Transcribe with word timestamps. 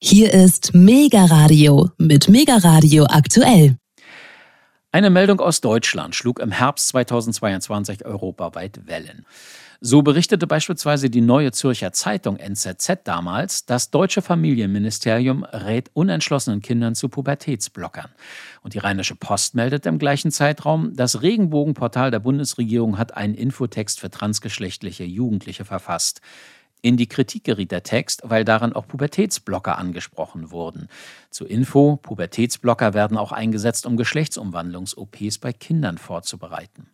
Hier 0.00 0.32
ist 0.32 0.74
Mega 0.74 1.24
Radio 1.24 1.90
mit 1.98 2.28
Mega 2.28 2.58
Radio 2.58 3.04
aktuell. 3.10 3.78
Eine 4.92 5.10
Meldung 5.10 5.40
aus 5.40 5.60
Deutschland 5.60 6.14
schlug 6.14 6.38
im 6.38 6.52
Herbst 6.52 6.86
2022 6.90 8.04
europaweit 8.04 8.86
Wellen. 8.86 9.26
So 9.80 10.02
berichtete 10.02 10.46
beispielsweise 10.46 11.10
die 11.10 11.20
Neue 11.20 11.50
Zürcher 11.50 11.92
Zeitung 11.92 12.36
NZZ 12.36 13.00
damals, 13.02 13.66
das 13.66 13.90
deutsche 13.90 14.22
Familienministerium 14.22 15.42
rät 15.42 15.90
unentschlossenen 15.94 16.62
Kindern 16.62 16.94
zu 16.94 17.08
Pubertätsblockern. 17.08 18.10
Und 18.62 18.74
die 18.74 18.78
Rheinische 18.78 19.16
Post 19.16 19.56
meldet 19.56 19.84
im 19.86 19.98
gleichen 19.98 20.30
Zeitraum, 20.30 20.94
das 20.94 21.22
Regenbogenportal 21.22 22.12
der 22.12 22.20
Bundesregierung 22.20 22.98
hat 22.98 23.16
einen 23.16 23.34
Infotext 23.34 23.98
für 23.98 24.10
transgeschlechtliche 24.10 25.04
Jugendliche 25.04 25.64
verfasst. 25.64 26.20
In 26.80 26.96
die 26.96 27.08
Kritik 27.08 27.44
geriet 27.44 27.72
der 27.72 27.82
Text, 27.82 28.22
weil 28.24 28.44
darin 28.44 28.72
auch 28.72 28.86
Pubertätsblocker 28.86 29.78
angesprochen 29.78 30.50
wurden. 30.52 30.88
Zur 31.30 31.50
Info, 31.50 31.96
Pubertätsblocker 31.96 32.94
werden 32.94 33.16
auch 33.16 33.32
eingesetzt, 33.32 33.84
um 33.86 33.96
Geschlechtsumwandlungs-OPs 33.96 35.38
bei 35.38 35.52
Kindern 35.52 35.98
vorzubereiten. 35.98 36.86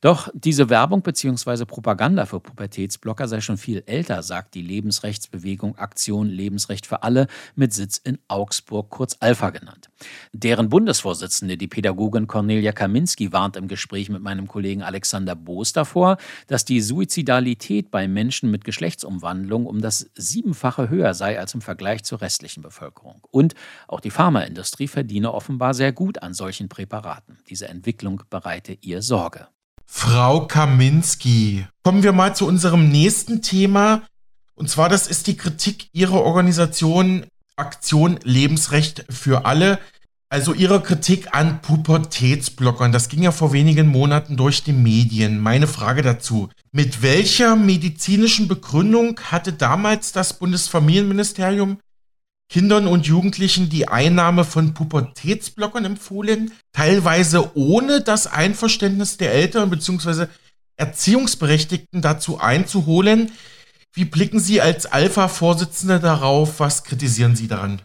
Doch 0.00 0.28
diese 0.34 0.68
Werbung 0.68 1.00
bzw. 1.00 1.64
Propaganda 1.64 2.26
für 2.26 2.38
Pubertätsblocker 2.38 3.26
sei 3.26 3.40
schon 3.40 3.56
viel 3.56 3.82
älter, 3.86 4.22
sagt 4.22 4.54
die 4.54 4.60
Lebensrechtsbewegung 4.60 5.78
Aktion 5.78 6.28
Lebensrecht 6.28 6.86
für 6.86 7.02
alle 7.02 7.26
mit 7.54 7.72
Sitz 7.72 7.96
in 7.96 8.18
Augsburg, 8.28 8.90
kurz 8.90 9.16
Alpha 9.20 9.48
genannt. 9.48 9.88
Deren 10.34 10.68
Bundesvorsitzende, 10.68 11.56
die 11.56 11.68
Pädagogin 11.68 12.26
Cornelia 12.26 12.72
Kaminski, 12.72 13.32
warnt 13.32 13.56
im 13.56 13.66
Gespräch 13.66 14.10
mit 14.10 14.22
meinem 14.22 14.46
Kollegen 14.46 14.82
Alexander 14.82 15.34
Boos 15.34 15.72
davor, 15.72 16.18
dass 16.48 16.66
die 16.66 16.82
Suizidalität 16.82 17.90
bei 17.90 18.06
Menschen 18.06 18.50
mit 18.50 18.64
Geschlechtsumwandlung 18.64 19.64
um 19.64 19.80
das 19.80 20.10
Siebenfache 20.14 20.90
höher 20.90 21.14
sei 21.14 21.38
als 21.38 21.54
im 21.54 21.62
Vergleich 21.62 22.04
zur 22.04 22.20
restlichen 22.20 22.62
Bevölkerung. 22.62 23.22
Und 23.30 23.54
auch 23.88 24.00
die 24.00 24.10
Pharmaindustrie 24.10 24.88
verdiene 24.88 25.32
offenbar 25.32 25.72
sehr 25.72 25.92
gut 25.92 26.22
an 26.22 26.34
solchen 26.34 26.68
Präparaten. 26.68 27.38
Diese 27.48 27.68
Entwicklung 27.68 28.22
bereite 28.28 28.76
ihr 28.80 29.00
Sorge. 29.00 29.43
Frau 29.86 30.46
Kaminski. 30.46 31.66
Kommen 31.82 32.02
wir 32.02 32.12
mal 32.12 32.34
zu 32.34 32.46
unserem 32.46 32.88
nächsten 32.88 33.42
Thema. 33.42 34.02
Und 34.54 34.70
zwar, 34.70 34.88
das 34.88 35.06
ist 35.06 35.26
die 35.26 35.36
Kritik 35.36 35.88
Ihrer 35.92 36.22
Organisation 36.22 37.26
Aktion 37.56 38.18
Lebensrecht 38.24 39.04
für 39.08 39.46
alle. 39.46 39.78
Also 40.28 40.52
Ihre 40.52 40.82
Kritik 40.82 41.28
an 41.32 41.62
Pubertätsblockern. 41.62 42.90
Das 42.90 43.08
ging 43.08 43.22
ja 43.22 43.30
vor 43.30 43.52
wenigen 43.52 43.86
Monaten 43.86 44.36
durch 44.36 44.64
die 44.64 44.72
Medien. 44.72 45.38
Meine 45.38 45.66
Frage 45.66 46.02
dazu. 46.02 46.48
Mit 46.72 47.02
welcher 47.02 47.54
medizinischen 47.54 48.48
Begründung 48.48 49.20
hatte 49.30 49.52
damals 49.52 50.12
das 50.12 50.38
Bundesfamilienministerium 50.38 51.78
Kindern 52.50 52.86
und 52.86 53.06
Jugendlichen 53.06 53.68
die 53.68 53.88
Einnahme 53.88 54.44
von 54.44 54.74
Pubertätsblockern 54.74 55.84
empfohlen, 55.84 56.52
teilweise 56.72 57.56
ohne 57.56 58.00
das 58.00 58.26
Einverständnis 58.32 59.16
der 59.16 59.32
Eltern 59.32 59.70
bzw. 59.70 60.26
Erziehungsberechtigten 60.76 62.02
dazu 62.02 62.38
einzuholen. 62.40 63.32
Wie 63.94 64.04
blicken 64.04 64.40
Sie 64.40 64.60
als 64.60 64.86
Alpha-Vorsitzende 64.86 66.00
darauf? 66.00 66.60
Was 66.60 66.84
kritisieren 66.84 67.36
Sie 67.36 67.48
daran? 67.48 67.80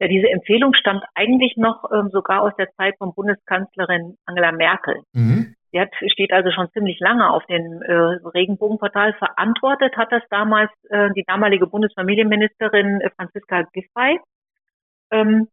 Ja, 0.00 0.06
diese 0.06 0.28
Empfehlung 0.28 0.74
stammt 0.74 1.02
eigentlich 1.14 1.54
noch 1.56 1.84
ähm, 1.92 2.10
sogar 2.12 2.42
aus 2.42 2.52
der 2.56 2.70
Zeit 2.76 2.94
von 2.98 3.14
Bundeskanzlerin 3.14 4.16
Angela 4.26 4.52
Merkel. 4.52 5.02
Mhm. 5.12 5.54
Hat, 5.76 5.90
steht 6.12 6.32
also 6.32 6.50
schon 6.50 6.70
ziemlich 6.72 6.98
lange 7.00 7.30
auf 7.30 7.44
dem 7.46 7.82
äh, 7.82 7.92
Regenbogenportal. 7.92 9.12
Verantwortet 9.14 9.96
hat 9.96 10.10
das 10.12 10.22
damals 10.30 10.70
äh, 10.88 11.10
die 11.14 11.24
damalige 11.24 11.66
Bundesfamilienministerin 11.66 13.00
äh, 13.00 13.10
Franziska 13.10 13.62
Giffey. 13.72 14.20
Ähm, 15.10 15.48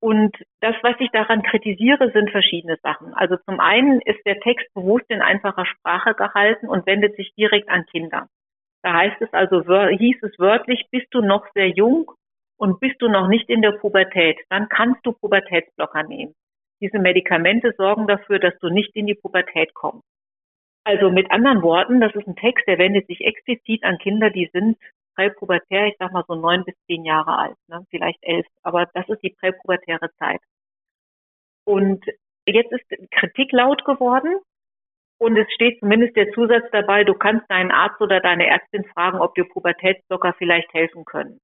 und 0.00 0.36
das, 0.60 0.74
was 0.82 0.94
ich 1.00 1.10
daran 1.10 1.42
kritisiere, 1.42 2.12
sind 2.12 2.30
verschiedene 2.30 2.76
Sachen. 2.82 3.14
Also 3.14 3.36
zum 3.38 3.60
einen 3.60 4.00
ist 4.02 4.24
der 4.26 4.38
Text 4.40 4.72
bewusst 4.74 5.06
in 5.08 5.22
einfacher 5.22 5.66
Sprache 5.66 6.14
gehalten 6.14 6.68
und 6.68 6.86
wendet 6.86 7.16
sich 7.16 7.32
direkt 7.34 7.68
an 7.68 7.86
Kinder. 7.86 8.28
Da 8.82 8.92
heißt 8.92 9.20
es 9.20 9.32
also, 9.32 9.62
hieß 9.62 10.22
es 10.22 10.38
wörtlich, 10.38 10.86
bist 10.92 11.08
du 11.10 11.22
noch 11.22 11.44
sehr 11.54 11.70
jung 11.70 12.10
und 12.56 12.78
bist 12.78 13.00
du 13.00 13.08
noch 13.08 13.26
nicht 13.26 13.48
in 13.48 13.62
der 13.62 13.72
Pubertät, 13.72 14.38
dann 14.48 14.68
kannst 14.68 15.04
du 15.04 15.12
Pubertätsblocker 15.12 16.04
nehmen. 16.04 16.34
Diese 16.80 16.98
Medikamente 16.98 17.72
sorgen 17.76 18.06
dafür, 18.06 18.38
dass 18.38 18.58
du 18.58 18.68
nicht 18.68 18.94
in 18.94 19.06
die 19.06 19.14
Pubertät 19.14 19.74
kommst. 19.74 20.04
Also 20.84 21.10
mit 21.10 21.30
anderen 21.30 21.62
Worten, 21.62 22.00
das 22.00 22.14
ist 22.14 22.28
ein 22.28 22.36
Text, 22.36 22.66
der 22.68 22.78
wendet 22.78 23.06
sich 23.08 23.22
explizit 23.22 23.82
an 23.82 23.98
Kinder, 23.98 24.30
die 24.30 24.48
sind 24.52 24.78
präpubertär, 25.16 25.86
ich 25.86 25.96
sag 25.98 26.12
mal 26.12 26.24
so 26.28 26.34
neun 26.34 26.64
bis 26.64 26.74
zehn 26.86 27.04
Jahre 27.04 27.38
alt, 27.38 27.56
ne? 27.68 27.84
vielleicht 27.90 28.22
elf, 28.22 28.46
aber 28.62 28.86
das 28.94 29.08
ist 29.08 29.22
die 29.22 29.34
präpubertäre 29.40 30.10
Zeit. 30.18 30.40
Und 31.64 32.04
jetzt 32.46 32.70
ist 32.70 33.10
Kritik 33.10 33.50
laut 33.52 33.84
geworden 33.84 34.38
und 35.18 35.36
es 35.36 35.50
steht 35.54 35.80
zumindest 35.80 36.14
der 36.16 36.30
Zusatz 36.32 36.64
dabei, 36.70 37.02
du 37.02 37.14
kannst 37.14 37.50
deinen 37.50 37.72
Arzt 37.72 38.00
oder 38.00 38.20
deine 38.20 38.46
Ärztin 38.46 38.84
fragen, 38.84 39.18
ob 39.18 39.34
dir 39.34 39.48
Pubertätsblocker 39.48 40.34
vielleicht 40.38 40.72
helfen 40.74 41.04
können. 41.04 41.40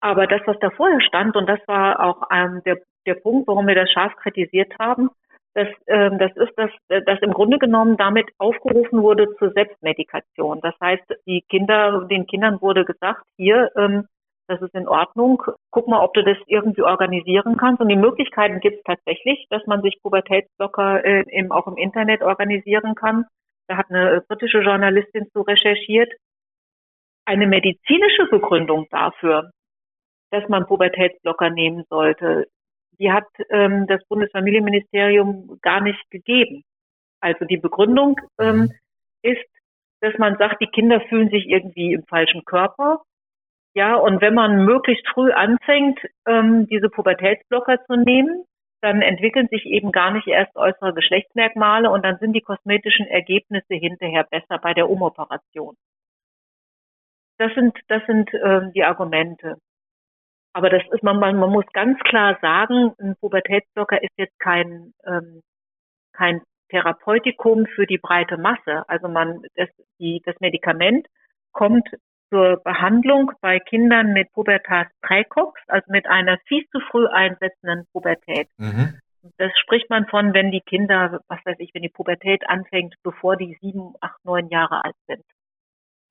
Aber 0.00 0.26
das, 0.26 0.40
was 0.46 0.58
da 0.60 0.70
vorher 0.70 1.00
stand, 1.02 1.36
und 1.36 1.46
das 1.46 1.60
war 1.68 2.02
auch 2.02 2.28
ähm, 2.32 2.62
der, 2.64 2.78
der 3.06 3.14
Punkt, 3.14 3.48
warum 3.48 3.66
wir 3.66 3.74
das 3.74 3.90
scharf 3.90 4.14
kritisiert 4.16 4.72
haben, 4.78 5.10
das, 5.54 5.68
ähm, 5.88 6.18
das 6.18 6.30
ist, 6.36 6.52
dass, 6.56 6.70
dass 6.88 7.20
im 7.22 7.32
Grunde 7.32 7.58
genommen 7.58 7.96
damit 7.96 8.28
aufgerufen 8.38 9.02
wurde 9.02 9.34
zur 9.36 9.50
Selbstmedikation. 9.50 10.60
Das 10.60 10.74
heißt, 10.80 11.02
die 11.26 11.42
Kinder, 11.48 12.06
den 12.08 12.26
Kindern 12.26 12.60
wurde 12.60 12.84
gesagt, 12.84 13.22
hier, 13.36 13.70
ähm, 13.76 14.06
das 14.46 14.62
ist 14.62 14.74
in 14.74 14.88
Ordnung, 14.88 15.42
guck 15.70 15.86
mal, 15.86 16.02
ob 16.02 16.12
du 16.14 16.24
das 16.24 16.36
irgendwie 16.46 16.82
organisieren 16.82 17.56
kannst. 17.56 17.80
Und 17.80 17.88
die 17.88 17.96
Möglichkeiten 17.96 18.60
gibt 18.60 18.78
es 18.78 18.82
tatsächlich, 18.84 19.46
dass 19.48 19.64
man 19.66 19.80
sich 19.82 20.00
Pubertätsblocker 20.02 21.04
äh, 21.04 21.24
im, 21.30 21.52
auch 21.52 21.66
im 21.66 21.76
Internet 21.76 22.22
organisieren 22.22 22.94
kann. 22.94 23.26
Da 23.68 23.76
hat 23.76 23.86
eine 23.90 24.22
britische 24.26 24.60
Journalistin 24.60 25.30
zu 25.32 25.42
recherchiert. 25.42 26.12
Eine 27.24 27.46
medizinische 27.46 28.26
Begründung 28.28 28.86
dafür, 28.90 29.50
dass 30.32 30.48
man 30.48 30.66
Pubertätsblocker 30.66 31.50
nehmen 31.50 31.84
sollte. 31.88 32.48
Die 33.00 33.10
hat 33.10 33.26
ähm, 33.48 33.86
das 33.86 34.04
Bundesfamilienministerium 34.08 35.58
gar 35.62 35.80
nicht 35.80 36.10
gegeben. 36.10 36.62
Also 37.20 37.44
die 37.44 37.56
Begründung 37.56 38.20
ähm, 38.38 38.56
mhm. 38.56 38.72
ist, 39.22 39.44
dass 40.00 40.16
man 40.18 40.36
sagt, 40.36 40.60
die 40.60 40.66
Kinder 40.66 41.00
fühlen 41.08 41.30
sich 41.30 41.46
irgendwie 41.46 41.92
im 41.92 42.04
falschen 42.04 42.44
Körper. 42.44 43.02
Ja, 43.74 43.94
und 43.94 44.20
wenn 44.20 44.34
man 44.34 44.64
möglichst 44.64 45.06
früh 45.08 45.30
anfängt, 45.30 46.00
ähm, 46.26 46.66
diese 46.66 46.88
Pubertätsblocker 46.88 47.84
zu 47.86 47.96
nehmen, 47.96 48.44
dann 48.80 49.02
entwickeln 49.02 49.48
sich 49.48 49.66
eben 49.66 49.92
gar 49.92 50.10
nicht 50.10 50.26
erst 50.26 50.56
äußere 50.56 50.94
Geschlechtsmerkmale 50.94 51.90
und 51.90 52.02
dann 52.04 52.18
sind 52.18 52.32
die 52.32 52.40
kosmetischen 52.40 53.06
Ergebnisse 53.06 53.74
hinterher 53.74 54.24
besser 54.24 54.58
bei 54.58 54.74
der 54.74 54.88
Umoperation. 54.88 55.76
Das 57.38 57.52
sind, 57.54 57.78
das 57.88 58.02
sind 58.06 58.30
ähm, 58.42 58.72
die 58.74 58.84
Argumente. 58.84 59.58
Aber 60.52 60.68
das 60.68 60.82
ist 60.92 61.02
man, 61.02 61.18
man, 61.18 61.36
man 61.36 61.50
muss 61.50 61.66
ganz 61.72 61.98
klar 62.00 62.38
sagen, 62.40 62.92
ein 62.98 63.16
Pubertätsblocker 63.20 64.02
ist 64.02 64.12
jetzt 64.16 64.38
kein, 64.40 64.92
ähm, 65.06 65.42
kein 66.12 66.42
Therapeutikum 66.70 67.66
für 67.66 67.86
die 67.86 67.98
breite 67.98 68.36
Masse. 68.36 68.84
Also 68.88 69.08
man, 69.08 69.42
das, 69.54 69.68
die, 69.98 70.22
das 70.24 70.34
Medikament 70.40 71.06
kommt 71.52 71.88
zur 72.30 72.62
Behandlung 72.62 73.32
bei 73.40 73.58
Kindern 73.58 74.12
mit 74.12 74.32
Pubertas 74.32 74.86
Präcox, 75.02 75.60
also 75.66 75.84
mit 75.90 76.06
einer 76.06 76.38
viel 76.46 76.66
zu 76.68 76.80
früh 76.80 77.06
einsetzenden 77.06 77.86
Pubertät. 77.92 78.48
Mhm. 78.56 78.98
Das 79.36 79.52
spricht 79.58 79.90
man 79.90 80.06
von, 80.06 80.32
wenn 80.32 80.50
die 80.50 80.62
Kinder, 80.62 81.20
was 81.28 81.40
weiß 81.44 81.56
ich, 81.58 81.74
wenn 81.74 81.82
die 81.82 81.90
Pubertät 81.90 82.48
anfängt, 82.48 82.94
bevor 83.02 83.36
die 83.36 83.58
sieben, 83.60 83.92
acht, 84.00 84.24
neun 84.24 84.48
Jahre 84.48 84.84
alt 84.84 84.96
sind. 85.06 85.24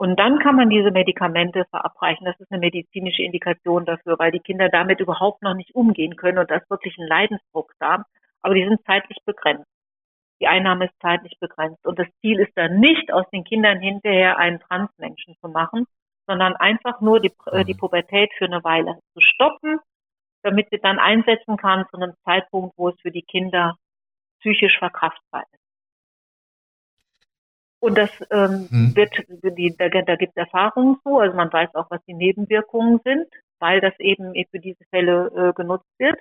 Und 0.02 0.18
dann 0.18 0.40
kann 0.40 0.56
man 0.56 0.70
diese 0.70 0.92
Medikamente 0.92 1.66
verabreichen. 1.66 2.24
Das 2.24 2.40
ist 2.40 2.50
eine 2.52 2.62
medizinische 2.62 3.22
Indikation 3.22 3.84
dafür, 3.84 4.18
weil 4.18 4.32
die 4.32 4.40
Kinder 4.40 4.70
damit 4.70 5.02
überhaupt 5.02 5.42
noch 5.42 5.56
nicht 5.56 5.76
umgehen 5.76 6.16
können 6.16 6.38
und 6.38 6.50
das 6.50 6.68
wirklich 6.70 6.98
ein 6.98 7.06
Leidensdruck 7.06 7.74
haben. 7.82 8.06
Aber 8.42 8.54
die 8.54 8.64
sind 8.64 8.80
zeitlich 8.86 9.18
begrenzt. 9.26 9.68
Die 10.40 10.48
Einnahme 10.48 10.86
ist 10.86 10.94
zeitlich 11.02 11.38
begrenzt. 11.42 11.86
Und 11.86 12.00
das 12.00 12.08
Ziel 12.22 12.40
ist 12.40 12.54
dann 12.56 12.80
nicht, 12.80 13.12
aus 13.12 13.26
den 13.34 13.44
Kindern 13.44 13.82
hinterher 13.82 14.38
einen 14.38 14.62
Transmenschen 14.62 15.36
zu 15.42 15.50
machen, 15.50 15.86
sondern 16.28 16.56
einfach 16.56 17.02
nur 17.02 17.20
die, 17.20 17.34
äh, 17.48 17.66
die 17.66 17.74
mhm. 17.74 17.80
Pubertät 17.80 18.32
für 18.38 18.46
eine 18.46 18.64
Weile 18.64 19.00
zu 19.14 19.20
stoppen, 19.20 19.80
damit 20.44 20.70
sie 20.72 20.80
dann 20.80 20.98
einsetzen 20.98 21.58
kann 21.58 21.86
zu 21.92 21.98
einem 21.98 22.14
Zeitpunkt, 22.24 22.78
wo 22.78 22.88
es 22.88 23.02
für 23.02 23.12
die 23.12 23.24
Kinder 23.24 23.76
psychisch 24.40 24.80
verkraftbar 24.80 25.44
ist. 25.52 25.59
Und 27.80 27.98
das 27.98 28.10
ähm, 28.30 28.68
hm. 28.70 28.96
wird, 28.96 29.14
die, 29.58 29.76
da, 29.78 29.88
da 29.90 30.16
gibt 30.16 30.34
es 30.36 30.38
Erfahrungen 30.38 30.98
zu, 31.04 31.18
also 31.18 31.36
man 31.36 31.52
weiß 31.52 31.74
auch, 31.76 31.90
was 31.90 32.04
die 32.06 32.14
Nebenwirkungen 32.14 33.00
sind, 33.04 33.28
weil 33.60 33.80
das 33.80 33.94
eben 34.00 34.34
für 34.52 34.60
diese 34.60 34.84
Fälle 34.90 35.32
äh, 35.36 35.54
genutzt 35.54 35.90
wird. 35.98 36.20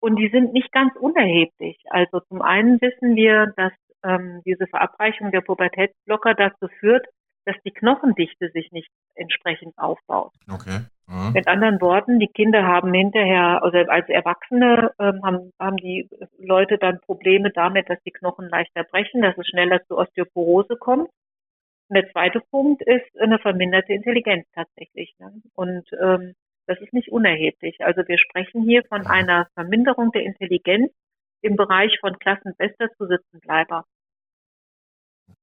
Und 0.00 0.16
die 0.16 0.28
sind 0.28 0.52
nicht 0.52 0.72
ganz 0.72 0.94
unerheblich. 0.96 1.78
Also 1.90 2.20
zum 2.20 2.42
einen 2.42 2.80
wissen 2.80 3.16
wir, 3.16 3.52
dass 3.56 3.72
ähm, 4.04 4.42
diese 4.44 4.66
Verabreichung 4.66 5.32
der 5.32 5.40
Pubertätsblocker 5.40 6.34
dazu 6.34 6.68
führt, 6.80 7.06
dass 7.44 7.56
die 7.64 7.72
Knochendichte 7.72 8.50
sich 8.50 8.72
nicht 8.72 8.90
entsprechend 9.14 9.76
aufbaut. 9.78 10.32
Okay. 10.50 10.80
Mhm. 11.08 11.32
Mit 11.34 11.46
anderen 11.46 11.80
Worten, 11.80 12.18
die 12.18 12.26
Kinder 12.26 12.64
haben 12.64 12.92
hinterher, 12.92 13.62
also 13.62 13.78
als 13.78 14.08
Erwachsene 14.08 14.92
ähm, 14.98 15.20
haben, 15.22 15.52
haben 15.60 15.76
die 15.76 16.08
Leute 16.38 16.78
dann 16.78 17.00
Probleme 17.00 17.50
damit, 17.50 17.88
dass 17.88 18.02
die 18.02 18.10
Knochen 18.10 18.48
leichter 18.48 18.82
brechen, 18.84 19.22
dass 19.22 19.38
es 19.38 19.46
schneller 19.46 19.84
zu 19.86 19.96
Osteoporose 19.96 20.76
kommt. 20.76 21.08
Und 21.88 21.94
der 21.94 22.10
zweite 22.10 22.40
Punkt 22.50 22.82
ist 22.82 23.06
eine 23.20 23.38
verminderte 23.38 23.92
Intelligenz 23.92 24.46
tatsächlich. 24.52 25.14
Ne? 25.20 25.40
Und 25.54 25.88
ähm, 26.02 26.34
das 26.66 26.80
ist 26.80 26.92
nicht 26.92 27.12
unerheblich. 27.12 27.76
Also 27.80 28.02
wir 28.08 28.18
sprechen 28.18 28.62
hier 28.62 28.82
von 28.88 29.02
mhm. 29.02 29.06
einer 29.06 29.48
Verminderung 29.54 30.10
der 30.10 30.24
Intelligenz 30.24 30.92
im 31.42 31.54
Bereich 31.54 31.96
von 32.00 32.18
Klassenbester 32.18 32.88
zu 32.96 33.06
Sitzenbleiber. 33.06 33.84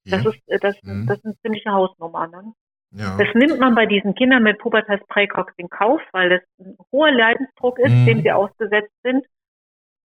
Das 0.05 0.25
ist 0.25 0.39
äh, 0.47 0.59
das, 0.59 0.75
mhm. 0.83 1.07
das 1.07 1.19
ist 1.19 1.25
eine 1.25 1.37
ziemliche 1.37 1.71
Hausnummer. 1.71 2.27
Ne? 2.27 2.53
Ja. 2.95 3.17
Das 3.17 3.27
nimmt 3.33 3.59
man 3.59 3.73
bei 3.73 3.85
diesen 3.85 4.13
Kindern 4.13 4.43
mit 4.43 4.59
Pubertas-Präcox 4.59 5.53
in 5.57 5.69
Kauf, 5.69 6.01
weil 6.11 6.29
das 6.29 6.41
ein 6.59 6.77
hoher 6.91 7.11
Leidensdruck 7.11 7.79
ist, 7.79 7.91
mhm. 7.91 8.05
dem 8.05 8.21
sie 8.21 8.31
ausgesetzt 8.31 8.93
sind. 9.03 9.25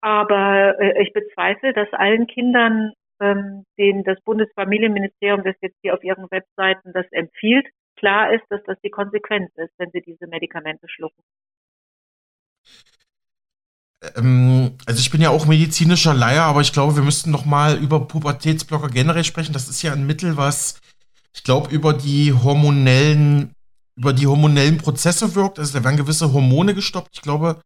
Aber 0.01 0.79
äh, 0.79 1.03
ich 1.03 1.13
bezweifle, 1.13 1.73
dass 1.73 1.91
allen 1.93 2.25
Kindern, 2.25 2.93
ähm, 3.19 3.65
denen 3.77 4.03
das 4.03 4.19
Bundesfamilienministerium 4.21 5.43
das 5.43 5.55
jetzt 5.61 5.77
hier 5.81 5.93
auf 5.93 6.03
ihren 6.03 6.29
Webseiten 6.31 6.91
das 6.93 7.05
empfiehlt, 7.11 7.67
klar 7.97 8.33
ist, 8.33 8.43
dass 8.49 8.63
das 8.65 8.77
die 8.83 8.89
Konsequenz 8.89 9.51
ist, 9.57 9.73
wenn 9.77 9.91
sie 9.91 10.01
diese 10.01 10.25
Medikamente 10.25 10.89
schlucken. 10.89 11.21
Ähm, 14.15 14.75
also 14.87 14.99
ich 14.99 15.11
bin 15.11 15.21
ja 15.21 15.29
auch 15.29 15.45
medizinischer 15.45 16.15
Laie, 16.15 16.41
aber 16.41 16.61
ich 16.61 16.73
glaube, 16.73 16.95
wir 16.95 17.03
müssten 17.03 17.29
noch 17.29 17.45
mal 17.45 17.77
über 17.77 18.07
Pubertätsblocker 18.07 18.87
generell 18.87 19.23
sprechen. 19.23 19.53
Das 19.53 19.69
ist 19.69 19.83
ja 19.83 19.93
ein 19.93 20.07
Mittel, 20.07 20.35
was 20.35 20.81
ich 21.33 21.43
glaube, 21.43 21.69
über 21.69 21.93
die 21.93 22.33
hormonellen, 22.33 23.53
über 23.95 24.13
die 24.13 24.27
hormonellen 24.27 24.77
Prozesse 24.77 25.35
wirkt. 25.35 25.59
Also 25.59 25.77
da 25.77 25.83
werden 25.83 25.97
gewisse 25.97 26.33
Hormone 26.33 26.73
gestoppt. 26.73 27.09
Ich 27.13 27.21
glaube, 27.21 27.61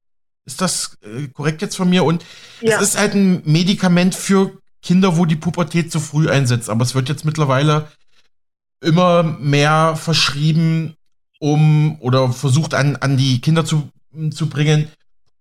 ist 0.45 0.61
das 0.61 0.97
äh, 1.01 1.27
korrekt 1.27 1.61
jetzt 1.61 1.75
von 1.75 1.89
mir? 1.89 2.03
Und 2.03 2.23
ja. 2.61 2.77
es 2.77 2.89
ist 2.89 2.97
halt 2.97 3.15
ein 3.15 3.41
Medikament 3.45 4.15
für 4.15 4.57
Kinder, 4.81 5.17
wo 5.17 5.25
die 5.25 5.35
Pubertät 5.35 5.91
zu 5.91 5.99
früh 5.99 6.29
einsetzt. 6.29 6.69
Aber 6.69 6.83
es 6.83 6.93
wird 6.93 7.09
jetzt 7.09 7.25
mittlerweile 7.25 7.87
immer 8.81 9.23
mehr 9.23 9.95
verschrieben, 9.95 10.95
um 11.39 11.99
oder 12.01 12.31
versucht 12.31 12.73
an, 12.73 12.95
an 12.97 13.17
die 13.17 13.41
Kinder 13.41 13.65
zu, 13.65 13.89
zu 14.31 14.47
bringen, 14.47 14.89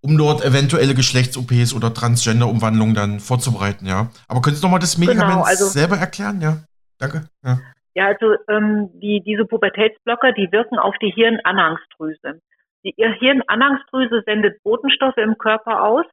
um 0.00 0.16
dort 0.16 0.42
eventuelle 0.44 0.94
Geschlechts-OPs 0.94 1.72
oder 1.74 1.92
Transgender-Umwandlungen 1.92 2.94
dann 2.94 3.20
vorzubereiten, 3.20 3.86
ja. 3.86 4.10
Aber 4.28 4.42
können 4.42 4.56
Sie 4.56 4.62
nochmal 4.62 4.80
das 4.80 4.96
genau, 4.96 5.06
Medikament 5.06 5.36
genau, 5.36 5.46
also, 5.46 5.68
selber 5.68 5.98
erklären, 5.98 6.40
ja? 6.40 6.62
Danke. 6.98 7.28
Ja. 7.44 7.60
Ja, 7.94 8.06
also 8.06 8.34
ähm, 8.48 8.90
die, 8.94 9.22
diese 9.24 9.44
Pubertätsblocker, 9.44 10.32
die 10.32 10.50
wirken 10.50 10.78
auf 10.78 10.96
die 11.00 11.10
Hirnanhangsdrüse. 11.10 12.40
Die 12.84 12.94
Hirnanhangsdrüse 12.96 14.22
sendet 14.26 14.62
Botenstoffe 14.62 15.16
im 15.16 15.38
Körper 15.38 15.84
aus 15.84 16.04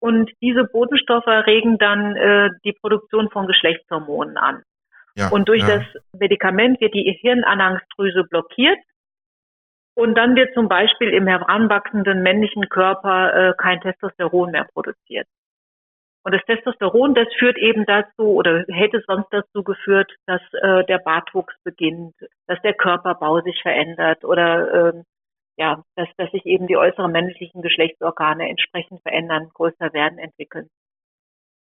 und 0.00 0.30
diese 0.42 0.64
Botenstoffe 0.64 1.26
regen 1.26 1.78
dann 1.78 2.16
äh, 2.16 2.50
die 2.64 2.72
Produktion 2.72 3.30
von 3.30 3.46
Geschlechtshormonen 3.46 4.36
an. 4.36 4.62
Ja, 5.14 5.28
und 5.28 5.48
durch 5.48 5.62
ja. 5.62 5.78
das 5.78 5.84
Medikament 6.18 6.80
wird 6.80 6.94
die 6.94 7.18
Hirnanhangsdrüse 7.20 8.24
blockiert 8.24 8.78
und 9.94 10.14
dann 10.16 10.36
wird 10.36 10.54
zum 10.54 10.68
Beispiel 10.68 11.10
im 11.10 11.26
heranwachsenden 11.26 12.22
männlichen 12.22 12.68
Körper 12.68 13.50
äh, 13.50 13.54
kein 13.56 13.80
Testosteron 13.80 14.50
mehr 14.50 14.64
produziert. 14.72 15.26
Und 16.22 16.34
das 16.34 16.44
Testosteron, 16.44 17.14
das 17.14 17.28
führt 17.38 17.56
eben 17.56 17.86
dazu 17.86 18.34
oder 18.34 18.64
hätte 18.68 19.02
sonst 19.06 19.28
dazu 19.30 19.62
geführt, 19.62 20.12
dass 20.26 20.42
äh, 20.62 20.84
der 20.84 20.98
Bartwuchs 20.98 21.54
beginnt, 21.64 22.14
dass 22.46 22.60
der 22.62 22.74
Körperbau 22.74 23.40
sich 23.40 23.60
verändert 23.62 24.24
oder 24.24 24.92
ähm, 24.94 25.04
ja, 25.56 25.82
dass, 25.96 26.08
dass 26.16 26.30
sich 26.30 26.44
eben 26.46 26.66
die 26.66 26.76
äußeren 26.76 27.10
männlichen 27.10 27.62
Geschlechtsorgane 27.62 28.48
entsprechend 28.48 29.00
verändern, 29.02 29.48
größer 29.54 29.92
werden, 29.92 30.18
entwickeln. 30.18 30.68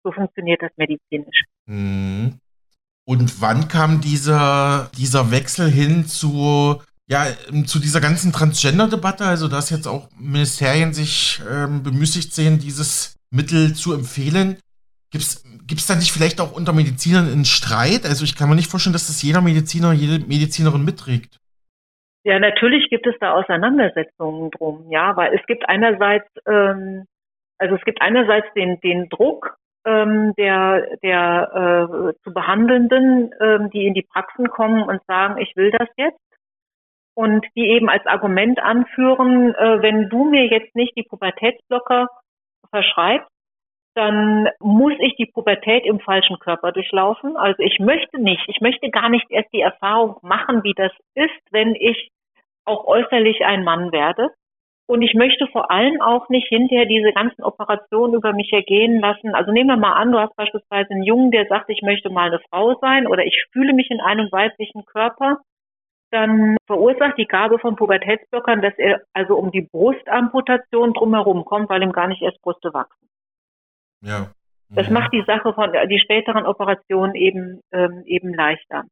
So 0.04 0.12
funktioniert 0.12 0.62
das 0.62 0.70
medizinisch. 0.76 1.44
Mhm. 1.66 2.40
Und 3.04 3.40
wann 3.40 3.68
kam 3.68 4.00
dieser, 4.00 4.90
dieser 4.96 5.30
Wechsel 5.30 5.68
hin 5.68 6.06
zu, 6.06 6.80
ja, 7.08 7.26
zu 7.66 7.80
dieser 7.80 8.00
ganzen 8.00 8.32
Transgender-Debatte? 8.32 9.24
Also, 9.24 9.48
dass 9.48 9.70
jetzt 9.70 9.88
auch 9.88 10.08
Ministerien 10.16 10.92
sich 10.92 11.40
ähm, 11.50 11.82
bemüßigt 11.82 12.32
sehen, 12.32 12.58
dieses 12.58 13.19
Mittel 13.30 13.74
zu 13.74 13.92
empfehlen. 13.94 14.58
Gibt 15.12 15.24
es 15.80 15.86
da 15.86 15.96
nicht 15.96 16.12
vielleicht 16.12 16.40
auch 16.40 16.52
unter 16.52 16.72
Medizinern 16.72 17.26
einen 17.26 17.44
Streit? 17.44 18.04
Also 18.04 18.24
ich 18.24 18.36
kann 18.36 18.48
mir 18.48 18.54
nicht 18.54 18.70
vorstellen, 18.70 18.92
dass 18.92 19.08
das 19.08 19.22
jeder 19.22 19.40
Mediziner, 19.40 19.92
jede 19.92 20.24
Medizinerin 20.24 20.84
mitträgt. 20.84 21.38
Ja, 22.22 22.38
natürlich 22.38 22.88
gibt 22.90 23.06
es 23.06 23.14
da 23.18 23.32
Auseinandersetzungen 23.32 24.50
drum, 24.50 24.86
ja, 24.90 25.16
weil 25.16 25.34
es 25.34 25.44
gibt 25.46 25.68
einerseits, 25.68 26.28
ähm, 26.46 27.06
also 27.58 27.74
es 27.76 27.84
gibt 27.84 28.02
einerseits 28.02 28.46
den, 28.54 28.78
den 28.80 29.08
Druck 29.08 29.56
ähm, 29.86 30.34
der, 30.36 30.96
der 31.02 32.12
äh, 32.12 32.22
zu 32.22 32.34
Behandelnden, 32.34 33.32
ähm, 33.40 33.70
die 33.70 33.86
in 33.86 33.94
die 33.94 34.02
Praxen 34.02 34.48
kommen 34.50 34.82
und 34.82 35.02
sagen, 35.06 35.40
ich 35.40 35.56
will 35.56 35.70
das 35.70 35.88
jetzt. 35.96 36.20
Und 37.14 37.44
die 37.56 37.68
eben 37.68 37.88
als 37.88 38.06
Argument 38.06 38.60
anführen, 38.60 39.54
äh, 39.54 39.82
wenn 39.82 40.08
du 40.08 40.24
mir 40.24 40.46
jetzt 40.46 40.74
nicht 40.76 40.96
die 40.96 41.02
Pubertätsblocker 41.02 42.06
verschreibt, 42.70 43.28
dann 43.94 44.48
muss 44.60 44.94
ich 45.00 45.16
die 45.16 45.26
Pubertät 45.26 45.84
im 45.84 46.00
falschen 46.00 46.38
Körper 46.38 46.72
durchlaufen. 46.72 47.36
Also 47.36 47.62
ich 47.62 47.78
möchte 47.80 48.20
nicht, 48.20 48.42
ich 48.48 48.60
möchte 48.60 48.90
gar 48.90 49.08
nicht 49.08 49.26
erst 49.30 49.52
die 49.52 49.60
Erfahrung 49.60 50.16
machen, 50.22 50.62
wie 50.62 50.74
das 50.74 50.92
ist, 51.14 51.40
wenn 51.50 51.74
ich 51.74 52.10
auch 52.64 52.86
äußerlich 52.86 53.44
ein 53.44 53.64
Mann 53.64 53.92
werde. 53.92 54.30
Und 54.86 55.02
ich 55.02 55.14
möchte 55.14 55.46
vor 55.48 55.70
allem 55.70 56.00
auch 56.00 56.28
nicht 56.30 56.48
hinterher 56.48 56.84
diese 56.86 57.12
ganzen 57.12 57.44
Operationen 57.44 58.14
über 58.14 58.32
mich 58.32 58.52
ergehen 58.52 59.00
lassen. 59.00 59.34
Also 59.34 59.52
nehmen 59.52 59.68
wir 59.68 59.76
mal 59.76 59.92
an, 59.92 60.10
du 60.10 60.18
hast 60.18 60.34
beispielsweise 60.34 60.90
einen 60.90 61.04
Jungen, 61.04 61.30
der 61.30 61.46
sagt, 61.46 61.70
ich 61.70 61.82
möchte 61.82 62.10
mal 62.10 62.28
eine 62.28 62.40
Frau 62.50 62.74
sein 62.80 63.06
oder 63.06 63.24
ich 63.24 63.46
fühle 63.52 63.72
mich 63.72 63.88
in 63.90 64.00
einem 64.00 64.30
weiblichen 64.32 64.84
Körper 64.84 65.38
dann 66.10 66.56
verursacht 66.66 67.18
die 67.18 67.26
Gabe 67.26 67.58
von 67.58 67.76
Pubertätsblockern, 67.76 68.62
dass 68.62 68.74
er 68.78 69.02
also 69.12 69.36
um 69.36 69.50
die 69.50 69.62
Brustamputation 69.62 70.92
drumherum 70.92 71.44
kommt, 71.44 71.68
weil 71.68 71.82
ihm 71.82 71.92
gar 71.92 72.08
nicht 72.08 72.22
erst 72.22 72.40
Brüste 72.42 72.74
wachsen. 72.74 73.08
Ja. 74.02 74.30
Das 74.70 74.86
ja. 74.86 74.92
macht 74.92 75.12
die 75.12 75.24
Sache 75.26 75.52
von 75.52 75.72
die 75.88 75.98
späteren 75.98 76.46
Operationen 76.46 77.14
eben 77.14 77.60
ähm, 77.72 78.02
eben 78.06 78.32
leichter. 78.34 78.84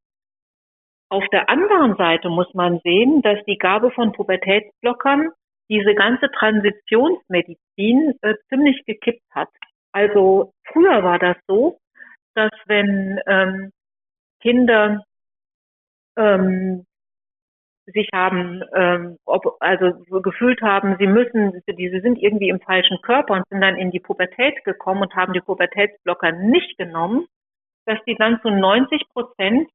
Auf 1.11 1.25
der 1.33 1.49
anderen 1.49 1.97
Seite 1.97 2.29
muss 2.29 2.53
man 2.53 2.81
sehen, 2.81 3.23
dass 3.23 3.39
die 3.47 3.57
Gabe 3.57 3.91
von 3.91 4.13
Pubertätsblockern 4.13 5.31
diese 5.71 5.95
ganze 5.95 6.31
Transitionsmedizin 6.31 8.19
äh, 8.23 8.35
ziemlich 8.49 8.85
gekippt 8.85 9.25
hat. 9.31 9.49
Also 9.93 10.53
früher 10.71 11.03
war 11.03 11.19
das 11.19 11.37
so, 11.47 11.79
dass 12.35 12.51
wenn 12.67 13.21
ähm, 13.27 13.73
Kinder 14.41 15.03
ähm, 16.17 16.85
sich 17.93 18.09
haben, 18.13 18.63
ähm, 18.75 19.19
ob, 19.25 19.57
also 19.61 19.93
so 20.09 20.21
gefühlt 20.21 20.61
haben, 20.63 20.97
sie 20.99 21.07
müssen, 21.07 21.53
sie 21.67 22.01
sind 22.01 22.19
irgendwie 22.19 22.49
im 22.49 22.61
falschen 22.61 23.01
Körper 23.03 23.35
und 23.35 23.49
sind 23.49 23.61
dann 23.61 23.77
in 23.77 23.91
die 23.91 24.01
Pubertät 24.01 24.65
gekommen 24.65 25.03
und 25.03 25.15
haben 25.15 25.33
die 25.33 25.41
Pubertätsblocker 25.41 26.33
nicht 26.33 26.77
genommen, 26.79 27.27
dass 27.87 27.99
die 28.07 28.17
dann 28.17 28.41
zu 28.43 28.51
90 28.51 29.03
Prozent 29.13 29.69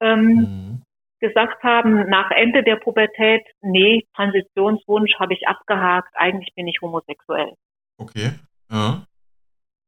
ähm, 0.00 0.24
mhm. 0.24 0.82
gesagt 1.20 1.62
haben, 1.62 2.08
nach 2.08 2.30
Ende 2.30 2.62
der 2.62 2.76
Pubertät, 2.76 3.46
nee, 3.60 4.06
Transitionswunsch 4.14 5.14
habe 5.18 5.34
ich 5.34 5.46
abgehakt, 5.46 6.12
eigentlich 6.14 6.54
bin 6.54 6.66
ich 6.66 6.80
homosexuell. 6.80 7.52
Okay. 7.98 8.30
Ja. 8.70 9.04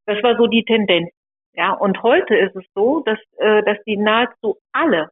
Das 0.05 0.21
war 0.23 0.37
so 0.37 0.47
die 0.47 0.63
Tendenz. 0.63 1.09
Ja, 1.53 1.71
und 1.73 2.01
heute 2.01 2.35
ist 2.35 2.55
es 2.55 2.65
so, 2.73 3.01
dass, 3.01 3.19
äh, 3.37 3.63
dass 3.63 3.77
die 3.85 3.97
nahezu 3.97 4.57
alle, 4.71 5.11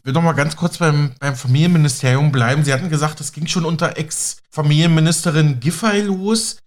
Ich 0.00 0.06
will 0.06 0.12
noch 0.12 0.22
mal 0.22 0.32
ganz 0.32 0.56
kurz 0.56 0.78
beim, 0.78 1.12
beim 1.20 1.34
Familienministerium 1.34 2.30
bleiben. 2.30 2.62
Sie 2.62 2.72
hatten 2.72 2.88
gesagt, 2.88 3.20
es 3.20 3.32
ging 3.32 3.48
schon 3.48 3.64
unter 3.64 3.98
Ex-Familienministerin 3.98 5.58
Giffey 5.60 6.02
los. 6.02 6.62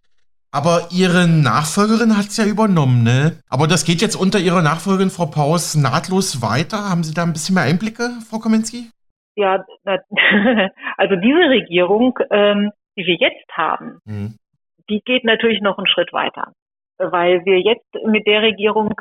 Aber 0.53 0.89
ihre 0.91 1.27
Nachfolgerin 1.29 2.17
hat 2.17 2.27
es 2.27 2.37
ja 2.37 2.45
übernommen, 2.45 3.03
ne? 3.03 3.39
Aber 3.49 3.67
das 3.67 3.85
geht 3.85 4.01
jetzt 4.01 4.15
unter 4.15 4.37
ihrer 4.37 4.61
Nachfolgerin 4.61 5.09
Frau 5.09 5.27
Paus 5.27 5.75
nahtlos 5.75 6.41
weiter. 6.41 6.89
Haben 6.89 7.03
Sie 7.03 7.13
da 7.13 7.23
ein 7.23 7.31
bisschen 7.31 7.55
mehr 7.55 7.63
Einblicke, 7.63 8.19
Frau 8.29 8.39
Kominski? 8.39 8.91
Ja, 9.35 9.63
also 10.97 11.15
diese 11.15 11.49
Regierung, 11.49 12.19
ähm, 12.31 12.71
die 12.97 13.05
wir 13.05 13.15
jetzt 13.15 13.49
haben, 13.53 13.99
mhm. 14.03 14.35
die 14.89 15.01
geht 15.05 15.23
natürlich 15.23 15.61
noch 15.61 15.77
einen 15.77 15.87
Schritt 15.87 16.11
weiter. 16.11 16.51
Weil 16.97 17.45
wir 17.45 17.59
jetzt 17.61 17.87
mit 18.05 18.27
der 18.27 18.41
Regierung 18.41 18.93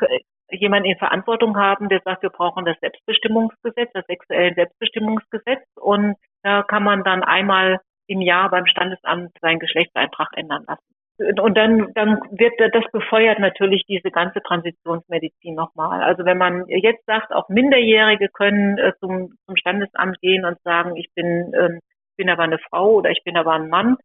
jemanden 0.50 0.88
in 0.88 0.99
Verantwortung 0.99 1.57
haben, 1.57 1.88
der 1.88 2.00
sagt, 2.04 2.23
wir 2.23 2.30
brauchen 2.30 2.64
das 2.64 2.78
Selbstbestimmungsgesetz, 2.80 3.90
das 3.92 4.07
sexuelle 4.07 4.54
Selbstbestimmungsgesetz 4.54 5.66
und 5.76 6.14
da 6.42 6.62
kann 6.62 6.83
man 6.83 7.04
dann 7.04 7.23
einmal 7.23 7.80
im 8.07 8.21
Jahr 8.21 8.50
beim 8.50 8.66
Standesamt 8.66 9.33
seinen 9.40 9.59
Geschlechtseintrag 9.59 10.28
ändern 10.37 10.64
lassen. 10.66 10.83
Und 11.21 11.55
dann, 11.55 11.93
dann 11.95 12.19
wird 12.31 12.55
das 12.73 12.85
befeuert 12.93 13.39
natürlich 13.39 13.85
diese 13.87 14.11
ganze 14.11 14.41
Transitionsmedizin 14.43 15.55
nochmal. 15.55 16.03
Also 16.03 16.25
wenn 16.25 16.39
man 16.39 16.67
jetzt 16.69 17.05
sagt, 17.05 17.31
auch 17.33 17.49
Minderjährige 17.50 18.29
können 18.29 18.79
äh, 18.79 18.93
zum, 19.00 19.35
zum 19.45 19.57
Standesamt 19.57 20.19
gehen 20.21 20.47
und 20.47 20.59
sagen, 20.62 20.97
ich 20.97 21.11
bin, 21.15 21.53
ähm, 21.55 21.81
bin 22.17 22.31
aber 22.31 22.45
eine 22.45 22.59
Frau 22.59 22.95
oder 22.95 23.11
ich 23.11 23.23
bin 23.23 23.37
aber 23.37 23.53
ein 23.53 23.69
Mann, 23.69 23.99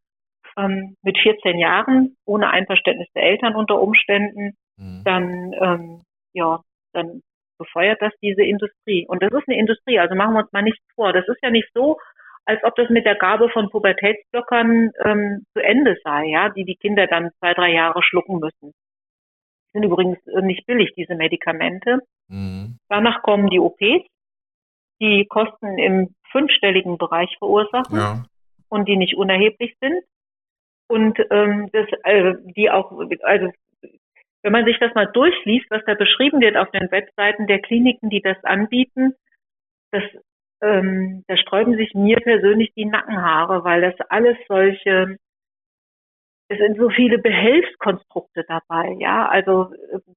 ähm, 0.57 0.95
mit 1.03 1.17
14 1.17 1.57
Jahren, 1.57 2.17
ohne 2.25 2.50
Einverständnis 2.50 3.07
der 3.15 3.24
Eltern 3.24 3.55
unter 3.55 3.81
Umständen, 3.81 4.57
mhm. 4.77 5.01
dann, 5.05 5.53
ähm, 5.53 6.01
ja, 6.34 6.60
dann 6.93 7.22
befeuert 7.57 8.01
das 8.01 8.12
diese 8.22 8.43
Industrie. 8.43 9.05
Und 9.07 9.24
das 9.24 9.31
ist 9.31 9.48
eine 9.48 9.57
Industrie, 9.57 10.00
also 10.00 10.15
machen 10.15 10.34
wir 10.34 10.39
uns 10.41 10.51
mal 10.51 10.62
nichts 10.62 10.84
vor. 10.95 11.13
Das 11.13 11.27
ist 11.27 11.41
ja 11.41 11.50
nicht 11.50 11.69
so, 11.74 11.98
als 12.45 12.63
ob 12.63 12.75
das 12.75 12.89
mit 12.89 13.05
der 13.05 13.15
Gabe 13.15 13.49
von 13.49 13.69
Pubertätsblockern 13.69 14.91
ähm, 15.03 15.45
zu 15.53 15.63
Ende 15.63 15.97
sei, 16.03 16.25
ja, 16.25 16.49
die 16.49 16.63
die 16.63 16.75
Kinder 16.75 17.07
dann 17.07 17.31
zwei, 17.39 17.53
drei 17.53 17.71
Jahre 17.71 18.03
schlucken 18.03 18.39
müssen. 18.39 18.73
Sind 19.73 19.83
übrigens 19.83 20.19
nicht 20.41 20.65
billig, 20.65 20.93
diese 20.95 21.15
Medikamente. 21.15 21.99
Mhm. 22.27 22.77
Danach 22.87 23.23
kommen 23.23 23.49
die 23.49 23.59
OPs, 23.59 24.07
die 25.01 25.25
Kosten 25.27 25.77
im 25.77 26.15
fünfstelligen 26.31 26.97
Bereich 26.97 27.35
verursachen 27.39 27.97
ja. 27.97 28.25
und 28.69 28.87
die 28.87 28.97
nicht 28.97 29.15
unerheblich 29.15 29.75
sind. 29.81 30.03
Und 30.87 31.19
ähm, 31.31 31.69
das, 31.73 31.87
äh, 32.03 32.35
die 32.55 32.69
auch, 32.69 32.91
also 33.23 33.51
wenn 34.43 34.51
man 34.51 34.65
sich 34.65 34.77
das 34.79 34.93
mal 34.93 35.07
durchliest, 35.07 35.65
was 35.71 35.81
da 35.85 35.95
beschrieben 35.95 36.39
wird 36.39 36.55
auf 36.55 36.69
den 36.69 36.91
Webseiten 36.91 37.47
der 37.47 37.59
Kliniken, 37.59 38.11
die 38.11 38.21
das 38.21 38.37
anbieten, 38.43 39.15
das 39.91 40.03
ähm, 40.65 41.24
da 41.27 41.38
sträuben 41.38 41.75
sich 41.75 41.93
mir 41.93 42.17
persönlich 42.17 42.74
die 42.75 42.86
Nackenhaare, 42.86 43.63
weil 43.63 43.81
das 43.81 43.95
alles 44.10 44.38
solche, 44.48 45.17
es 46.50 46.57
sind 46.57 46.77
so 46.77 46.89
viele 46.89 47.19
Behelfskonstrukte 47.19 48.43
dabei, 48.48 48.95
ja, 49.00 49.27
also 49.27 49.72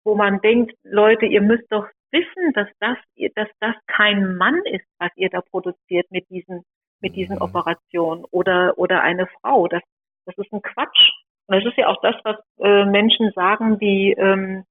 wo 0.04 0.14
man 0.14 0.40
denkt, 0.40 0.74
Leute, 0.82 1.26
ihr 1.26 1.42
müsst 1.42 1.70
doch 1.70 1.86
wissen, 2.10 2.52
dass 2.54 2.68
das, 2.80 2.96
dass 3.34 3.48
das 3.60 3.74
kein 3.86 4.36
Mann 4.36 4.60
ist, 4.64 4.86
was 4.98 5.10
ihr 5.16 5.28
da 5.28 5.40
produziert 5.42 6.10
mit 6.10 6.28
diesen, 6.30 6.62
mit 7.00 7.14
diesen 7.14 7.36
mhm. 7.36 7.42
Operationen 7.42 8.24
oder, 8.30 8.78
oder 8.78 9.02
eine 9.02 9.26
Frau. 9.26 9.68
Das, 9.68 9.82
das 10.26 10.36
ist 10.38 10.52
ein 10.52 10.62
Quatsch. 10.62 11.10
Und 11.46 11.56
das 11.56 11.64
ist 11.64 11.78
ja 11.78 11.88
auch 11.88 12.00
das, 12.02 12.16
was 12.24 12.36
äh, 12.60 12.84
Menschen 12.84 13.32
sagen, 13.34 13.78
die, 13.78 14.12
ähm, 14.12 14.64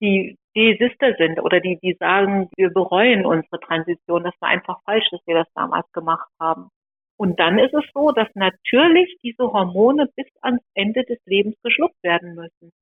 die 0.00 0.36
die 0.56 0.76
Sister 0.78 1.14
sind 1.16 1.40
oder 1.40 1.60
die, 1.60 1.78
die 1.82 1.96
sagen, 1.98 2.48
wir 2.56 2.70
bereuen 2.70 3.24
unsere 3.24 3.60
Transition. 3.60 4.24
Das 4.24 4.34
war 4.40 4.48
einfach 4.48 4.80
falsch, 4.84 5.08
dass 5.10 5.24
wir 5.26 5.36
das 5.36 5.52
damals 5.54 5.90
gemacht 5.92 6.28
haben. 6.40 6.70
Und 7.16 7.38
dann 7.38 7.58
ist 7.58 7.74
es 7.74 7.84
so, 7.94 8.12
dass 8.12 8.28
natürlich 8.34 9.16
diese 9.22 9.52
Hormone 9.52 10.08
bis 10.16 10.26
ans 10.40 10.62
Ende 10.74 11.04
des 11.04 11.18
Lebens 11.26 11.54
geschluckt 11.62 12.02
werden 12.02 12.34
müssen, 12.34 12.72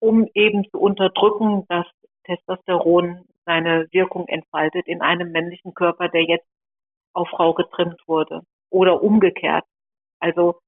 um 0.00 0.28
eben 0.34 0.64
zu 0.70 0.78
unterdrücken, 0.78 1.64
dass 1.68 1.86
Testosteron 2.24 3.24
seine 3.46 3.88
Wirkung 3.90 4.28
entfaltet 4.28 4.86
in 4.86 5.00
einem 5.00 5.32
männlichen 5.32 5.74
Körper, 5.74 6.08
der 6.08 6.24
jetzt 6.24 6.46
auf 7.14 7.28
Frau 7.28 7.54
getrimmt 7.54 8.00
wurde 8.06 8.42
oder 8.70 9.02
umgekehrt. 9.02 9.64
Also 10.20 10.58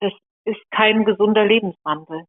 das 0.00 0.12
ist 0.44 0.60
kein 0.70 1.04
gesunder 1.04 1.44
Lebenswandel. 1.44 2.24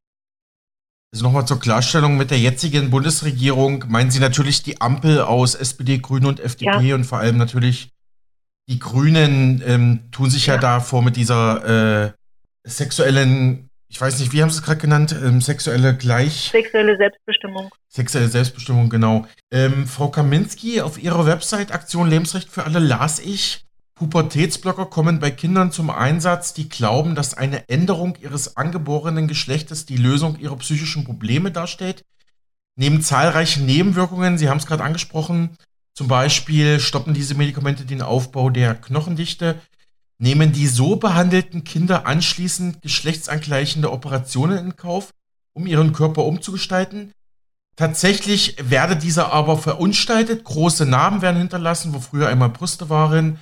Also 1.12 1.26
nochmal 1.26 1.48
zur 1.48 1.60
Klarstellung 1.60 2.18
mit 2.18 2.30
der 2.30 2.38
jetzigen 2.38 2.92
Bundesregierung 2.92 3.86
meinen 3.88 4.12
Sie 4.12 4.20
natürlich 4.20 4.62
die 4.62 4.80
Ampel 4.80 5.22
aus 5.22 5.56
SPD, 5.56 5.98
Grünen 5.98 6.28
und 6.28 6.40
FDP 6.40 6.90
ja. 6.90 6.96
und 6.96 7.04
vor 7.04 7.18
allem 7.18 7.38
natürlich 7.38 7.90
die 8.70 8.78
Grünen 8.78 9.64
ähm, 9.66 10.12
tun 10.12 10.30
sich 10.30 10.46
ja, 10.46 10.56
ja 10.56 10.60
davor 10.60 11.02
mit 11.02 11.16
dieser 11.16 12.06
äh, 12.06 12.12
sexuellen, 12.64 13.70
ich 13.88 14.00
weiß 14.00 14.20
nicht, 14.20 14.32
wie 14.32 14.44
haben 14.44 14.52
Sie 14.52 14.60
es 14.60 14.64
gerade 14.64 14.80
genannt, 14.80 15.16
ähm, 15.24 15.42
sexuelle 15.42 15.96
Gleich... 15.96 16.50
Sexuelle 16.52 16.96
Selbstbestimmung. 16.96 17.74
Sexuelle 17.88 18.28
Selbstbestimmung, 18.28 18.90
genau. 18.90 19.26
Ähm, 19.52 19.88
Frau 19.88 20.10
Kaminski, 20.10 20.82
auf 20.82 21.02
Ihrer 21.02 21.26
Website 21.26 21.72
Aktion 21.72 22.08
Lebensrecht 22.08 22.52
für 22.52 22.66
alle 22.66 22.78
las 22.78 23.18
ich, 23.18 23.66
Pubertätsblocker 24.00 24.86
kommen 24.86 25.20
bei 25.20 25.30
Kindern 25.30 25.74
zum 25.74 25.90
Einsatz, 25.90 26.54
die 26.54 26.70
glauben, 26.70 27.16
dass 27.16 27.34
eine 27.34 27.68
Änderung 27.68 28.16
ihres 28.22 28.56
angeborenen 28.56 29.28
Geschlechtes 29.28 29.86
die 29.86 29.98
Lösung 29.98 30.40
ihrer 30.40 30.56
psychischen 30.56 31.04
Probleme 31.04 31.52
darstellt. 31.52 32.06
Neben 32.78 33.02
zahlreichen 33.02 33.66
Nebenwirkungen, 33.66 34.38
Sie 34.38 34.48
haben 34.48 34.60
es 34.60 34.66
gerade 34.66 34.86
angesprochen, 34.86 35.58
zum 35.94 36.08
Beispiel 36.08 36.80
stoppen 36.80 37.14
diese 37.14 37.36
Medikamente 37.36 37.84
den 37.84 38.02
Aufbau 38.02 38.50
der 38.50 38.74
Knochendichte, 38.74 39.60
nehmen 40.18 40.54
die 40.54 40.68
so 40.68 40.96
behandelten 40.96 41.66
Kinder 41.66 42.08
anschließend 42.08 42.82
geschlechtsangleichende 42.82 43.92
Operationen 43.92 44.60
in 44.60 44.76
Kauf, 44.78 45.12
um 45.52 45.68
ihren 45.68 45.92
Körper 45.92 46.24
umzugestalten. 46.24 47.12
Tatsächlich 47.76 48.56
werde 48.62 48.96
dieser 48.96 49.34
aber 49.34 49.58
verunstaltet, 49.58 50.46
große 50.46 50.86
Narben 50.86 51.22
werden 51.22 51.38
hinterlassen, 51.38 51.94
wo 51.94 52.00
früher 52.00 52.30
einmal 52.30 52.50
Brüste 52.50 52.90
waren, 52.90 53.40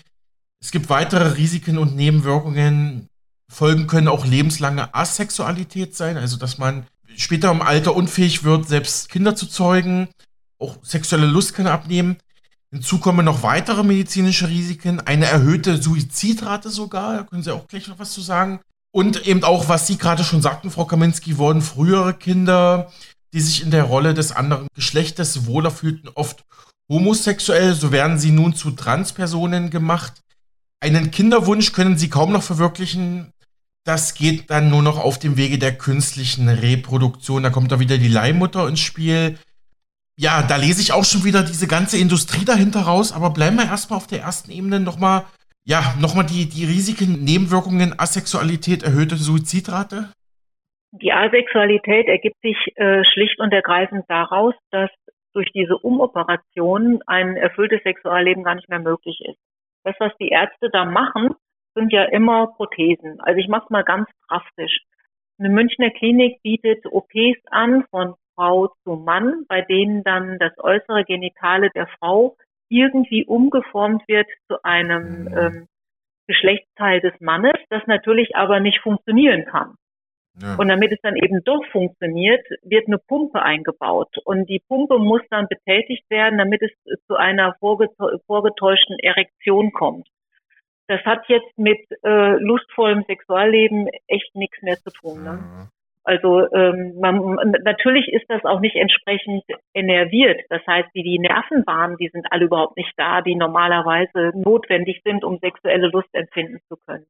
es 0.61 0.71
gibt 0.71 0.89
weitere 0.89 1.35
Risiken 1.35 1.77
und 1.77 1.95
Nebenwirkungen. 1.95 3.07
Folgen 3.49 3.87
können 3.87 4.07
auch 4.07 4.25
lebenslange 4.25 4.93
Asexualität 4.93 5.95
sein, 5.95 6.17
also 6.17 6.37
dass 6.37 6.57
man 6.57 6.85
später 7.15 7.51
im 7.51 7.61
Alter 7.61 7.95
unfähig 7.95 8.43
wird, 8.43 8.67
selbst 8.67 9.09
Kinder 9.09 9.35
zu 9.35 9.47
zeugen. 9.47 10.09
Auch 10.59 10.77
sexuelle 10.83 11.27
Lust 11.27 11.53
kann 11.53 11.67
abnehmen. 11.67 12.17
Hinzu 12.71 12.99
kommen 12.99 13.25
noch 13.25 13.43
weitere 13.43 13.83
medizinische 13.83 14.49
Risiken, 14.49 14.99
eine 14.99 15.25
erhöhte 15.25 15.81
Suizidrate 15.81 16.69
sogar, 16.69 17.15
da 17.15 17.23
können 17.23 17.41
Sie 17.41 17.53
auch 17.53 17.67
gleich 17.67 17.87
noch 17.87 17.99
was 17.99 18.11
zu 18.11 18.19
sagen. 18.19 18.59
Und 18.91 19.25
eben 19.25 19.43
auch, 19.45 19.69
was 19.69 19.87
Sie 19.87 19.97
gerade 19.97 20.25
schon 20.25 20.41
sagten, 20.41 20.69
Frau 20.69 20.83
Kaminski, 20.83 21.37
wurden 21.37 21.61
frühere 21.61 22.13
Kinder, 22.13 22.91
die 23.33 23.39
sich 23.39 23.63
in 23.63 23.71
der 23.71 23.83
Rolle 23.83 24.13
des 24.13 24.33
anderen 24.33 24.67
Geschlechtes 24.73 25.45
wohler 25.45 25.71
fühlten, 25.71 26.09
oft 26.13 26.43
homosexuell, 26.89 27.73
so 27.73 27.91
werden 27.91 28.17
sie 28.17 28.31
nun 28.31 28.53
zu 28.53 28.71
Transpersonen 28.71 29.69
gemacht. 29.69 30.21
Einen 30.79 31.09
Kinderwunsch 31.09 31.73
können 31.73 31.97
sie 31.97 32.09
kaum 32.09 32.31
noch 32.31 32.43
verwirklichen. 32.43 33.33
Das 33.83 34.13
geht 34.13 34.51
dann 34.51 34.69
nur 34.69 34.83
noch 34.83 35.03
auf 35.03 35.17
dem 35.17 35.37
Wege 35.37 35.57
der 35.57 35.75
künstlichen 35.75 36.49
Reproduktion. 36.49 37.41
Da 37.41 37.49
kommt 37.49 37.71
da 37.71 37.79
wieder 37.79 37.97
die 37.97 38.09
Leihmutter 38.09 38.67
ins 38.67 38.81
Spiel. 38.81 39.39
Ja, 40.19 40.43
da 40.43 40.57
lese 40.57 40.81
ich 40.81 40.93
auch 40.93 41.05
schon 41.05 41.23
wieder 41.23 41.41
diese 41.41 41.67
ganze 41.67 41.97
Industrie 41.97 42.45
dahinter 42.45 42.81
raus. 42.81 43.11
Aber 43.11 43.31
bleiben 43.31 43.55
wir 43.57 43.65
erstmal 43.65 43.97
auf 43.97 44.07
der 44.07 44.19
ersten 44.19 44.51
Ebene 44.51 44.79
nochmal. 44.79 45.23
Ja, 45.65 45.95
nochmal 45.99 46.25
die, 46.25 46.47
die 46.47 46.65
Risiken, 46.65 47.23
Nebenwirkungen, 47.23 47.97
Asexualität, 47.97 48.83
erhöhte 48.83 49.15
Suizidrate. 49.15 50.11
Die 50.91 51.11
Asexualität 51.11 52.07
ergibt 52.07 52.39
sich 52.41 52.57
äh, 52.75 53.03
schlicht 53.03 53.39
und 53.39 53.51
ergreifend 53.51 54.05
daraus, 54.07 54.53
dass 54.71 54.89
durch 55.33 55.51
diese 55.53 55.77
Umoperation 55.77 57.01
ein 57.07 57.35
erfülltes 57.35 57.81
Sexualleben 57.83 58.43
gar 58.43 58.55
nicht 58.55 58.69
mehr 58.69 58.79
möglich 58.79 59.19
ist 59.27 59.37
das, 59.87 59.95
was 59.99 60.11
die 60.19 60.29
Ärzte 60.29 60.69
da 60.69 60.85
machen, 60.85 61.29
sind 61.73 61.93
ja 61.93 62.03
immer 62.03 62.47
Prothesen. 62.47 63.21
Also 63.21 63.39
ich 63.39 63.47
mache 63.47 63.63
es 63.65 63.69
mal 63.69 63.83
ganz 63.83 64.09
drastisch. 64.27 64.81
Eine 65.39 65.49
Münchner 65.49 65.91
Klinik 65.91 66.41
bietet 66.41 66.85
OPs 66.85 67.39
an 67.51 67.85
von 67.89 68.15
Frau 68.35 68.67
zu 68.83 68.95
Mann, 68.95 69.45
bei 69.47 69.61
denen 69.61 70.03
dann 70.03 70.39
das 70.39 70.51
äußere 70.57 71.05
Genitale 71.05 71.69
der 71.69 71.87
Frau 71.99 72.35
irgendwie 72.69 73.25
umgeformt 73.25 74.03
wird 74.07 74.27
zu 74.47 74.61
einem 74.63 75.23
mhm. 75.23 75.37
ähm, 75.37 75.67
Geschlechtsteil 76.27 76.99
des 76.99 77.13
Mannes, 77.21 77.55
das 77.69 77.85
natürlich 77.87 78.35
aber 78.35 78.59
nicht 78.59 78.81
funktionieren 78.81 79.45
kann. 79.45 79.75
Ja. 80.41 80.55
Und 80.55 80.67
damit 80.67 80.91
es 80.91 80.99
dann 81.01 81.15
eben 81.15 81.43
doch 81.43 81.65
funktioniert, 81.71 82.45
wird 82.63 82.87
eine 82.87 82.99
Pumpe 82.99 83.41
eingebaut. 83.41 84.17
Und 84.23 84.47
die 84.49 84.61
Pumpe 84.67 84.99
muss 84.99 85.21
dann 85.29 85.47
betätigt 85.47 86.09
werden, 86.09 86.37
damit 86.37 86.61
es 86.61 86.71
zu 87.07 87.15
einer 87.15 87.55
vorgetäuschten 87.59 88.99
Erektion 88.99 89.71
kommt. 89.71 90.07
Das 90.87 91.01
hat 91.03 91.27
jetzt 91.27 91.57
mit 91.57 91.79
äh, 92.03 92.37
lustvollem 92.37 93.03
Sexualleben 93.07 93.89
echt 94.07 94.35
nichts 94.35 94.61
mehr 94.61 94.77
zu 94.77 94.91
tun. 94.91 95.23
Ne? 95.23 95.39
Ja. 95.41 95.67
Also 96.07 96.49
ähm, 96.53 96.95
man, 97.01 97.51
natürlich 97.65 98.07
ist 98.07 98.29
das 98.29 98.45
auch 98.45 98.61
nicht 98.61 98.77
entsprechend 98.77 99.43
enerviert. 99.73 100.39
Das 100.49 100.65
heißt, 100.65 100.87
die, 100.95 101.03
die 101.03 101.19
Nervenbahnen, 101.19 101.97
die 101.97 102.07
sind 102.07 102.25
alle 102.31 102.45
überhaupt 102.45 102.77
nicht 102.77 102.93
da, 102.95 103.21
die 103.21 103.35
normalerweise 103.35 104.31
notwendig 104.33 105.01
sind, 105.03 105.25
um 105.25 105.37
sexuelle 105.39 105.89
Lust 105.89 106.07
empfinden 106.13 106.59
zu 106.69 106.77
können. 106.85 107.05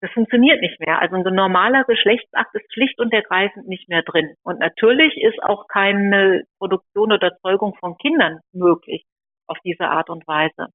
Das 0.00 0.10
funktioniert 0.12 0.60
nicht 0.60 0.78
mehr. 0.80 1.00
Also 1.00 1.16
ein 1.16 1.34
normaler 1.34 1.84
Geschlechtsakt 1.84 2.54
ist 2.54 2.72
schlicht 2.72 2.98
und 2.98 3.12
ergreifend 3.12 3.68
nicht 3.68 3.88
mehr 3.88 4.02
drin. 4.02 4.34
Und 4.42 4.60
natürlich 4.60 5.16
ist 5.16 5.42
auch 5.42 5.66
keine 5.68 6.44
Produktion 6.58 7.12
oder 7.12 7.36
Zeugung 7.38 7.74
von 7.80 7.96
Kindern 7.96 8.40
möglich 8.52 9.04
auf 9.46 9.58
diese 9.64 9.86
Art 9.86 10.10
und 10.10 10.26
Weise. 10.26 10.68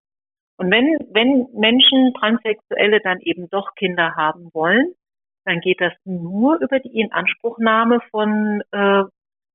Und 0.57 0.71
wenn, 0.71 0.97
wenn 1.11 1.47
Menschen, 1.53 2.13
Transsexuelle 2.15 2.99
dann 3.01 3.19
eben 3.21 3.49
doch 3.49 3.75
Kinder 3.75 4.15
haben 4.15 4.49
wollen, 4.53 4.93
dann 5.45 5.61
geht 5.61 5.79
das 5.79 5.93
nur 6.03 6.59
über 6.59 6.79
die 6.79 6.99
Inanspruchnahme 6.99 8.01
von 8.11 8.61
äh, 8.71 9.03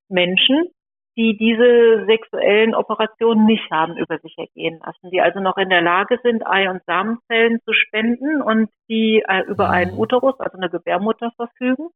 Menschen, 0.09 0.69
die 1.17 1.37
diese 1.37 2.05
sexuellen 2.05 2.75
Operationen 2.75 3.45
nicht 3.45 3.69
haben 3.71 3.97
über 3.97 4.19
sich 4.19 4.37
ergehen 4.37 4.79
lassen, 4.85 5.11
die 5.11 5.21
also 5.21 5.39
noch 5.39 5.57
in 5.57 5.69
der 5.69 5.81
Lage 5.81 6.19
sind, 6.23 6.45
Ei- 6.45 6.69
und 6.69 6.83
Samenzellen 6.85 7.61
zu 7.63 7.73
spenden 7.73 8.41
und 8.41 8.69
die 8.89 9.23
äh, 9.27 9.43
über 9.47 9.69
einen 9.69 9.93
mhm. 9.93 9.99
Uterus, 9.99 10.39
also 10.39 10.57
eine 10.57 10.69
Gebärmutter 10.69 11.31
verfügen 11.37 11.89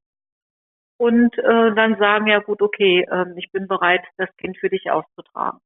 und 0.98 1.38
äh, 1.38 1.76
dann 1.76 1.98
sagen, 1.98 2.28
ja 2.28 2.40
gut, 2.40 2.62
okay, 2.62 3.06
äh, 3.10 3.26
ich 3.38 3.52
bin 3.52 3.68
bereit, 3.68 4.06
das 4.18 4.30
Kind 4.38 4.58
für 4.58 4.70
dich 4.70 4.90
auszutragen. 4.92 5.60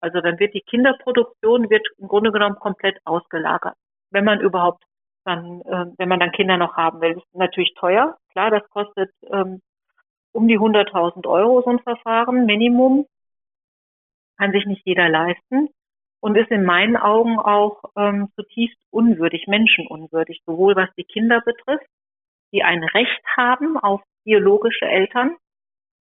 Also 0.00 0.20
dann 0.20 0.38
wird 0.38 0.54
die 0.54 0.62
Kinderproduktion 0.62 1.68
wird 1.68 1.86
im 1.98 2.08
Grunde 2.08 2.32
genommen 2.32 2.56
komplett 2.56 2.98
ausgelagert, 3.04 3.74
wenn 4.10 4.24
man 4.24 4.40
überhaupt 4.40 4.84
dann, 5.24 5.60
äh, 5.62 5.86
wenn 5.98 6.08
man 6.08 6.20
dann 6.20 6.32
Kinder 6.32 6.56
noch 6.56 6.76
haben 6.76 7.00
will. 7.00 7.14
Das 7.14 7.24
ist 7.24 7.34
natürlich 7.34 7.74
teuer, 7.74 8.16
klar, 8.32 8.50
das 8.50 8.66
kostet 8.70 9.10
ähm, 9.30 9.60
um 10.32 10.48
die 10.48 10.58
100.000 10.58 11.26
Euro 11.26 11.62
so 11.62 11.70
ein 11.70 11.80
Verfahren, 11.80 12.46
Minimum. 12.46 13.06
Kann 14.38 14.52
sich 14.52 14.66
nicht 14.66 14.82
jeder 14.86 15.08
leisten 15.08 15.68
und 16.20 16.36
ist 16.36 16.50
in 16.50 16.64
meinen 16.64 16.96
Augen 16.96 17.38
auch 17.38 17.82
ähm, 17.96 18.28
zutiefst 18.36 18.78
unwürdig, 18.90 19.46
menschenunwürdig, 19.46 20.42
sowohl 20.46 20.76
was 20.76 20.88
die 20.96 21.04
Kinder 21.04 21.40
betrifft, 21.40 21.86
die 22.52 22.62
ein 22.62 22.82
Recht 22.84 23.22
haben 23.36 23.76
auf 23.78 24.02
biologische 24.24 24.86
Eltern, 24.86 25.36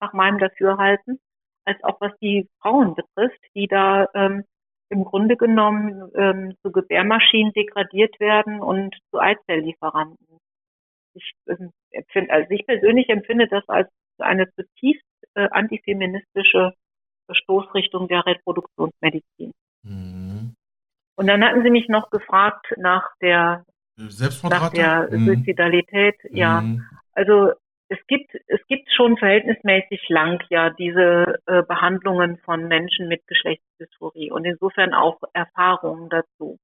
nach 0.01 0.13
meinem 0.13 0.39
Dafürhalten, 0.39 1.19
als 1.65 1.83
auch 1.83 1.99
was 2.01 2.11
die 2.19 2.47
Frauen 2.61 2.95
betrifft, 2.95 3.39
die 3.53 3.67
da 3.67 4.07
ähm, 4.13 4.43
im 4.89 5.03
Grunde 5.03 5.37
genommen 5.37 6.09
ähm, 6.15 6.55
zu 6.61 6.71
Gebärmaschinen 6.71 7.53
degradiert 7.53 8.19
werden 8.19 8.61
und 8.61 8.95
zu 9.11 9.19
Eizelllieferanten. 9.19 10.39
Ich, 11.13 11.33
ähm, 11.47 11.71
empfinde, 11.91 12.33
also 12.33 12.49
ich 12.49 12.65
persönlich 12.65 13.09
empfinde 13.09 13.47
das 13.47 13.67
als 13.67 13.89
eine 14.21 14.49
zutiefst 14.53 15.05
äh, 15.35 15.47
antifeministische 15.51 16.73
Stoßrichtung 17.31 18.07
der 18.07 18.25
Reproduktionsmedizin. 18.25 19.51
Mhm. 19.83 20.55
Und 21.15 21.27
dann 21.27 21.43
hatten 21.43 21.63
Sie 21.63 21.69
mich 21.69 21.89
noch 21.89 22.09
gefragt 22.09 22.67
nach 22.77 23.09
der, 23.21 23.65
nach 23.97 24.71
der 24.71 25.09
mhm. 25.11 25.25
Suizidalität. 25.25 26.15
Ja, 26.31 26.61
mhm. 26.61 26.85
also 27.13 27.51
es 27.89 27.97
gibt, 28.07 28.33
es 28.47 28.59
gibt 28.67 28.89
schon 28.95 29.17
verhältnismäßig 29.17 30.07
lang 30.09 30.41
ja 30.49 30.69
diese 30.69 31.39
äh, 31.47 31.63
Behandlungen 31.63 32.37
von 32.37 32.67
Menschen 32.67 33.07
mit 33.07 33.25
Geschlechtsdysphorie 33.27 34.31
und 34.31 34.45
insofern 34.45 34.93
auch 34.93 35.19
Erfahrungen 35.33 36.09
dazu. 36.09 36.57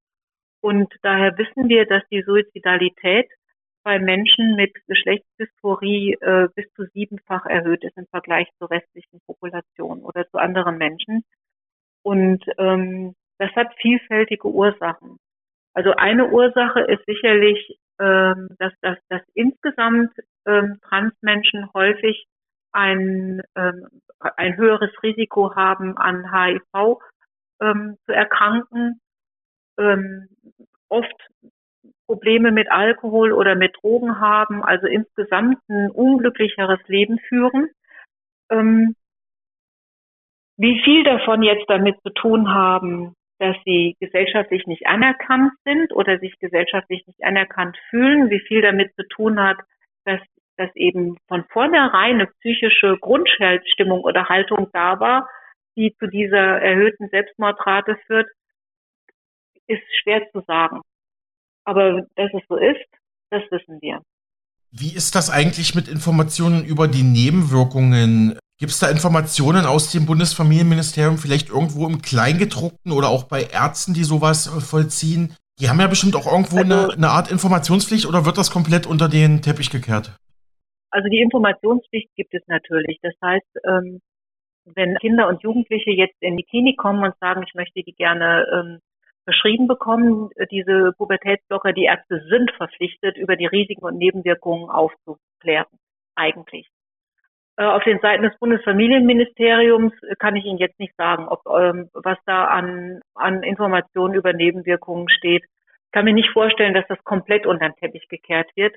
Und 0.61 0.93
daher 1.01 1.37
wissen 1.37 1.67
wir, 1.67 1.85
dass 1.85 2.03
die 2.09 2.23
Suizidalität 2.23 3.27
bei 3.85 3.99
Menschen 3.99 4.55
mit 4.55 4.73
Geschlechtsdysphorie 4.87 6.17
äh, 6.19 6.47
bis 6.55 6.65
zu 6.73 6.85
siebenfach 6.93 7.45
erhöht 7.45 7.83
ist 7.83 7.95
im 7.97 8.07
Vergleich 8.07 8.49
zur 8.57 8.71
restlichen 8.71 9.21
Population 9.27 10.01
oder 10.01 10.27
zu 10.29 10.39
anderen 10.39 10.79
Menschen. 10.79 11.23
Und 12.01 12.43
ähm, 12.57 13.13
das 13.37 13.51
hat 13.55 13.67
vielfältige 13.79 14.47
Ursachen. 14.47 15.17
Also 15.75 15.91
eine 15.91 16.29
Ursache 16.29 16.81
ist 16.81 17.05
sicherlich, 17.05 17.77
ähm, 17.99 18.49
dass, 18.57 18.73
dass, 18.81 18.97
dass 19.09 19.21
insgesamt 19.35 20.11
ähm, 20.47 20.79
Transmenschen 20.81 21.71
häufig 21.75 22.25
ein, 22.71 23.43
ähm, 23.55 23.87
ein 24.19 24.57
höheres 24.57 24.91
Risiko 25.03 25.55
haben, 25.55 25.95
an 25.97 26.31
HIV 26.33 26.97
ähm, 27.61 27.97
zu 28.05 28.13
erkranken. 28.13 28.99
Ähm, 29.77 30.27
oft 30.89 31.29
Probleme 32.07 32.51
mit 32.51 32.71
Alkohol 32.71 33.31
oder 33.31 33.55
mit 33.55 33.75
Drogen 33.81 34.19
haben, 34.19 34.63
also 34.63 34.87
insgesamt 34.87 35.57
ein 35.69 35.89
unglücklicheres 35.91 36.79
Leben 36.87 37.19
führen. 37.19 37.69
Ähm, 38.49 38.95
wie 40.57 40.81
viel 40.83 41.03
davon 41.03 41.43
jetzt 41.43 41.69
damit 41.69 41.99
zu 42.01 42.11
tun 42.11 42.53
haben, 42.53 43.15
dass 43.39 43.55
sie 43.65 43.95
gesellschaftlich 43.99 44.65
nicht 44.65 44.87
anerkannt 44.87 45.51
sind 45.65 45.91
oder 45.93 46.19
sich 46.19 46.37
gesellschaftlich 46.39 47.05
nicht 47.07 47.23
anerkannt 47.23 47.77
fühlen, 47.89 48.29
wie 48.29 48.39
viel 48.39 48.61
damit 48.61 48.95
zu 48.95 49.05
tun 49.07 49.41
hat, 49.41 49.57
dass, 50.05 50.21
dass 50.57 50.73
eben 50.75 51.17
von 51.27 51.43
vornherein 51.51 52.15
eine 52.15 52.27
psychische 52.27 52.97
Grundstimmung 52.97 54.01
oder 54.01 54.29
Haltung 54.29 54.69
da 54.71 54.99
war, 54.99 55.27
die 55.75 55.93
zu 55.99 56.07
dieser 56.07 56.61
erhöhten 56.61 57.09
Selbstmordrate 57.09 57.97
führt, 58.07 58.29
ist 59.67 59.83
schwer 60.01 60.29
zu 60.31 60.41
sagen. 60.41 60.81
Aber 61.65 62.01
dass 62.15 62.31
es 62.33 62.41
so 62.47 62.55
ist, 62.55 62.85
das 63.31 63.41
wissen 63.51 63.79
wir. 63.81 64.01
Wie 64.71 64.93
ist 64.93 65.15
das 65.15 65.29
eigentlich 65.29 65.75
mit 65.75 65.87
Informationen 65.87 66.65
über 66.65 66.87
die 66.87 67.03
Nebenwirkungen? 67.03 68.37
Gibt 68.57 68.71
es 68.71 68.79
da 68.79 68.89
Informationen 68.89 69.65
aus 69.65 69.91
dem 69.91 70.05
Bundesfamilienministerium, 70.05 71.17
vielleicht 71.17 71.49
irgendwo 71.49 71.87
im 71.87 72.01
Kleingedruckten 72.01 72.91
oder 72.91 73.09
auch 73.09 73.23
bei 73.25 73.43
Ärzten, 73.43 73.93
die 73.93 74.03
sowas 74.03 74.47
äh, 74.47 74.61
vollziehen? 74.61 75.35
Die 75.59 75.69
haben 75.69 75.79
ja 75.79 75.87
bestimmt 75.87 76.15
auch 76.15 76.29
irgendwo 76.31 76.57
also, 76.57 76.73
eine, 76.73 76.93
eine 76.93 77.09
Art 77.09 77.31
Informationspflicht 77.31 78.05
oder 78.05 78.25
wird 78.25 78.37
das 78.37 78.51
komplett 78.51 78.85
unter 78.85 79.09
den 79.09 79.41
Teppich 79.41 79.69
gekehrt? 79.69 80.15
Also 80.91 81.09
die 81.09 81.19
Informationspflicht 81.19 82.09
gibt 82.15 82.33
es 82.33 82.43
natürlich. 82.47 82.99
Das 83.01 83.13
heißt, 83.21 83.59
ähm, 83.65 84.01
wenn 84.65 84.95
Kinder 84.97 85.27
und 85.27 85.43
Jugendliche 85.43 85.91
jetzt 85.91 86.15
in 86.21 86.37
die 86.37 86.43
Klinik 86.43 86.77
kommen 86.77 87.03
und 87.03 87.13
sagen, 87.19 87.43
ich 87.47 87.53
möchte 87.53 87.83
die 87.83 87.93
gerne 87.93 88.45
ähm, 88.51 88.79
beschrieben 89.25 89.67
bekommen, 89.67 90.29
diese 90.51 90.93
Pubertätsblocker, 90.97 91.73
die 91.73 91.85
Ärzte 91.85 92.21
sind 92.29 92.51
verpflichtet, 92.51 93.17
über 93.17 93.35
die 93.35 93.47
Risiken 93.47 93.83
und 93.83 93.97
Nebenwirkungen 93.97 94.69
aufzuklären, 94.69 95.67
eigentlich. 96.15 96.69
Äh, 97.57 97.63
auf 97.65 97.83
den 97.83 97.99
Seiten 97.99 98.23
des 98.23 98.37
Bundesfamilienministeriums 98.39 99.93
kann 100.19 100.35
ich 100.35 100.45
Ihnen 100.45 100.57
jetzt 100.57 100.79
nicht 100.79 100.95
sagen, 100.97 101.27
ob 101.27 101.41
ähm, 101.47 101.89
was 101.93 102.17
da 102.25 102.45
an, 102.45 103.01
an 103.15 103.43
Informationen 103.43 104.13
über 104.13 104.33
Nebenwirkungen 104.33 105.09
steht. 105.09 105.43
Ich 105.43 105.91
kann 105.91 106.05
mir 106.05 106.13
nicht 106.13 106.31
vorstellen, 106.31 106.73
dass 106.73 106.87
das 106.87 107.01
komplett 107.03 107.45
unter 107.45 107.69
den 107.69 107.75
Teppich 107.77 108.07
gekehrt 108.09 108.49
wird. 108.55 108.75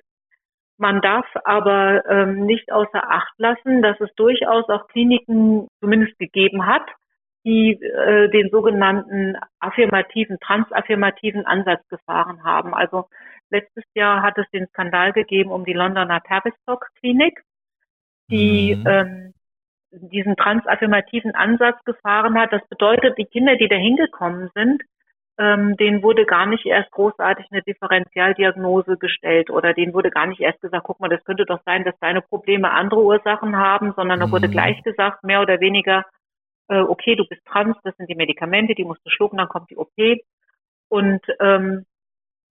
Man 0.77 1.01
darf 1.01 1.27
aber 1.45 2.05
ähm, 2.09 2.47
nicht 2.47 2.71
außer 2.71 3.11
Acht 3.11 3.33
lassen, 3.39 3.83
dass 3.83 4.01
es 4.01 4.15
durchaus 4.15 4.69
auch 4.69 4.87
Kliniken 4.87 5.67
zumindest 5.81 6.17
gegeben 6.21 6.67
hat, 6.67 6.89
die 7.49 7.83
äh, 7.83 8.29
den 8.29 8.51
sogenannten 8.51 9.39
affirmativen, 9.59 10.39
transaffirmativen 10.39 11.47
Ansatz 11.47 11.81
gefahren 11.89 12.45
haben. 12.45 12.75
Also 12.75 13.09
letztes 13.49 13.85
Jahr 13.95 14.21
hat 14.23 14.37
es 14.37 14.45
den 14.51 14.67
Skandal 14.67 15.15
gegeben 15.15 15.51
um 15.51 15.65
die 15.65 15.73
Londoner 15.73 16.21
Tavistock 16.23 16.91
Klinik, 17.01 17.41
die 18.31 18.77
mhm. 18.77 18.87
ähm, 18.87 19.35
diesen 19.91 20.37
transaffirmativen 20.37 21.35
Ansatz 21.35 21.83
gefahren 21.87 22.39
hat. 22.39 22.53
Das 22.53 22.61
bedeutet, 22.69 23.17
die 23.17 23.25
Kinder, 23.25 23.57
die 23.57 23.69
da 23.69 23.77
hingekommen 23.77 24.51
sind, 24.55 24.83
ähm, 25.39 25.75
denen 25.79 26.03
wurde 26.03 26.27
gar 26.27 26.45
nicht 26.45 26.67
erst 26.67 26.91
großartig 26.91 27.47
eine 27.51 27.63
Differentialdiagnose 27.63 28.99
gestellt 28.99 29.49
oder 29.49 29.73
denen 29.73 29.95
wurde 29.95 30.11
gar 30.11 30.27
nicht 30.27 30.41
erst 30.43 30.61
gesagt, 30.61 30.85
guck 30.85 31.01
mal, 31.01 31.09
das 31.09 31.25
könnte 31.25 31.47
doch 31.47 31.61
sein, 31.65 31.85
dass 31.85 31.99
deine 32.01 32.21
Probleme 32.21 32.71
andere 32.71 33.03
Ursachen 33.03 33.57
haben, 33.57 33.95
sondern 33.97 34.21
da 34.21 34.27
mhm. 34.27 34.33
wurde 34.33 34.51
gleich 34.51 34.83
gesagt, 34.83 35.25
mehr 35.25 35.41
oder 35.41 35.61
weniger, 35.61 36.05
äh, 36.69 36.81
okay, 36.81 37.17
du 37.17 37.27
bist 37.27 37.45
trans, 37.47 37.77
das 37.85 37.97
sind 37.97 38.09
die 38.09 38.15
Medikamente, 38.15 38.75
die 38.75 38.85
musst 38.85 39.05
du 39.05 39.11
schlucken, 39.11 39.39
dann 39.39 39.49
kommt 39.49 39.71
die 39.71 39.77
OP. 39.77 39.93
Und 40.89 41.21
ähm, 41.41 41.85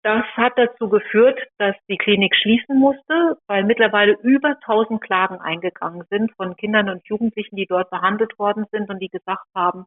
das 0.03 0.25
hat 0.37 0.53
dazu 0.57 0.89
geführt, 0.89 1.39
dass 1.59 1.75
die 1.89 1.97
Klinik 1.97 2.35
schließen 2.37 2.79
musste, 2.79 3.39
weil 3.49 3.65
mittlerweile 3.65 4.13
über 4.23 4.51
1000 4.51 5.01
Klagen 5.01 5.41
eingegangen 5.41 6.05
sind 6.11 6.33
von 6.37 6.57
Kindern 6.57 6.89
und 6.91 7.07
Jugendlichen, 7.09 7.57
die 7.57 7.67
dort 7.67 7.91
behandelt 7.91 8.39
worden 8.39 8.67
sind 8.71 8.89
und 8.89 9.01
die 9.01 9.09
gesagt 9.09 9.47
haben, 9.55 9.87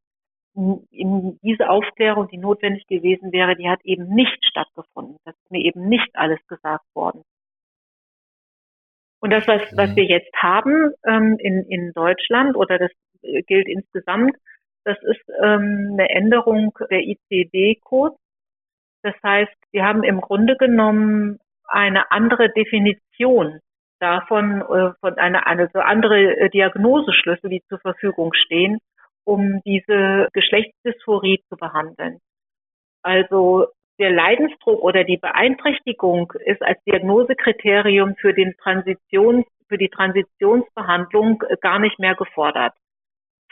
diese 0.55 1.69
Aufklärung, 1.69 2.27
die 2.27 2.37
notwendig 2.37 2.85
gewesen 2.87 3.31
wäre, 3.31 3.55
die 3.55 3.69
hat 3.69 3.79
eben 3.85 4.13
nicht 4.13 4.43
stattgefunden. 4.43 5.17
Das 5.23 5.35
ist 5.35 5.51
mir 5.51 5.63
eben 5.63 5.87
nicht 5.87 6.09
alles 6.15 6.39
gesagt 6.47 6.83
worden. 6.93 7.23
Und 9.21 9.31
das, 9.31 9.47
was, 9.47 9.61
was 9.75 9.95
wir 9.95 10.05
jetzt 10.05 10.33
haben 10.35 10.91
ähm, 11.05 11.37
in, 11.39 11.63
in 11.69 11.93
Deutschland 11.93 12.55
oder 12.55 12.77
das 12.77 12.91
gilt 13.21 13.67
insgesamt. 13.67 14.35
Das 14.83 14.97
ist 15.03 15.21
ähm, 15.43 15.91
eine 15.93 16.09
Änderung 16.09 16.77
der 16.89 17.01
ICD-Codes. 17.01 18.17
Das 19.03 19.15
heißt, 19.23 19.55
wir 19.71 19.83
haben 19.85 20.03
im 20.03 20.21
Grunde 20.21 20.55
genommen 20.57 21.39
eine 21.65 22.11
andere 22.11 22.49
Definition 22.49 23.59
davon, 23.99 24.61
äh, 24.61 24.93
von 24.99 25.17
einer, 25.17 25.47
eine 25.47 25.69
so 25.73 25.79
andere 25.79 26.37
äh, 26.37 26.49
Diagnoseschlüssel, 26.49 27.49
die 27.49 27.63
zur 27.69 27.79
Verfügung 27.79 28.33
stehen, 28.33 28.79
um 29.25 29.61
diese 29.65 30.27
Geschlechtsdysphorie 30.33 31.43
zu 31.49 31.57
behandeln. 31.57 32.19
Also 33.03 33.67
der 33.99 34.11
Leidensdruck 34.11 34.81
oder 34.81 35.03
die 35.03 35.17
Beeinträchtigung 35.17 36.33
ist 36.45 36.61
als 36.61 36.81
Diagnosekriterium 36.85 38.15
für 38.15 38.33
den 38.33 38.55
Transitions, 38.57 39.45
für 39.67 39.77
die 39.77 39.89
Transitionsbehandlung 39.89 41.43
gar 41.61 41.79
nicht 41.79 41.99
mehr 41.99 42.15
gefordert. 42.15 42.73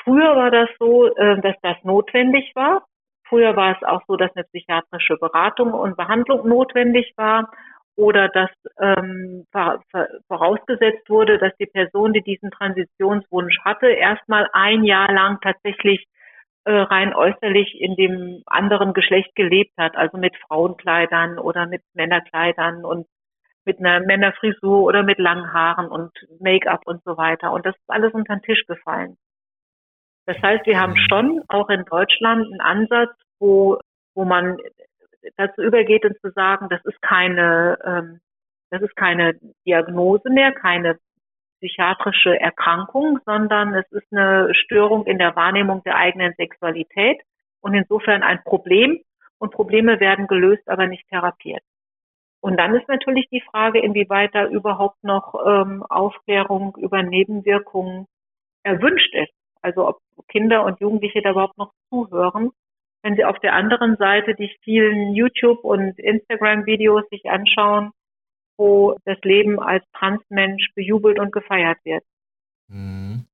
Früher 0.07 0.37
war 0.37 0.51
das 0.51 0.69
so, 0.79 1.13
äh, 1.17 1.41
dass 1.41 1.55
das 1.61 1.75
notwendig 1.83 2.53
war. 2.55 2.85
Früher 3.27 3.57
war 3.57 3.75
es 3.75 3.83
auch 3.85 4.01
so, 4.07 4.15
dass 4.15 4.33
eine 4.37 4.45
psychiatrische 4.45 5.17
Beratung 5.17 5.73
und 5.73 5.97
Behandlung 5.97 6.47
notwendig 6.47 7.11
war. 7.17 7.51
oder 7.97 8.29
dass 8.29 8.51
ähm, 8.79 9.45
vorausgesetzt 10.27 11.09
wurde, 11.09 11.39
dass 11.39 11.51
die 11.59 11.65
Person, 11.65 12.13
die 12.13 12.21
diesen 12.21 12.51
Transitionswunsch 12.51 13.57
hatte, 13.65 13.87
erstmal 13.87 14.47
ein 14.53 14.83
Jahr 14.83 15.11
lang 15.11 15.39
tatsächlich 15.41 16.05
äh, 16.65 16.71
rein 16.71 17.15
äußerlich 17.15 17.81
in 17.81 17.95
dem 17.95 18.43
anderen 18.45 18.93
Geschlecht 18.93 19.35
gelebt 19.35 19.73
hat, 19.77 19.97
also 19.97 20.17
mit 20.17 20.35
Frauenkleidern 20.47 21.39
oder 21.39 21.65
mit 21.65 21.81
Männerkleidern 21.95 22.85
und 22.85 23.07
mit 23.65 23.79
einer 23.79 23.99
Männerfrisur 24.01 24.83
oder 24.83 25.03
mit 25.03 25.17
langen 25.17 25.51
Haaren 25.51 25.87
und 25.87 26.11
Make-up 26.39 26.81
und 26.85 27.03
so 27.03 27.17
weiter. 27.17 27.51
Und 27.51 27.65
das 27.65 27.75
ist 27.75 27.89
alles 27.89 28.13
unter 28.13 28.35
den 28.35 28.43
Tisch 28.43 28.63
gefallen. 28.67 29.17
Das 30.27 30.37
heißt, 30.41 30.65
wir 30.65 30.77
haben 30.79 30.97
schon 31.09 31.41
auch 31.47 31.69
in 31.69 31.85
Deutschland 31.85 32.45
einen 32.45 32.59
Ansatz, 32.59 33.11
wo, 33.39 33.79
wo 34.13 34.25
man 34.25 34.57
dazu 35.37 35.61
übergeht 35.61 36.03
und 36.03 36.19
zu 36.19 36.31
sagen, 36.31 36.67
das 36.69 36.83
ist 36.83 37.01
keine, 37.01 37.77
ähm, 37.83 38.19
das 38.69 38.81
ist 38.81 38.95
keine 38.97 39.39
Diagnose 39.65 40.29
mehr, 40.29 40.51
keine 40.51 40.99
psychiatrische 41.59 42.37
Erkrankung, 42.39 43.19
sondern 43.25 43.73
es 43.73 43.89
ist 43.91 44.05
eine 44.11 44.53
Störung 44.53 45.05
in 45.05 45.17
der 45.17 45.35
Wahrnehmung 45.37 45.81
der 45.83 45.95
eigenen 45.95 46.33
Sexualität 46.35 47.21
und 47.61 47.73
insofern 47.73 48.21
ein 48.21 48.43
Problem. 48.43 48.99
Und 49.39 49.51
Probleme 49.53 49.99
werden 49.99 50.25
gelöst, 50.25 50.67
aber 50.67 50.87
nicht 50.87 51.07
therapiert. 51.09 51.61
Und 52.41 52.57
dann 52.57 52.73
ist 52.73 52.87
natürlich 52.87 53.27
die 53.29 53.41
Frage, 53.41 53.79
inwieweit 53.79 54.33
da 54.33 54.47
überhaupt 54.47 55.03
noch 55.03 55.35
ähm, 55.45 55.83
Aufklärung 55.83 56.75
über 56.77 57.03
Nebenwirkungen 57.03 58.07
erwünscht 58.63 59.13
ist. 59.13 59.36
Also 59.61 59.87
ob 59.87 59.99
Kinder 60.27 60.65
und 60.65 60.79
Jugendliche 60.79 61.21
da 61.21 61.31
überhaupt 61.31 61.57
noch 61.57 61.71
zuhören 61.89 62.51
wenn 63.03 63.15
Sie 63.15 63.23
auf 63.23 63.39
der 63.39 63.53
anderen 63.53 63.95
Seite 63.97 64.35
die 64.35 64.51
vielen 64.63 65.13
YouTube- 65.13 65.63
und 65.63 65.97
Instagram-Videos 65.97 67.03
sich 67.09 67.23
anschauen, 67.29 67.91
wo 68.57 68.97
das 69.05 69.17
Leben 69.23 69.59
als 69.59 69.83
Transmensch 69.97 70.73
bejubelt 70.75 71.19
und 71.19 71.31
gefeiert 71.31 71.77
wird. 71.85 72.03
Mhm. 72.67 73.25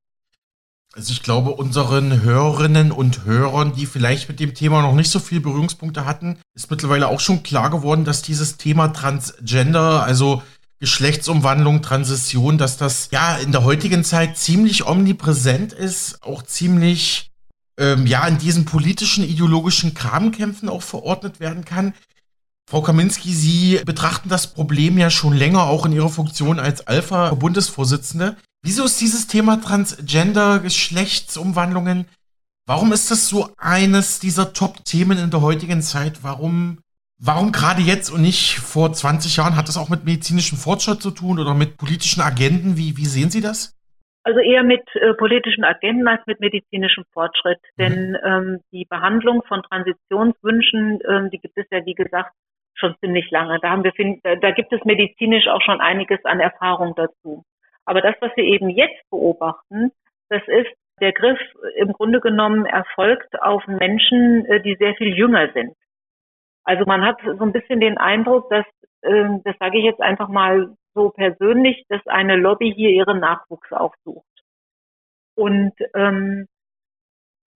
Also 0.96 1.12
ich 1.12 1.24
glaube, 1.24 1.52
unseren 1.52 2.22
Hörerinnen 2.22 2.92
und 2.92 3.26
Hörern, 3.26 3.74
die 3.74 3.88
vielleicht 3.88 4.30
mit 4.30 4.40
dem 4.40 4.54
Thema 4.54 4.84
noch 4.84 4.94
nicht 4.94 5.10
so 5.10 5.18
viel 5.18 5.42
Berührungspunkte 5.42 6.06
hatten, 6.06 6.38
ist 6.54 6.70
mittlerweile 6.70 7.08
auch 7.08 7.20
schon 7.20 7.42
klar 7.42 7.72
geworden, 7.72 8.06
dass 8.06 8.22
dieses 8.22 8.58
Thema 8.58 8.90
Transgender, 8.90 10.04
also 10.04 10.44
Geschlechtsumwandlung, 10.84 11.82
Transition, 11.82 12.58
dass 12.58 12.76
das 12.76 13.08
ja 13.10 13.38
in 13.38 13.54
der 13.54 13.64
heutigen 13.64 14.04
Zeit 14.04 14.38
ziemlich 14.38 14.86
omnipräsent 14.86 15.72
ist, 15.72 16.22
auch 16.22 16.44
ziemlich 16.44 17.32
ähm, 17.80 18.06
ja 18.06 18.28
in 18.28 18.38
diesen 18.38 18.66
politischen, 18.66 19.24
ideologischen 19.24 19.94
Kramkämpfen 19.94 20.68
auch 20.68 20.82
verordnet 20.82 21.40
werden 21.40 21.64
kann. 21.64 21.94
Frau 22.70 22.82
Kaminski, 22.82 23.34
Sie 23.34 23.80
betrachten 23.86 24.28
das 24.28 24.48
Problem 24.48 24.98
ja 24.98 25.10
schon 25.10 25.32
länger 25.32 25.64
auch 25.68 25.86
in 25.86 25.94
Ihrer 25.94 26.10
Funktion 26.10 26.60
als 26.60 26.86
Alpha-Bundesvorsitzende. 26.86 28.36
Wieso 28.62 28.84
ist 28.84 29.00
dieses 29.00 29.28
Thema 29.28 29.62
Transgender, 29.62 30.60
Geschlechtsumwandlungen, 30.60 32.10
warum 32.66 32.92
ist 32.92 33.10
das 33.10 33.30
so 33.30 33.54
eines 33.58 34.20
dieser 34.20 34.52
Top-Themen 34.52 35.18
in 35.18 35.32
der 35.32 35.40
heutigen 35.40 35.82
Zeit? 35.82 36.24
Warum, 36.24 36.80
warum 37.26 37.52
gerade 37.52 37.82
jetzt 37.82 38.12
und 38.12 38.22
nicht 38.22 38.60
vor 38.60 38.92
20 38.92 39.38
Jahren? 39.38 39.56
Hat 39.56 39.68
das 39.68 39.78
auch 39.78 39.90
mit 39.90 40.06
medizinischem 40.06 40.58
Fortschritt 40.58 41.02
zu 41.02 41.12
tun 41.12 41.40
oder 41.40 41.54
mit 41.54 41.78
politischen 41.78 42.22
Agenden? 42.22 42.76
Wie, 42.76 42.98
wie 42.98 43.06
sehen 43.06 43.30
Sie 43.30 43.42
das? 43.42 43.74
Also 44.26 44.40
eher 44.40 44.64
mit 44.64 44.84
äh, 44.96 45.14
politischen 45.16 45.64
Agenten 45.64 46.08
als 46.08 46.26
mit 46.28 46.40
medizinischem 46.40 47.04
Fortschritt. 47.12 47.60
Mhm. 47.76 47.82
Denn 47.82 48.18
ähm, 48.24 48.60
die 48.72 48.86
Behandlung 48.86 49.44
von 49.48 49.64
Transitionswünschen, 49.64 51.00
ähm, 51.08 51.30
die 51.30 51.40
gibt 51.40 51.58
es 51.58 51.66
ja, 51.72 51.86
wie 51.86 51.96
gesagt, 51.96 52.32
schon 52.76 52.96
ziemlich 53.00 53.30
lange. 53.32 53.60
Da 53.62 53.70
haben 53.70 53.84
wir, 53.84 53.92
da, 54.24 54.36
da 54.36 54.52
gibt 54.52 54.72
es 54.72 54.84
medizinisch 54.86 55.48
auch 55.48 55.62
schon 55.62 55.82
einiges 55.82 56.24
an 56.26 56.40
Erfahrung 56.40 56.94
dazu. 56.96 57.44
Aber 57.86 58.02
das, 58.02 58.16
was 58.22 58.32
wir 58.36 58.46
eben 58.46 58.70
jetzt 58.70 59.10
beobachten, 59.10 59.92
das 60.30 60.42
ist, 60.48 60.72
der 61.02 61.12
Griff 61.12 61.40
im 61.76 61.92
Grunde 61.92 62.22
genommen 62.22 62.66
erfolgt 62.66 63.42
auf 63.42 63.66
Menschen, 63.68 64.46
äh, 64.46 64.62
die 64.62 64.76
sehr 64.76 64.96
viel 64.96 65.14
jünger 65.18 65.52
sind. 65.54 65.74
Also 66.64 66.86
man 66.86 67.04
hat 67.04 67.20
so 67.22 67.44
ein 67.44 67.52
bisschen 67.52 67.80
den 67.80 67.98
Eindruck, 67.98 68.50
dass, 68.50 68.66
äh, 69.02 69.40
das 69.44 69.56
sage 69.60 69.80
ich 69.80 69.86
jetzt 69.86 70.02
einfach 70.02 70.30
mal 70.30 70.76
so 70.94 71.10
persönlich, 71.10 71.84
dass 71.90 72.06
eine 72.08 72.36
Lobby 72.36 72.74
hier 72.74 72.90
ihren 72.90 73.20
Nachwuchs 73.20 73.72
aufsucht. 73.72 74.26
Und 75.36 75.74
ähm, 75.96 76.48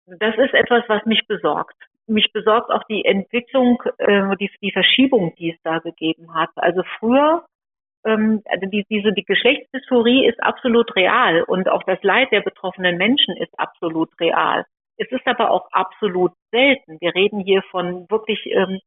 das 0.06 0.36
ist 0.36 0.54
etwas, 0.54 0.84
was 0.88 1.04
mich 1.04 1.26
besorgt. 1.26 1.76
Mich 2.06 2.32
besorgt 2.32 2.70
auch 2.70 2.84
die 2.84 3.04
Entwicklung, 3.04 3.82
äh, 3.98 4.36
die, 4.36 4.50
die 4.62 4.72
Verschiebung, 4.72 5.34
die 5.36 5.52
es 5.52 5.60
da 5.62 5.78
gegeben 5.78 6.34
hat. 6.34 6.50
Also 6.56 6.82
früher, 6.98 7.44
ähm, 8.04 8.42
also 8.46 8.66
die, 8.66 8.84
diese 8.90 9.12
die 9.12 9.24
Geschlechtsdysphorie 9.24 10.26
ist 10.26 10.42
absolut 10.42 10.94
real 10.96 11.42
und 11.42 11.68
auch 11.68 11.82
das 11.84 12.02
Leid 12.02 12.32
der 12.32 12.40
betroffenen 12.40 12.96
Menschen 12.96 13.36
ist 13.36 13.58
absolut 13.58 14.08
real. 14.20 14.64
Es 14.96 15.10
ist 15.12 15.26
aber 15.26 15.50
auch 15.50 15.70
absolut 15.70 16.32
selten. 16.50 16.98
Wir 17.00 17.14
reden 17.14 17.40
hier 17.40 17.62
von 17.70 18.10
wirklich 18.10 18.46
ähm, 18.46 18.80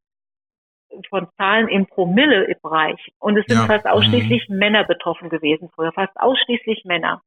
von 1.10 1.28
Zahlen 1.38 1.68
im 1.68 1.86
Promille-Bereich. 1.88 3.12
Und 3.20 3.38
es 3.38 3.46
sind 3.48 3.58
ja. 3.58 3.66
fast 3.66 3.86
ausschließlich 3.86 4.50
mhm. 4.50 4.58
Männer 4.58 4.84
betroffen 4.84 5.30
gewesen 5.30 5.70
früher, 5.74 5.92
fast 5.92 6.16
ausschließlich 6.16 6.86
Männer. 6.86 7.22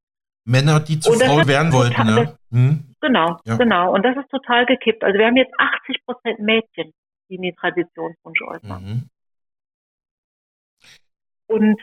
Männer, 0.44 0.81
die 0.81 1.00
zu 1.00 1.12
Frauen 1.12 1.48
werden 1.48 1.72
wollten, 1.72 1.94
total, 1.94 2.24
ne? 2.24 2.38
Hm? 2.50 2.94
Genau, 3.00 3.38
ja. 3.44 3.57
genau. 3.57 3.94
Und 3.94 4.03
das 4.03 4.16
ist 4.16 4.31
total 4.31 4.66
gekippt. 4.66 5.03
Also 5.03 5.18
wir 5.18 5.27
haben 5.27 5.37
jetzt 5.37 5.55
80 5.59 6.05
Prozent 6.05 6.38
Mädchen, 6.40 6.92
die 7.31 7.38
den 7.38 7.57
Traditionswunsch 7.57 8.42
äußern. 8.42 8.85
Mhm. 8.85 9.09
Und 11.46 11.81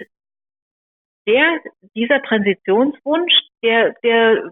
der, 1.27 1.59
dieser 1.95 2.21
Transitionswunsch, 2.21 3.33
der, 3.63 3.93
der 4.03 4.51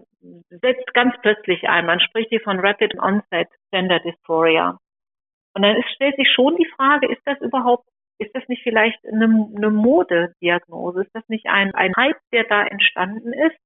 setzt 0.50 0.92
ganz 0.94 1.14
plötzlich 1.22 1.68
ein. 1.68 1.86
Man 1.86 2.00
spricht 2.00 2.30
hier 2.30 2.40
von 2.40 2.60
Rapid 2.60 2.98
Onset 2.98 3.48
Gender 3.70 4.00
Dysphoria. 4.00 4.78
Und 5.54 5.62
dann 5.62 5.76
ist, 5.76 5.88
stellt 5.94 6.16
sich 6.16 6.28
schon 6.32 6.56
die 6.56 6.68
Frage, 6.76 7.10
ist 7.10 7.22
das 7.24 7.40
überhaupt, 7.40 7.86
ist 8.18 8.34
das 8.34 8.46
nicht 8.48 8.62
vielleicht 8.62 8.98
eine, 9.06 9.24
eine 9.56 9.70
Modediagnose? 9.70 11.02
Ist 11.02 11.14
das 11.14 11.28
nicht 11.28 11.46
ein, 11.46 11.74
ein 11.74 11.92
Hype, 11.96 12.20
der 12.32 12.44
da 12.44 12.64
entstanden 12.64 13.32
ist, 13.32 13.58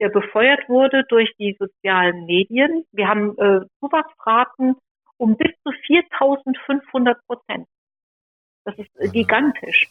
der 0.00 0.08
befeuert 0.08 0.68
wurde 0.68 1.04
durch 1.08 1.32
die 1.38 1.56
sozialen 1.58 2.26
Medien? 2.26 2.84
Wir 2.92 3.08
haben 3.08 3.36
äh, 3.38 3.60
Zuwachsraten 3.80 4.76
um 5.20 5.36
bis 5.36 5.52
zu 5.62 5.70
4.500 5.70 7.16
Prozent. 7.26 7.66
Das 8.64 8.76
ist 8.78 8.90
äh, 8.98 9.08
gigantisch. 9.08 9.86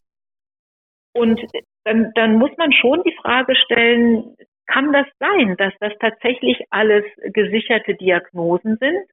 Und 1.13 1.39
dann, 1.83 2.11
dann 2.15 2.37
muss 2.37 2.51
man 2.57 2.71
schon 2.73 3.03
die 3.03 3.15
Frage 3.21 3.55
stellen, 3.55 4.35
kann 4.65 4.91
das 4.91 5.07
sein, 5.19 5.55
dass 5.57 5.73
das 5.79 5.93
tatsächlich 5.99 6.57
alles 6.69 7.03
gesicherte 7.33 7.95
Diagnosen 7.95 8.77
sind? 8.79 9.09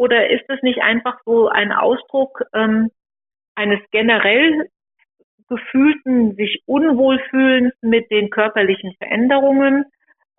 Oder 0.00 0.30
ist 0.30 0.48
es 0.48 0.62
nicht 0.62 0.80
einfach 0.80 1.20
so 1.26 1.48
ein 1.48 1.72
Ausdruck 1.72 2.42
ähm, 2.54 2.90
eines 3.54 3.80
generell 3.90 4.70
gefühlten, 5.46 6.36
sich 6.36 6.62
unwohlfühlens 6.64 7.74
mit 7.82 8.10
den 8.10 8.30
körperlichen 8.30 8.94
Veränderungen, 8.94 9.84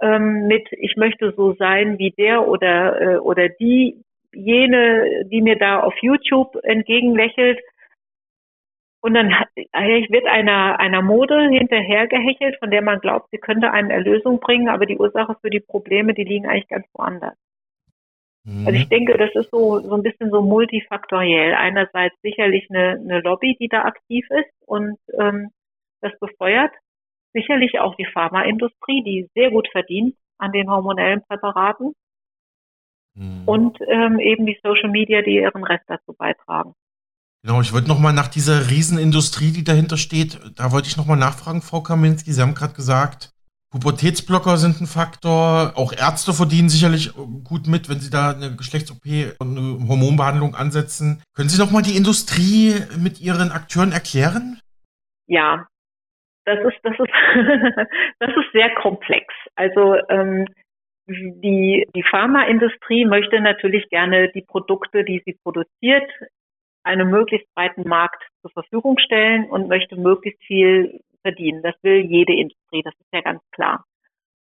ähm, 0.02 0.48
mit 0.48 0.68
ich 0.72 0.96
möchte 0.98 1.32
so 1.38 1.54
sein 1.54 2.00
wie 2.00 2.10
der 2.10 2.48
oder, 2.48 3.02
äh, 3.02 3.18
oder 3.18 3.50
die, 3.50 4.02
jene, 4.34 5.26
die 5.26 5.44
mir 5.44 5.60
da 5.60 5.82
auf 5.82 5.94
YouTube 6.02 6.58
entgegenlächelt. 6.64 7.60
Und 9.02 9.14
dann 9.14 9.30
wird 9.30 10.26
einer, 10.26 10.80
einer 10.80 11.04
Mode 11.04 11.50
hinterhergehechelt, 11.50 12.58
von 12.58 12.72
der 12.72 12.82
man 12.82 13.00
glaubt, 13.00 13.30
sie 13.30 13.38
könnte 13.38 13.70
eine 13.70 13.94
Erlösung 13.94 14.40
bringen, 14.40 14.70
aber 14.70 14.88
die 14.88 14.98
Ursache 14.98 15.36
für 15.40 15.52
die 15.52 15.60
Probleme, 15.60 16.16
die 16.16 16.24
liegen 16.24 16.48
eigentlich 16.48 16.68
ganz 16.68 16.88
woanders. 16.96 17.38
Mhm. 18.44 18.68
Also 18.68 18.80
ich 18.80 18.90
denke, 18.90 19.18
das 19.18 19.30
ist 19.36 19.52
so, 19.52 19.80
so 19.80 19.94
ein 19.94 20.04
bisschen 20.04 20.32
so 20.32 20.42
multifaktoriell. 20.42 21.54
Einerseits 21.54 22.16
sicherlich 22.22 22.68
eine, 22.70 23.00
eine 23.00 23.22
Lobby, 23.22 23.56
die 23.60 23.68
da 23.68 23.84
aktiv 23.84 24.26
ist 24.30 24.52
und 24.68 24.98
ähm, 25.20 25.50
das 26.02 26.12
befeuert. 26.20 26.72
Sicherlich 27.34 27.80
auch 27.80 27.96
die 27.96 28.08
Pharmaindustrie, 28.12 29.04
die 29.04 29.30
sehr 29.36 29.52
gut 29.52 29.68
verdient 29.72 30.16
an 30.38 30.52
den 30.52 30.70
hormonellen 30.70 31.22
Präparaten. 31.28 31.94
Mhm. 33.14 33.44
Und 33.46 33.78
ähm, 33.88 34.20
eben 34.20 34.46
die 34.46 34.60
Social 34.64 34.90
Media, 34.90 35.22
die 35.22 35.36
ihren 35.36 35.64
Rest 35.64 35.86
dazu 35.88 36.14
beitragen. 36.14 36.74
Genau, 37.44 37.62
ich 37.62 37.74
wollte 37.74 37.88
nochmal 37.88 38.14
nach 38.14 38.28
dieser 38.28 38.70
Riesenindustrie, 38.70 39.52
die 39.52 39.64
dahinter 39.64 39.98
steht, 39.98 40.40
da 40.56 40.72
wollte 40.72 40.88
ich 40.88 40.98
nochmal 40.98 41.18
nachfragen, 41.18 41.62
Frau 41.62 41.82
Kaminski. 41.82 42.32
Sie 42.34 42.42
haben 42.42 42.54
gerade 42.54 42.74
gesagt, 42.74 43.34
Pubertätsblocker 43.72 44.58
sind 44.58 44.82
ein 44.82 44.86
Faktor. 44.86 45.74
Auch 45.76 45.94
Ärzte 45.94 46.34
verdienen 46.34 46.68
sicherlich 46.68 47.14
gut 47.44 47.68
mit, 47.68 47.90
wenn 47.90 48.00
sie 48.00 48.12
da 48.12 48.32
eine 48.32 48.56
Geschlechts-OP 48.56 49.40
und 49.40 49.58
eine 49.58 49.88
Hormonbehandlung 49.88 50.56
ansetzen. 50.56 51.24
Können 51.36 51.48
Sie 51.48 51.62
noch 51.62 51.72
mal 51.72 51.82
die 51.82 51.96
Industrie 51.96 52.76
mit 53.02 53.22
Ihren 53.22 53.52
Akteuren 53.52 53.94
erklären? 53.94 54.60
Ja, 55.28 55.68
das 56.44 56.60
ist, 56.60 56.80
das 56.84 57.00
ist, 57.00 57.14
das 58.20 58.30
ist 58.30 58.52
sehr 58.52 58.76
komplex. 58.76 59.34
Also 59.56 59.96
ähm, 60.10 60.46
die, 61.08 61.88
die 61.96 62.04
Pharmaindustrie 62.04 63.06
möchte 63.06 63.40
natürlich 63.40 63.90
gerne 63.90 64.32
die 64.34 64.42
Produkte, 64.42 65.06
die 65.06 65.22
sie 65.26 65.38
produziert, 65.44 66.10
einem 66.84 67.10
möglichst 67.10 67.48
breiten 67.56 67.88
Markt 67.88 68.22
zur 68.42 68.52
Verfügung 68.52 68.98
stellen 69.00 69.46
und 69.46 69.70
möchte 69.70 69.96
möglichst 69.96 70.44
viel 70.44 71.00
verdienen. 71.22 71.62
Das 71.64 71.76
will 71.82 72.02
jede 72.02 72.34
Industrie, 72.34 72.82
das 72.84 72.94
ist 72.94 73.14
ja 73.14 73.22
ganz 73.22 73.42
klar. 73.52 73.86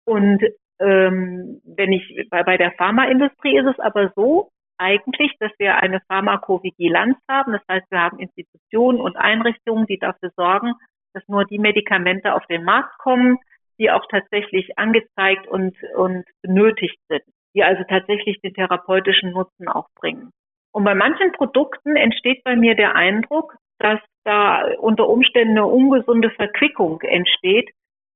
Und 0.05 0.43
ähm, 0.81 1.61
wenn 1.65 1.93
ich 1.93 2.29
bei, 2.31 2.43
bei 2.43 2.57
der 2.57 2.73
Pharmaindustrie 2.73 3.57
ist 3.59 3.67
es 3.67 3.79
aber 3.81 4.13
so 4.17 4.51
eigentlich, 4.79 5.33
dass 5.39 5.53
wir 5.59 5.77
eine 5.77 6.01
Pharmakovigilanz 6.09 7.17
haben. 7.29 7.53
Das 7.53 7.63
heißt, 7.71 7.91
wir 7.91 8.01
haben 8.01 8.19
Institutionen 8.19 9.01
und 9.01 9.17
Einrichtungen, 9.17 9.87
die 9.87 9.99
dafür 9.99 10.31
sorgen, 10.37 10.75
dass 11.13 11.27
nur 11.29 11.45
die 11.45 11.59
Medikamente 11.59 12.35
auf 12.35 12.45
den 12.47 12.65
Markt 12.65 12.99
kommen, 12.99 13.39
die 13.79 13.91
auch 13.91 14.05
tatsächlich 14.11 14.79
angezeigt 14.79 15.47
und, 15.47 15.77
und 15.97 16.25
benötigt 16.43 16.99
sind, 17.09 17.23
die 17.55 17.63
also 17.65 17.83
tatsächlich 17.89 18.41
den 18.41 18.55
therapeutischen 18.55 19.31
Nutzen 19.31 19.69
auch 19.69 19.89
bringen. 19.95 20.31
Und 20.73 20.85
bei 20.85 20.95
manchen 20.95 21.33
Produkten 21.33 21.97
entsteht 21.97 22.43
bei 22.45 22.57
mir 22.57 22.75
der 22.75 22.97
Eindruck, 22.97 23.57
dass 23.79 24.01
da 24.25 24.67
unter 24.79 25.09
Umständen 25.09 25.59
eine 25.59 25.67
ungesunde 25.67 26.31
Verquickung 26.31 27.01
entsteht 27.03 27.71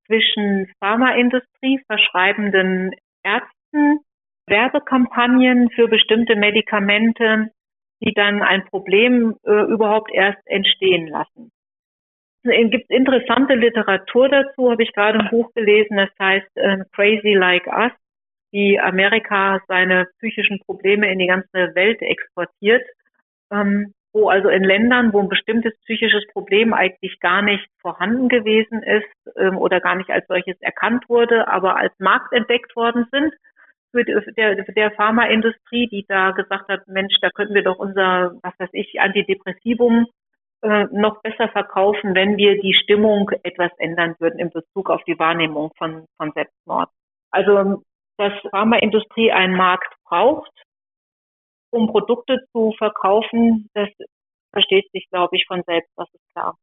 zwischen 0.06 0.70
Pharmaindustrie, 0.80 1.80
verschreibenden 1.86 2.92
Ärzten, 3.22 4.00
Werbekampagnen 4.46 5.70
für 5.70 5.88
bestimmte 5.88 6.34
Medikamente, 6.34 7.50
die 8.00 8.14
dann 8.14 8.42
ein 8.42 8.64
Problem 8.66 9.36
äh, 9.44 9.64
überhaupt 9.64 10.10
erst 10.12 10.40
entstehen 10.46 11.08
lassen. 11.08 11.50
Es 12.44 12.70
gibt 12.70 12.90
interessante 12.90 13.54
Literatur 13.54 14.28
dazu, 14.28 14.70
habe 14.70 14.82
ich 14.82 14.92
gerade 14.92 15.18
ein 15.18 15.28
Buch 15.30 15.52
gelesen, 15.54 15.96
das 15.96 16.10
heißt 16.18 16.56
äh, 16.56 16.78
Crazy 16.92 17.34
Like 17.34 17.66
Us, 17.66 17.92
wie 18.52 18.78
Amerika 18.78 19.60
seine 19.68 20.06
psychischen 20.18 20.60
Probleme 20.60 21.10
in 21.12 21.18
die 21.18 21.26
ganze 21.26 21.74
Welt 21.74 22.00
exportiert. 22.00 22.86
Ähm, 23.52 23.92
wo 24.18 24.28
also 24.28 24.48
in 24.48 24.64
Ländern, 24.64 25.12
wo 25.12 25.20
ein 25.20 25.28
bestimmtes 25.28 25.72
psychisches 25.82 26.26
Problem 26.32 26.74
eigentlich 26.74 27.20
gar 27.20 27.42
nicht 27.42 27.66
vorhanden 27.80 28.28
gewesen 28.28 28.82
ist 28.82 29.36
ähm, 29.36 29.56
oder 29.56 29.80
gar 29.80 29.94
nicht 29.94 30.10
als 30.10 30.26
solches 30.26 30.60
erkannt 30.60 31.08
wurde, 31.08 31.46
aber 31.48 31.76
als 31.76 31.92
Markt 31.98 32.32
entdeckt 32.32 32.74
worden 32.74 33.06
sind 33.12 33.32
für 33.92 34.04
der, 34.04 34.56
der 34.56 34.90
Pharmaindustrie, 34.92 35.88
die 35.88 36.04
da 36.08 36.32
gesagt 36.32 36.68
hat, 36.68 36.86
Mensch, 36.88 37.14
da 37.22 37.30
könnten 37.30 37.54
wir 37.54 37.62
doch 37.62 37.78
unser, 37.78 38.34
was 38.42 38.52
weiß 38.58 38.70
ich, 38.72 39.00
Antidepressivum 39.00 40.06
äh, 40.62 40.86
noch 40.90 41.22
besser 41.22 41.48
verkaufen, 41.48 42.14
wenn 42.14 42.36
wir 42.36 42.60
die 42.60 42.74
Stimmung 42.74 43.30
etwas 43.42 43.70
ändern 43.78 44.16
würden 44.18 44.40
in 44.40 44.50
Bezug 44.50 44.90
auf 44.90 45.02
die 45.04 45.18
Wahrnehmung 45.18 45.70
von, 45.78 46.04
von 46.16 46.32
Selbstmord. 46.32 46.90
Also, 47.30 47.82
dass 48.18 48.32
Pharmaindustrie 48.50 49.32
einen 49.32 49.54
Markt 49.54 49.94
braucht, 50.04 50.50
um 51.70 51.88
Produkte 51.88 52.38
zu 52.52 52.74
verkaufen, 52.78 53.68
das 53.74 53.88
versteht 54.52 54.90
sich, 54.92 55.06
glaube 55.10 55.36
ich, 55.36 55.44
von 55.46 55.62
selbst, 55.66 55.90
das 55.96 56.08
ist 56.12 56.32
klar. 56.32 56.56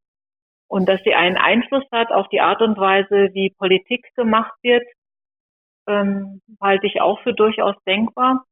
Und 0.68 0.88
dass 0.88 1.00
sie 1.04 1.14
einen 1.14 1.36
Einfluss 1.36 1.84
hat 1.92 2.10
auf 2.10 2.28
die 2.28 2.40
Art 2.40 2.60
und 2.60 2.76
Weise, 2.76 3.30
wie 3.32 3.50
Politik 3.50 4.04
gemacht 4.16 4.52
wird, 4.62 4.84
ähm, 5.86 6.40
halte 6.60 6.86
ich 6.86 7.00
auch 7.00 7.20
für 7.22 7.32
durchaus 7.32 7.76
denkbar. 7.86 8.44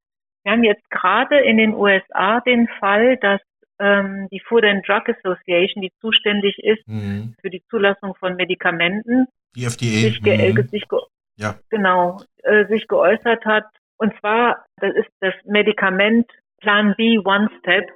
Wir 0.45 0.53
haben 0.53 0.64
jetzt 0.64 0.88
gerade 0.90 1.40
in 1.40 1.57
den 1.57 1.75
USA 1.75 2.40
den 2.40 2.69
Fall, 2.79 3.17
dass 3.17 3.40
ähm, 3.81 4.29
die 4.31 4.40
Food 4.40 4.64
and 4.64 4.87
Drug 4.87 5.09
Association, 5.09 5.83
die 5.83 5.93
zuständig 6.01 6.59
ist 6.59 6.87
mhm. 6.87 7.35
für 7.40 7.51
die 7.51 7.64
Zulassung 7.71 8.14
von 8.14 8.37
Medikamenten, 8.37 9.27
die 9.57 9.64
FDA, 9.64 10.09
sich, 10.09 10.23
ge 10.23 10.53
mhm. 10.53 10.69
sich 10.69 10.88
ge 10.88 10.99
ja. 11.37 11.59
genau 11.71 12.21
äh, 12.43 12.67
sich 12.67 12.87
geäußert 12.87 13.45
hat. 13.45 13.64
Und 13.97 14.14
zwar, 14.21 14.64
das 14.77 14.95
ist 14.95 15.11
das 15.21 15.35
Medikament 15.45 16.31
Plan 16.64 16.94
B 16.96 17.18
One 17.18 17.50
Step, 17.59 17.90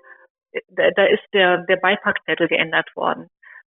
da, 0.69 0.91
da 0.91 1.05
ist 1.05 1.25
der, 1.33 1.59
der 1.65 1.77
Beipackzettel 1.77 2.49
geändert 2.49 2.95
worden. 2.95 3.29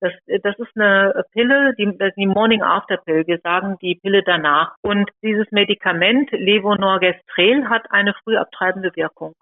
Das, 0.01 0.11
das 0.43 0.57
ist 0.57 0.75
eine 0.75 1.23
Pille, 1.31 1.73
die, 1.77 1.97
die 2.17 2.25
Morning 2.25 2.61
After 2.61 2.97
Pill. 2.97 3.25
Wir 3.27 3.39
sagen 3.39 3.77
die 3.81 3.95
Pille 3.95 4.23
danach. 4.23 4.75
Und 4.81 5.09
dieses 5.21 5.49
Medikament 5.51 6.31
Levonorgestrel 6.31 7.69
hat 7.69 7.89
eine 7.91 8.13
frühabtreibende 8.23 8.91
Wirkung. 8.95 9.35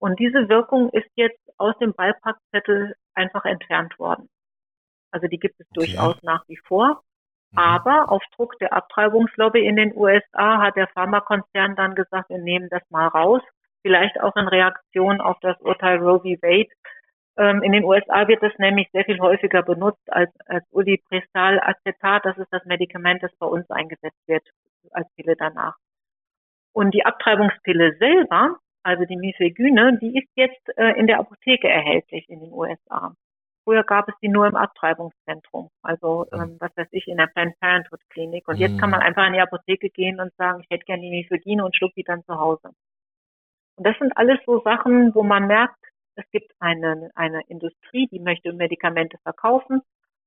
Und 0.00 0.18
diese 0.18 0.48
Wirkung 0.48 0.90
ist 0.90 1.08
jetzt 1.14 1.40
aus 1.56 1.76
dem 1.78 1.94
Beipackzettel 1.94 2.94
einfach 3.14 3.44
entfernt 3.44 3.98
worden. 3.98 4.28
Also 5.12 5.28
die 5.28 5.38
gibt 5.38 5.58
es 5.58 5.66
okay. 5.70 5.86
durchaus 5.86 6.22
nach 6.22 6.44
wie 6.48 6.58
vor. 6.66 7.02
Mhm. 7.52 7.58
Aber 7.58 8.10
auf 8.10 8.22
Druck 8.36 8.58
der 8.58 8.72
Abtreibungslobby 8.72 9.64
in 9.64 9.76
den 9.76 9.96
USA 9.96 10.60
hat 10.60 10.76
der 10.76 10.88
Pharmakonzern 10.88 11.76
dann 11.76 11.94
gesagt, 11.94 12.30
wir 12.30 12.38
nehmen 12.38 12.68
das 12.68 12.82
mal 12.90 13.06
raus 13.08 13.42
vielleicht 13.82 14.20
auch 14.20 14.36
in 14.36 14.48
Reaktion 14.48 15.20
auf 15.20 15.38
das 15.40 15.60
Urteil 15.60 15.98
Roe 15.98 16.20
v. 16.20 16.24
Wade. 16.42 16.70
Ähm, 17.36 17.62
in 17.62 17.72
den 17.72 17.84
USA 17.84 18.26
wird 18.26 18.42
es 18.42 18.56
nämlich 18.58 18.88
sehr 18.92 19.04
viel 19.04 19.20
häufiger 19.20 19.62
benutzt 19.62 20.12
als, 20.12 20.30
als 20.46 20.64
Ulipristal-Acetat. 20.70 22.24
Das 22.24 22.36
ist 22.38 22.52
das 22.52 22.64
Medikament, 22.64 23.22
das 23.22 23.34
bei 23.38 23.46
uns 23.46 23.68
eingesetzt 23.70 24.20
wird 24.26 24.42
als 24.92 25.08
Pille 25.14 25.36
danach. 25.36 25.76
Und 26.72 26.92
die 26.92 27.04
Abtreibungspille 27.04 27.96
selber, 27.98 28.56
also 28.82 29.04
die 29.04 29.16
Mifegyne, 29.16 29.98
die 30.00 30.18
ist 30.18 30.28
jetzt 30.34 30.76
äh, 30.76 30.98
in 30.98 31.06
der 31.06 31.20
Apotheke 31.20 31.68
erhältlich 31.68 32.28
in 32.28 32.40
den 32.40 32.52
USA. 32.52 33.14
Früher 33.64 33.84
gab 33.84 34.08
es 34.08 34.14
die 34.22 34.28
nur 34.28 34.46
im 34.46 34.56
Abtreibungszentrum, 34.56 35.68
also 35.82 36.26
ähm, 36.32 36.56
was 36.58 36.74
weiß 36.74 36.88
ich, 36.92 37.06
in 37.06 37.18
der 37.18 37.26
Planned 37.26 37.58
Parenthood 37.60 38.00
Klinik. 38.08 38.48
Und 38.48 38.56
jetzt 38.56 38.78
kann 38.78 38.88
mhm. 38.88 38.96
man 38.96 39.02
einfach 39.02 39.26
in 39.26 39.34
die 39.34 39.40
Apotheke 39.40 39.90
gehen 39.90 40.20
und 40.20 40.32
sagen, 40.36 40.60
ich 40.62 40.70
hätte 40.70 40.86
gerne 40.86 41.02
die 41.02 41.10
Mifegyne 41.10 41.64
und 41.64 41.76
schluck 41.76 41.92
die 41.94 42.02
dann 42.02 42.24
zu 42.24 42.38
Hause. 42.38 42.70
Und 43.78 43.86
das 43.86 43.96
sind 43.98 44.16
alles 44.16 44.38
so 44.44 44.60
Sachen, 44.62 45.14
wo 45.14 45.22
man 45.22 45.46
merkt, 45.46 45.76
es 46.16 46.28
gibt 46.32 46.52
eine, 46.58 47.10
eine 47.14 47.42
Industrie, 47.46 48.08
die 48.10 48.18
möchte 48.18 48.52
Medikamente 48.52 49.18
verkaufen. 49.22 49.82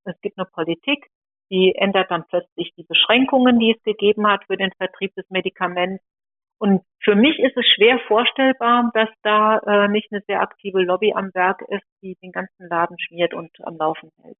Es 0.05 0.19
gibt 0.21 0.37
eine 0.37 0.47
Politik, 0.47 1.05
die 1.51 1.75
ändert 1.75 2.09
dann 2.09 2.23
plötzlich 2.29 2.73
die 2.77 2.85
Beschränkungen, 2.85 3.59
die 3.59 3.75
es 3.75 3.83
gegeben 3.83 4.25
hat 4.25 4.45
für 4.45 4.55
den 4.55 4.71
Vertrieb 4.77 5.13
des 5.15 5.29
Medikaments. 5.29 6.01
Und 6.59 6.81
für 7.03 7.15
mich 7.15 7.39
ist 7.39 7.57
es 7.57 7.65
schwer 7.75 7.99
vorstellbar, 8.07 8.89
dass 8.93 9.09
da 9.21 9.57
äh, 9.57 9.87
nicht 9.89 10.13
eine 10.13 10.21
sehr 10.27 10.41
aktive 10.41 10.81
Lobby 10.81 11.11
am 11.13 11.33
Werk 11.33 11.61
ist, 11.67 11.85
die 12.01 12.15
den 12.23 12.31
ganzen 12.31 12.69
Laden 12.69 12.97
schmiert 12.99 13.33
und 13.33 13.51
am 13.63 13.75
Laufen 13.75 14.11
hält. 14.21 14.37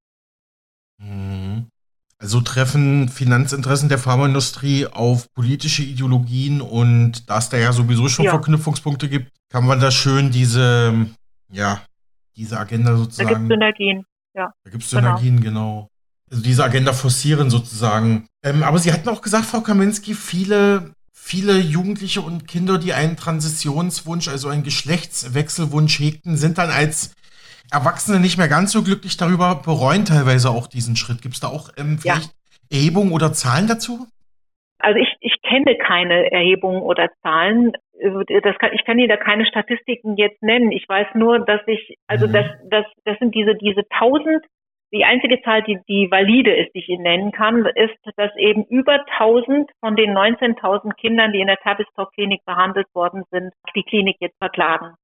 Also 2.22 2.40
treffen 2.40 3.08
Finanzinteressen 3.08 3.88
der 3.88 3.98
Pharmaindustrie 3.98 4.86
auf 4.86 5.26
politische 5.34 5.82
Ideologien 5.82 6.60
und 6.60 7.28
da 7.28 7.38
es 7.38 7.48
da 7.48 7.56
ja 7.56 7.72
sowieso 7.72 8.08
schon 8.08 8.26
ja. 8.26 8.30
Verknüpfungspunkte 8.30 9.08
gibt, 9.08 9.32
kann 9.50 9.66
man 9.66 9.80
da 9.80 9.90
schön 9.90 10.30
diese, 10.30 11.08
ja, 11.50 11.82
diese 12.36 12.60
Agenda 12.60 12.96
sozusagen. 12.96 13.28
Da 13.28 13.34
gibt 13.34 13.42
es 13.42 13.48
Synergien, 13.48 14.04
ja. 14.34 14.52
Da 14.62 14.70
gibt 14.70 14.84
es 14.84 14.90
Synergien, 14.90 15.40
genau. 15.40 15.88
genau. 15.88 15.88
Also 16.30 16.44
diese 16.44 16.62
Agenda 16.62 16.92
forcieren 16.92 17.50
sozusagen. 17.50 18.28
Ähm, 18.44 18.62
aber 18.62 18.78
Sie 18.78 18.92
hatten 18.92 19.08
auch 19.08 19.20
gesagt, 19.20 19.46
Frau 19.46 19.60
Kaminski, 19.60 20.14
viele, 20.14 20.92
viele 21.12 21.58
Jugendliche 21.58 22.20
und 22.20 22.46
Kinder, 22.46 22.78
die 22.78 22.92
einen 22.92 23.16
Transitionswunsch, 23.16 24.28
also 24.28 24.46
einen 24.46 24.62
Geschlechtswechselwunsch 24.62 25.98
hegten, 25.98 26.36
sind 26.36 26.58
dann 26.58 26.70
als 26.70 27.14
Erwachsene 27.72 28.20
nicht 28.20 28.38
mehr 28.38 28.48
ganz 28.48 28.72
so 28.72 28.82
glücklich 28.82 29.16
darüber, 29.16 29.62
bereuen 29.64 30.04
teilweise 30.04 30.50
auch 30.50 30.66
diesen 30.66 30.96
Schritt. 30.96 31.22
Gibt 31.22 31.34
es 31.34 31.40
da 31.40 31.48
auch 31.48 31.70
ähm, 31.78 31.98
vielleicht 31.98 32.32
ja. 32.70 32.78
Erhebungen 32.78 33.12
oder 33.12 33.32
Zahlen 33.32 33.66
dazu? 33.66 34.06
Also 34.78 34.98
ich, 34.98 35.08
ich 35.20 35.40
kenne 35.42 35.76
keine 35.76 36.30
Erhebungen 36.30 36.82
oder 36.82 37.08
Zahlen. 37.22 37.72
Kann, 38.00 38.72
ich 38.72 38.84
kann 38.84 38.98
Ihnen 38.98 39.08
da 39.08 39.16
keine 39.16 39.46
Statistiken 39.46 40.16
jetzt 40.16 40.42
nennen. 40.42 40.72
Ich 40.72 40.88
weiß 40.88 41.08
nur, 41.14 41.38
dass 41.38 41.60
ich, 41.66 41.96
also 42.08 42.26
mhm. 42.26 42.32
das, 42.32 42.46
das, 42.68 42.84
das 43.04 43.18
sind 43.18 43.34
diese, 43.34 43.54
diese 43.54 43.82
tausend, 43.96 44.44
die 44.92 45.04
einzige 45.04 45.40
Zahl, 45.40 45.62
die, 45.62 45.78
die 45.88 46.10
valide 46.10 46.54
ist, 46.54 46.74
die 46.74 46.80
ich 46.80 46.88
Ihnen 46.88 47.04
nennen 47.04 47.32
kann, 47.32 47.64
ist, 47.74 47.96
dass 48.16 48.30
eben 48.36 48.64
über 48.64 49.04
1000 49.18 49.70
von 49.80 49.96
den 49.96 50.10
19.000 50.10 50.94
Kindern, 50.96 51.32
die 51.32 51.40
in 51.40 51.46
der 51.46 51.56
Tavistock-Klinik 51.56 52.44
behandelt 52.44 52.88
worden 52.94 53.22
sind, 53.30 53.54
die 53.74 53.84
Klinik 53.84 54.16
jetzt 54.20 54.36
verklagen. 54.38 54.94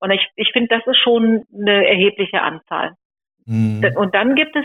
Und 0.00 0.10
ich, 0.10 0.26
ich 0.36 0.50
finde, 0.52 0.68
das 0.68 0.86
ist 0.86 0.98
schon 0.98 1.44
eine 1.52 1.86
erhebliche 1.86 2.42
Anzahl. 2.42 2.94
Mhm. 3.46 3.84
Und 3.96 4.14
dann 4.14 4.34
gibt 4.34 4.54
es 4.56 4.64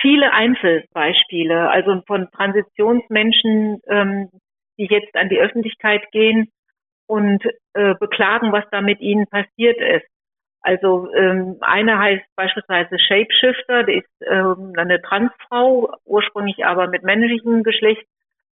viele 0.00 0.32
Einzelbeispiele, 0.32 1.70
also 1.70 2.02
von 2.06 2.30
Transitionsmenschen, 2.32 3.80
ähm, 3.88 4.28
die 4.78 4.86
jetzt 4.86 5.14
an 5.14 5.28
die 5.28 5.38
Öffentlichkeit 5.38 6.10
gehen 6.10 6.50
und 7.06 7.44
äh, 7.74 7.94
beklagen, 7.94 8.52
was 8.52 8.64
da 8.70 8.80
mit 8.80 9.00
ihnen 9.00 9.26
passiert 9.26 9.78
ist. 9.78 10.06
Also 10.60 11.12
ähm, 11.14 11.58
eine 11.60 11.98
heißt 11.98 12.24
beispielsweise 12.36 12.98
Shapeshifter, 12.98 13.82
die 13.84 13.98
ist 13.98 14.26
ähm, 14.26 14.72
eine 14.76 15.00
Transfrau, 15.02 15.92
ursprünglich 16.06 16.64
aber 16.64 16.88
mit 16.88 17.02
männlichem 17.02 17.62
Geschlecht 17.62 18.06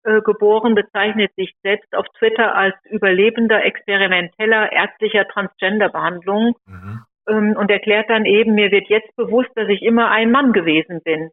geboren, 0.04 0.76
bezeichnet 0.76 1.34
sich 1.36 1.54
selbst 1.62 1.94
auf 1.96 2.06
Twitter 2.18 2.56
als 2.56 2.76
Überlebender 2.86 3.64
experimenteller 3.64 4.72
ärztlicher 4.72 5.28
Transgender-Behandlung 5.28 6.56
mhm. 6.66 7.00
ähm, 7.28 7.56
und 7.58 7.70
erklärt 7.70 8.10
dann 8.10 8.26
eben, 8.26 8.56
mir 8.56 8.72
wird 8.72 8.88
jetzt 8.90 9.16
bewusst, 9.16 9.50
dass 9.56 9.68
ich 9.70 9.82
immer 9.82 10.10
ein 10.10 10.32
Mann 10.32 10.54
gewesen 10.54 11.02
bin. 11.04 11.32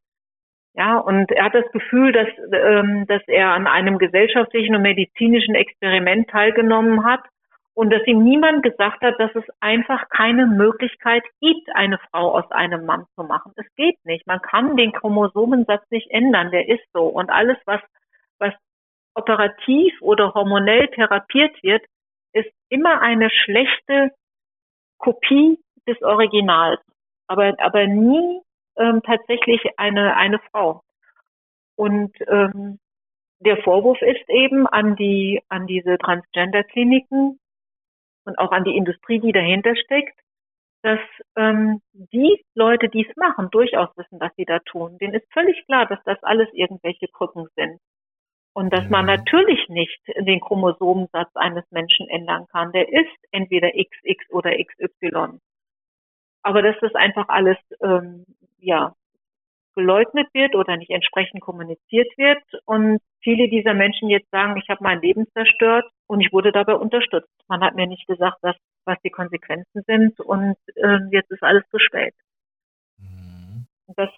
Ja, 0.74 0.98
und 0.98 1.31
er 1.33 1.46
hat 1.46 1.55
das 1.55 1.70
Gefühl, 1.72 2.12
dass, 2.12 2.29
ähm, 2.52 3.07
dass 3.07 3.22
er 3.29 3.55
an 3.55 3.66
einem 3.66 3.98
gesellschaftlichen 3.98 4.74
und 4.76 4.83
medizinischen 4.83 5.55
Experiment 5.55 6.29
teilgenommen 6.29 7.05
hat 7.05 7.22
Und 7.79 7.90
dass 7.92 8.07
ihm 8.07 8.24
niemand 8.24 8.62
gesagt 8.62 9.02
hat, 9.02 9.20
dass 9.20 9.35
es 9.35 9.44
einfach 9.61 10.09
keine 10.09 10.46
Möglichkeit 10.46 11.22
gibt, 11.42 11.68
eine 11.74 11.98
Frau 12.11 12.33
aus 12.33 12.50
einem 12.50 12.87
Mann 12.87 13.05
zu 13.14 13.22
machen. 13.22 13.52
Es 13.57 13.66
geht 13.76 13.98
nicht. 14.05 14.26
Man 14.26 14.40
kann 14.40 14.79
den 14.79 14.92
Chromosomensatz 14.92 15.83
nicht 15.90 16.11
ändern. 16.11 16.50
Der 16.50 16.68
ist 16.70 16.85
so. 16.94 17.02
Und 17.05 17.29
alles, 17.29 17.59
was, 17.66 17.83
was 18.38 18.55
operativ 19.14 20.01
oder 20.01 20.35
hormonell 20.35 20.88
therapiert 20.88 21.62
wird, 21.62 21.85
ist 22.33 22.51
immer 22.68 23.01
eine 23.01 23.31
schlechte 23.31 24.11
Kopie 24.99 25.59
des 25.87 26.01
Originals. 26.03 26.81
Aber, 27.29 27.55
aber 27.59 27.87
nie 27.87 28.40
ähm, 28.77 29.03
tatsächlich 29.03 29.61
eine, 29.79 30.16
eine 30.16 30.38
Frau. 30.51 30.83
Und 31.77 32.14
ähm, 32.29 32.79
der 33.40 33.59
Vorwurf 33.62 34.01
ist 34.01 34.29
eben 34.29 34.66
an 34.66 34.96
die, 34.96 35.42
an 35.49 35.66
diese 35.66 35.99
Transgender-Kliniken 35.99 37.38
und 38.25 38.38
auch 38.38 38.53
an 38.53 38.64
die 38.64 38.77
Industrie, 38.77 39.20
die 39.20 39.33
dahinter 39.33 39.77
steckt, 39.77 40.18
dass 40.83 41.01
ähm, 41.37 41.81
die 41.92 42.44
Leute, 42.55 42.88
die 42.88 43.07
es 43.07 43.16
machen, 43.16 43.51
durchaus 43.51 43.88
wissen, 43.96 44.20
was 44.20 44.35
sie 44.37 44.44
da 44.44 44.61
tun. 44.61 44.99
Denen 44.99 45.14
ist 45.14 45.31
völlig 45.33 45.64
klar, 45.66 45.87
dass 45.87 46.03
das 46.05 46.22
alles 46.22 46.49
irgendwelche 46.53 47.09
Krücken 47.09 47.49
sind. 47.57 47.81
Und 48.56 48.72
dass 48.72 48.88
man 48.88 49.04
mhm. 49.04 49.10
natürlich 49.16 49.68
nicht 49.68 50.00
den 50.16 50.40
Chromosomensatz 50.40 51.28
eines 51.34 51.70
Menschen 51.70 52.08
ändern 52.08 52.46
kann. 52.50 52.72
Der 52.72 52.88
ist 52.88 53.18
entweder 53.30 53.68
XX 53.68 54.30
oder 54.30 54.50
XY. 54.50 55.40
Aber 56.42 56.62
dass 56.62 56.76
das 56.80 56.94
einfach 56.94 57.28
alles 57.28 57.58
ähm, 57.82 58.24
ja 58.58 58.94
geleugnet 59.74 60.28
wird 60.32 60.54
oder 60.54 60.78
nicht 60.78 60.90
entsprechend 60.90 61.42
kommuniziert 61.42 62.08
wird 62.16 62.42
und 62.64 62.98
viele 63.20 63.50
dieser 63.50 63.74
Menschen 63.74 64.08
jetzt 64.08 64.30
sagen, 64.30 64.56
ich 64.56 64.70
habe 64.70 64.82
mein 64.82 65.02
Leben 65.02 65.26
zerstört 65.34 65.84
und 66.06 66.22
ich 66.22 66.32
wurde 66.32 66.50
dabei 66.50 66.76
unterstützt. 66.76 67.28
Man 67.48 67.60
hat 67.60 67.74
mir 67.74 67.86
nicht 67.86 68.06
gesagt, 68.06 68.38
was, 68.40 68.56
was 68.86 68.96
die 69.04 69.10
Konsequenzen 69.10 69.82
sind 69.86 70.18
und 70.18 70.56
äh, 70.76 71.00
jetzt 71.10 71.30
ist 71.30 71.42
alles 71.42 71.64
zu 71.70 71.78
spät. 71.78 72.14
Das 73.94 74.09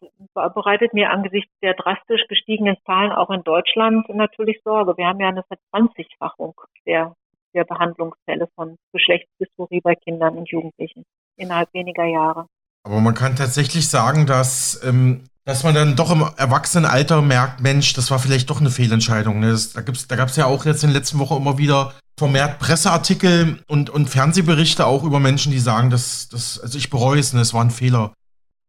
bereitet 0.55 0.95
mir 0.95 1.11
angesichts 1.11 1.53
der 1.63 1.75
drastisch 1.75 2.23
gestiegenen 2.29 2.77
Zahlen 2.87 3.13
auch 3.13 3.31
in 3.31 3.43
Deutschland 3.43 4.09
natürlich 4.09 4.61
Sorge. 4.65 4.97
Wir 4.97 5.07
haben 5.07 5.21
ja 5.21 5.29
eine 5.29 5.45
Verzwanzigfachung 5.45 6.55
der, 6.87 7.15
der 7.55 7.65
Behandlungsfälle 7.65 8.49
von 8.55 8.77
Geschlechtsdysphorie 8.93 9.81
bei 9.83 9.95
Kindern 9.95 10.39
und 10.39 10.49
Jugendlichen 10.49 11.05
innerhalb 11.37 11.73
weniger 11.75 12.05
Jahre. 12.05 12.47
Aber 12.85 13.01
man 13.01 13.15
kann 13.15 13.37
tatsächlich 13.37 13.89
sagen, 13.89 14.27
dass 14.27 14.83
ähm, 14.85 15.25
dass 15.49 15.65
man 15.65 15.75
dann 15.75 15.97
doch 15.97 16.11
im 16.11 16.27
Erwachsenenalter 16.37 17.23
merkt, 17.23 17.63
Mensch, 17.63 17.95
das 17.95 18.11
war 18.11 18.19
vielleicht 18.19 18.51
doch 18.51 18.61
eine 18.61 18.71
Fehlentscheidung. 18.71 19.41
Ne? 19.41 19.51
Das, 19.53 19.73
da 19.73 19.81
da 19.81 20.17
gab 20.17 20.29
es 20.29 20.37
ja 20.37 20.45
auch 20.45 20.67
jetzt 20.67 20.85
in 20.85 20.91
der 20.91 20.99
letzten 20.99 21.19
Woche 21.19 21.37
immer 21.37 21.57
wieder 21.57 21.95
vermehrt 22.19 22.59
Presseartikel 22.59 23.59
und, 23.67 23.89
und 23.89 24.11
Fernsehberichte 24.11 24.85
auch 24.85 25.05
über 25.05 25.21
Menschen, 25.21 25.51
die 25.51 25.59
sagen, 25.59 25.89
dass 25.89 26.29
das, 26.29 26.61
also 26.61 26.77
ich 26.77 26.91
bereue 26.91 27.19
es, 27.19 27.33
ne, 27.33 27.41
es 27.41 27.55
war 27.55 27.65
ein 27.65 27.71
Fehler. 27.71 28.13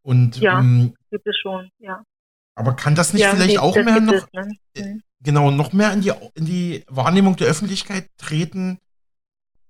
Und, 0.10 0.42
ja, 0.42 0.60
ähm, 0.60 0.96
gibt 1.12 1.28
es 1.28 1.38
schon, 1.38 1.70
ja. 1.78 2.02
Aber 2.56 2.76
kann 2.76 2.96
das 2.96 3.14
nicht 3.14 3.22
ja, 3.22 3.30
vielleicht 3.30 3.52
nee, 3.52 3.60
auch 3.60 3.76
mehr 3.76 4.02
noch, 4.02 4.14
es, 4.14 4.28
ne? 4.34 4.48
mhm. 4.76 5.04
genau, 5.24 5.52
noch 5.52 5.72
mehr 5.72 5.94
in 5.94 6.02
die, 6.02 6.12
in 6.34 6.46
die 6.46 6.84
Wahrnehmung 6.90 7.36
der 7.36 7.48
Öffentlichkeit 7.48 8.08
treten? 8.18 8.80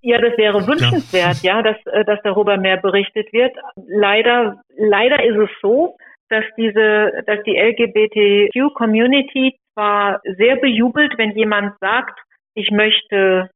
Ja, 0.02 0.22
das 0.22 0.38
wäre 0.38 0.66
wünschenswert, 0.66 1.44
ja, 1.44 1.58
ja 1.58 1.62
dass, 1.62 1.76
äh, 1.88 2.06
dass 2.06 2.20
darüber 2.24 2.56
mehr 2.56 2.78
berichtet 2.78 3.34
wird. 3.34 3.54
Leider, 3.86 4.62
leider 4.78 5.22
ist 5.26 5.36
es 5.36 5.50
so, 5.62 5.98
dass 6.30 6.46
diese, 6.56 7.22
dass 7.28 7.44
die 7.44 7.58
LGBTQ-Community 7.58 9.58
zwar 9.74 10.22
sehr 10.38 10.56
bejubelt, 10.56 11.18
wenn 11.18 11.36
jemand 11.36 11.78
sagt, 11.82 12.18
ich 12.54 12.72
möchte, 12.72 13.50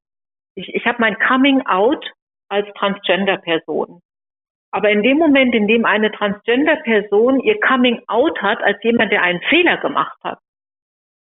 ich, 0.56 0.68
ich 0.76 0.86
habe 0.86 0.98
mein 1.00 1.18
Coming 1.18 1.66
Out 1.66 2.06
als 2.50 2.68
Transgender-Person. 2.78 4.02
Aber 4.74 4.90
in 4.90 5.04
dem 5.04 5.18
Moment, 5.18 5.54
in 5.54 5.68
dem 5.68 5.86
eine 5.86 6.12
Transgender-Person 6.12 7.40
ihr 7.42 7.60
Coming 7.60 8.02
Out 8.08 8.42
hat 8.42 8.64
als 8.64 8.82
jemand, 8.84 9.12
der 9.12 9.22
einen 9.22 9.42
Fehler 9.42 9.78
gemacht 9.78 10.18
hat, 10.24 10.40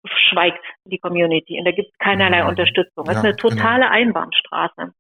schweigt 0.06 0.64
die 0.86 1.00
Community 1.00 1.60
und 1.60 1.66
da 1.66 1.72
gibt 1.72 1.90
es 1.92 1.98
keinerlei 1.98 2.48
Unterstützung. 2.48 3.06
Das 3.06 3.16
ja, 3.16 3.20
ist 3.20 3.26
eine 3.26 3.36
genau. 3.36 3.50
totale 3.50 3.84
genau. 3.84 3.94
Einbahnstraße. 3.94 4.94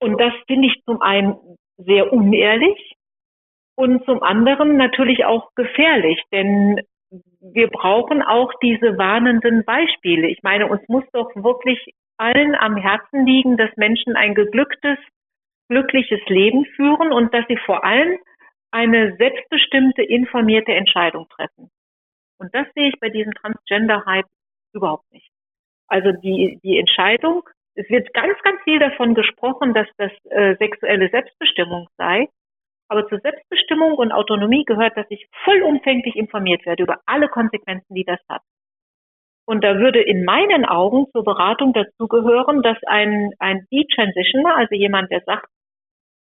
Und 0.00 0.20
das 0.20 0.32
finde 0.46 0.68
ich 0.68 0.82
zum 0.84 1.02
einen 1.02 1.36
sehr 1.76 2.12
unehrlich, 2.12 2.94
und 3.74 4.04
zum 4.04 4.22
anderen 4.22 4.76
natürlich 4.76 5.24
auch 5.24 5.54
gefährlich, 5.54 6.22
denn 6.30 6.80
wir 7.40 7.68
brauchen 7.68 8.22
auch 8.22 8.52
diese 8.62 8.96
warnenden 8.98 9.64
Beispiele. 9.64 10.28
Ich 10.28 10.42
meine, 10.42 10.68
uns 10.68 10.86
muss 10.88 11.04
doch 11.12 11.34
wirklich 11.34 11.78
allen 12.16 12.54
am 12.54 12.76
Herzen 12.76 13.26
liegen, 13.26 13.56
dass 13.56 13.70
Menschen 13.76 14.14
ein 14.16 14.34
geglücktes, 14.34 14.98
glückliches 15.72 16.20
Leben 16.26 16.66
führen 16.76 17.12
und 17.12 17.32
dass 17.32 17.46
sie 17.48 17.56
vor 17.56 17.82
allem 17.82 18.18
eine 18.70 19.16
selbstbestimmte, 19.16 20.02
informierte 20.02 20.72
Entscheidung 20.72 21.26
treffen. 21.30 21.70
Und 22.38 22.54
das 22.54 22.66
sehe 22.74 22.88
ich 22.90 23.00
bei 23.00 23.08
diesem 23.08 23.32
Transgender-Hype 23.32 24.26
überhaupt 24.74 25.10
nicht. 25.12 25.30
Also 25.88 26.12
die, 26.12 26.58
die 26.62 26.78
Entscheidung, 26.78 27.42
es 27.74 27.88
wird 27.88 28.12
ganz, 28.12 28.38
ganz 28.42 28.60
viel 28.64 28.78
davon 28.78 29.14
gesprochen, 29.14 29.72
dass 29.72 29.86
das 29.96 30.12
äh, 30.30 30.56
sexuelle 30.56 31.08
Selbstbestimmung 31.08 31.88
sei. 31.96 32.28
Aber 32.88 33.08
zur 33.08 33.20
Selbstbestimmung 33.20 33.94
und 33.94 34.12
Autonomie 34.12 34.64
gehört, 34.64 34.96
dass 34.96 35.06
ich 35.08 35.26
vollumfänglich 35.44 36.14
informiert 36.16 36.66
werde 36.66 36.82
über 36.82 37.00
alle 37.06 37.28
Konsequenzen, 37.28 37.94
die 37.94 38.04
das 38.04 38.20
hat. 38.28 38.42
Und 39.46 39.64
da 39.64 39.78
würde 39.78 40.00
in 40.00 40.24
meinen 40.24 40.64
Augen 40.64 41.06
zur 41.12 41.24
Beratung 41.24 41.72
dazugehören, 41.72 42.62
dass 42.62 42.78
ein, 42.86 43.32
ein 43.38 43.66
D-Transitioner, 43.72 44.56
also 44.56 44.74
jemand, 44.74 45.10
der 45.10 45.22
sagt, 45.24 45.46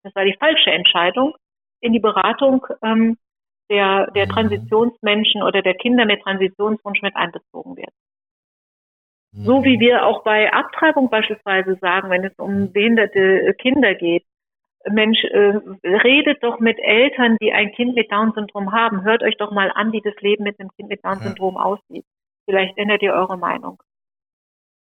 das 0.08 0.16
war 0.16 0.26
die 0.26 0.38
falsche 0.40 0.72
Entscheidung, 0.72 1.36
in 1.82 1.94
die 1.94 2.00
Beratung 2.00 2.66
ähm, 2.82 3.18
der, 3.70 4.10
der 4.12 4.26
mhm. 4.26 4.32
Transitionsmenschen 4.32 5.44
oder 5.44 5.62
der 5.62 5.76
Kinder 5.76 6.06
mit 6.06 6.22
Transitionswunsch 6.22 7.02
mit 7.02 7.16
einbezogen 7.16 7.76
wird. 7.76 7.92
So 9.34 9.64
wie 9.64 9.76
mhm. 9.76 9.82
wir 9.82 10.06
auch 10.06 10.24
bei 10.24 10.52
Abtreibung 10.52 11.10
beispielsweise 11.10 11.76
sagen, 11.76 12.10
wenn 12.10 12.24
es 12.24 12.34
um 12.38 12.72
behinderte 12.72 13.54
Kinder 13.60 13.94
geht, 13.94 14.24
Mensch, 14.90 15.22
äh, 15.26 15.60
redet 15.84 16.42
doch 16.44 16.60
mit 16.60 16.80
Eltern, 16.80 17.36
die 17.42 17.52
ein 17.52 17.74
Kind 17.74 17.96
mit 17.96 18.10
Down-Syndrom 18.10 18.72
haben. 18.72 19.04
Hört 19.04 19.22
euch 19.22 19.36
doch 19.36 19.52
mal 19.52 19.70
an, 19.76 19.92
wie 19.92 20.02
das 20.02 20.16
Leben 20.22 20.44
mit 20.44 20.60
einem 20.60 20.70
Kind 20.78 20.88
mit 20.88 21.04
Down-Syndrom 21.04 21.56
ja. 21.56 21.62
aussieht. 21.62 22.06
Vielleicht 22.46 22.78
ändert 22.78 23.02
ihr 23.02 23.14
eure 23.14 23.38
Meinung. 23.38 23.82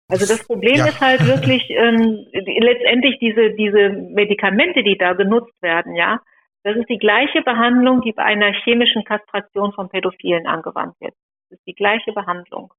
Also 0.10 0.26
das 0.26 0.46
Problem 0.46 0.78
ja. 0.78 0.88
ist 0.88 1.02
halt 1.02 1.26
wirklich 1.28 1.70
ähm, 1.70 2.26
letztendlich 2.32 3.20
diese 3.20 3.52
diese 3.56 3.90
Medikamente, 3.90 4.84
die 4.84 4.98
da 4.98 5.14
genutzt 5.14 5.62
werden, 5.62 5.96
ja. 5.96 6.22
Das 6.64 6.76
ist 6.76 6.90
die 6.90 6.98
gleiche 6.98 7.42
Behandlung, 7.42 8.02
die 8.02 8.12
bei 8.12 8.24
einer 8.24 8.52
chemischen 8.52 9.04
Kastration 9.04 9.72
von 9.74 9.90
Pädophilen 9.90 10.48
angewandt 10.48 10.96
wird. 11.00 11.14
Das 11.50 11.60
ist 11.60 11.68
die 11.68 11.76
gleiche 11.76 12.12
Behandlung. 12.12 12.74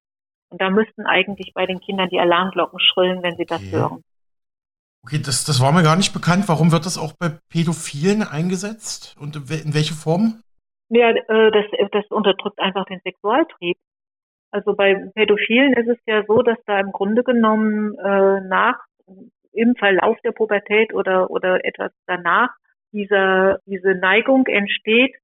Und 0.51 0.61
da 0.61 0.71
müssten 0.71 1.07
eigentlich 1.07 1.53
bei 1.55 1.67
den 1.67 1.81
Kindern 1.81 2.09
die 2.09 2.19
Alarmglocken 2.19 2.81
schrillen, 2.81 3.23
wenn 3.23 3.37
sie 3.37 3.47
das 3.47 3.63
okay. 3.63 3.73
hören. 3.73 4.05
Okay, 5.05 5.21
das, 5.25 5.45
das 5.45 5.61
war 5.61 5.73
mir 5.73 5.83
gar 5.83 5.97
nicht 5.97 6.13
bekannt. 6.13 6.49
Warum 6.49 6.73
wird 6.73 6.85
das 6.85 6.99
auch 6.99 7.13
bei 7.19 7.31
Pädophilen 7.51 8.23
eingesetzt? 8.23 9.17
Und 9.19 9.37
in 9.37 9.75
welche 9.75 9.95
Form? 9.95 10.43
Ja, 10.91 11.11
äh, 11.11 11.51
das, 11.51 11.65
das 11.93 12.05
unterdrückt 12.11 12.59
einfach 12.59 12.85
den 12.87 13.01
Sexualtrieb. 13.01 13.77
Also 14.51 14.75
bei 14.75 14.95
Pädophilen 15.15 15.75
ist 15.75 15.89
es 15.89 15.99
ja 16.07 16.25
so, 16.27 16.43
dass 16.43 16.59
da 16.67 16.81
im 16.81 16.93
Grunde 16.93 17.23
genommen 17.23 17.95
äh, 17.99 18.41
nach 18.49 18.79
im 19.53 19.75
Verlauf 19.77 20.19
der 20.25 20.33
Pubertät 20.33 20.95
oder 20.95 21.31
oder 21.31 21.65
etwas 21.65 21.93
danach 22.07 22.51
dieser 22.93 23.59
diese 23.67 23.95
Neigung 23.95 24.47
entsteht, 24.47 25.15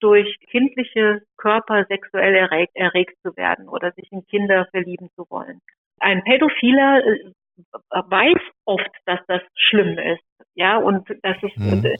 durch 0.00 0.36
kindliche 0.50 1.22
Körper 1.38 1.86
sexuell 1.88 2.34
erregt, 2.34 2.72
erregt 2.74 3.16
zu 3.22 3.34
werden 3.36 3.68
oder 3.68 3.92
sich 3.92 4.10
in 4.12 4.26
Kinder 4.26 4.66
verlieben 4.70 5.08
zu 5.16 5.24
wollen. 5.30 5.60
Ein 6.00 6.22
Pädophiler 6.24 7.02
äh, 7.06 7.32
weiß 7.90 8.42
oft, 8.66 8.90
dass 9.06 9.20
das 9.28 9.40
schlimm 9.56 9.98
ist. 9.98 10.22
Ja, 10.54 10.76
und 10.76 11.08
das 11.22 11.36
ist, 11.42 11.56
mhm. 11.56 11.96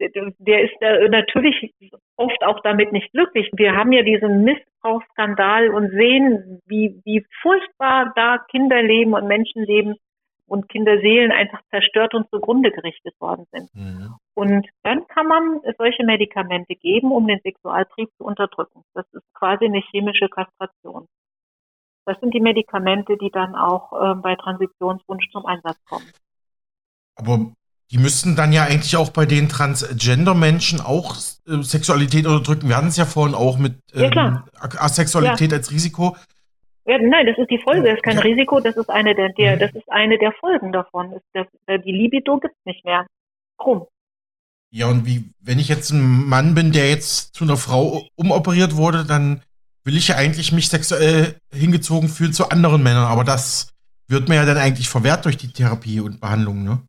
Der 0.00 0.62
ist 0.62 0.74
natürlich 1.10 1.72
oft 2.16 2.42
auch 2.44 2.60
damit 2.60 2.92
nicht 2.92 3.12
glücklich. 3.12 3.50
Wir 3.54 3.74
haben 3.74 3.92
ja 3.92 4.02
diesen 4.02 4.44
Missbrauchsskandal 4.44 5.70
und 5.70 5.90
sehen, 5.90 6.60
wie, 6.66 7.00
wie 7.04 7.24
furchtbar 7.42 8.12
da 8.14 8.38
Kinder 8.50 8.82
leben 8.82 9.14
und 9.14 9.26
Menschen 9.26 9.64
leben 9.64 9.96
und 10.46 10.68
Kinderseelen 10.68 11.30
einfach 11.30 11.60
zerstört 11.70 12.14
und 12.14 12.28
zugrunde 12.30 12.70
gerichtet 12.70 13.14
worden 13.20 13.46
sind. 13.52 13.74
Mhm. 13.74 14.14
Und 14.34 14.66
dann 14.82 15.06
kann 15.08 15.26
man 15.26 15.60
solche 15.76 16.04
Medikamente 16.04 16.74
geben, 16.74 17.12
um 17.12 17.26
den 17.26 17.40
Sexualtrieb 17.40 18.08
zu 18.16 18.24
unterdrücken. 18.24 18.82
Das 18.94 19.04
ist 19.12 19.24
quasi 19.34 19.66
eine 19.66 19.82
chemische 19.90 20.28
Kastration. 20.28 21.06
Das 22.06 22.18
sind 22.20 22.32
die 22.32 22.40
Medikamente, 22.40 23.18
die 23.18 23.30
dann 23.30 23.54
auch 23.54 23.92
äh, 23.92 24.14
bei 24.14 24.34
Transitionswunsch 24.36 25.28
zum 25.30 25.44
Einsatz 25.44 25.78
kommen. 25.84 26.10
Aber 27.16 27.52
die 27.90 27.98
müssten 27.98 28.36
dann 28.36 28.52
ja 28.52 28.64
eigentlich 28.64 28.96
auch 28.96 29.10
bei 29.10 29.24
den 29.24 29.48
Transgender-Menschen 29.48 30.80
auch 30.80 31.16
äh, 31.46 31.62
Sexualität 31.62 32.26
unterdrücken. 32.26 32.68
Wir 32.68 32.76
hatten 32.76 32.88
es 32.88 32.96
ja 32.96 33.06
vorhin 33.06 33.34
auch 33.34 33.58
mit 33.58 33.78
ähm, 33.94 34.12
ja, 34.14 34.44
Asexualität 34.60 35.52
ja. 35.52 35.58
als 35.58 35.70
Risiko. 35.70 36.16
Ja, 36.86 36.98
nein, 36.98 37.26
das 37.26 37.36
ist 37.38 37.50
die 37.50 37.60
Folge, 37.62 37.88
das 37.88 37.96
ist 37.96 38.02
kein 38.02 38.16
ja. 38.16 38.22
Risiko, 38.22 38.60
das 38.60 38.76
ist 38.76 38.88
eine 38.88 39.14
der, 39.14 39.30
der, 39.30 39.56
mhm. 39.56 39.60
das 39.60 39.74
ist 39.74 39.90
eine 39.90 40.18
der 40.18 40.32
Folgen 40.32 40.72
davon. 40.72 41.12
Ist 41.12 41.24
das, 41.32 41.46
äh, 41.66 41.78
die 41.78 41.92
Libido 41.92 42.38
gibt's 42.38 42.64
nicht 42.64 42.84
mehr. 42.84 43.06
Krumm. 43.58 43.86
Ja, 44.70 44.86
und 44.88 45.06
wie, 45.06 45.30
wenn 45.40 45.58
ich 45.58 45.68
jetzt 45.68 45.90
ein 45.90 46.28
Mann 46.28 46.54
bin, 46.54 46.72
der 46.72 46.90
jetzt 46.90 47.34
zu 47.34 47.44
einer 47.44 47.56
Frau 47.56 48.02
umoperiert 48.16 48.76
wurde, 48.76 49.04
dann 49.04 49.42
will 49.84 49.96
ich 49.96 50.08
ja 50.08 50.16
eigentlich 50.16 50.52
mich 50.52 50.68
sexuell 50.68 51.36
hingezogen 51.52 52.10
fühlen 52.10 52.34
zu 52.34 52.50
anderen 52.50 52.82
Männern, 52.82 53.06
aber 53.06 53.24
das 53.24 53.72
wird 54.06 54.28
mir 54.28 54.36
ja 54.36 54.44
dann 54.44 54.58
eigentlich 54.58 54.88
verwehrt 54.88 55.24
durch 55.24 55.38
die 55.38 55.52
Therapie 55.52 56.00
und 56.00 56.20
Behandlung, 56.20 56.64
ne? 56.64 56.82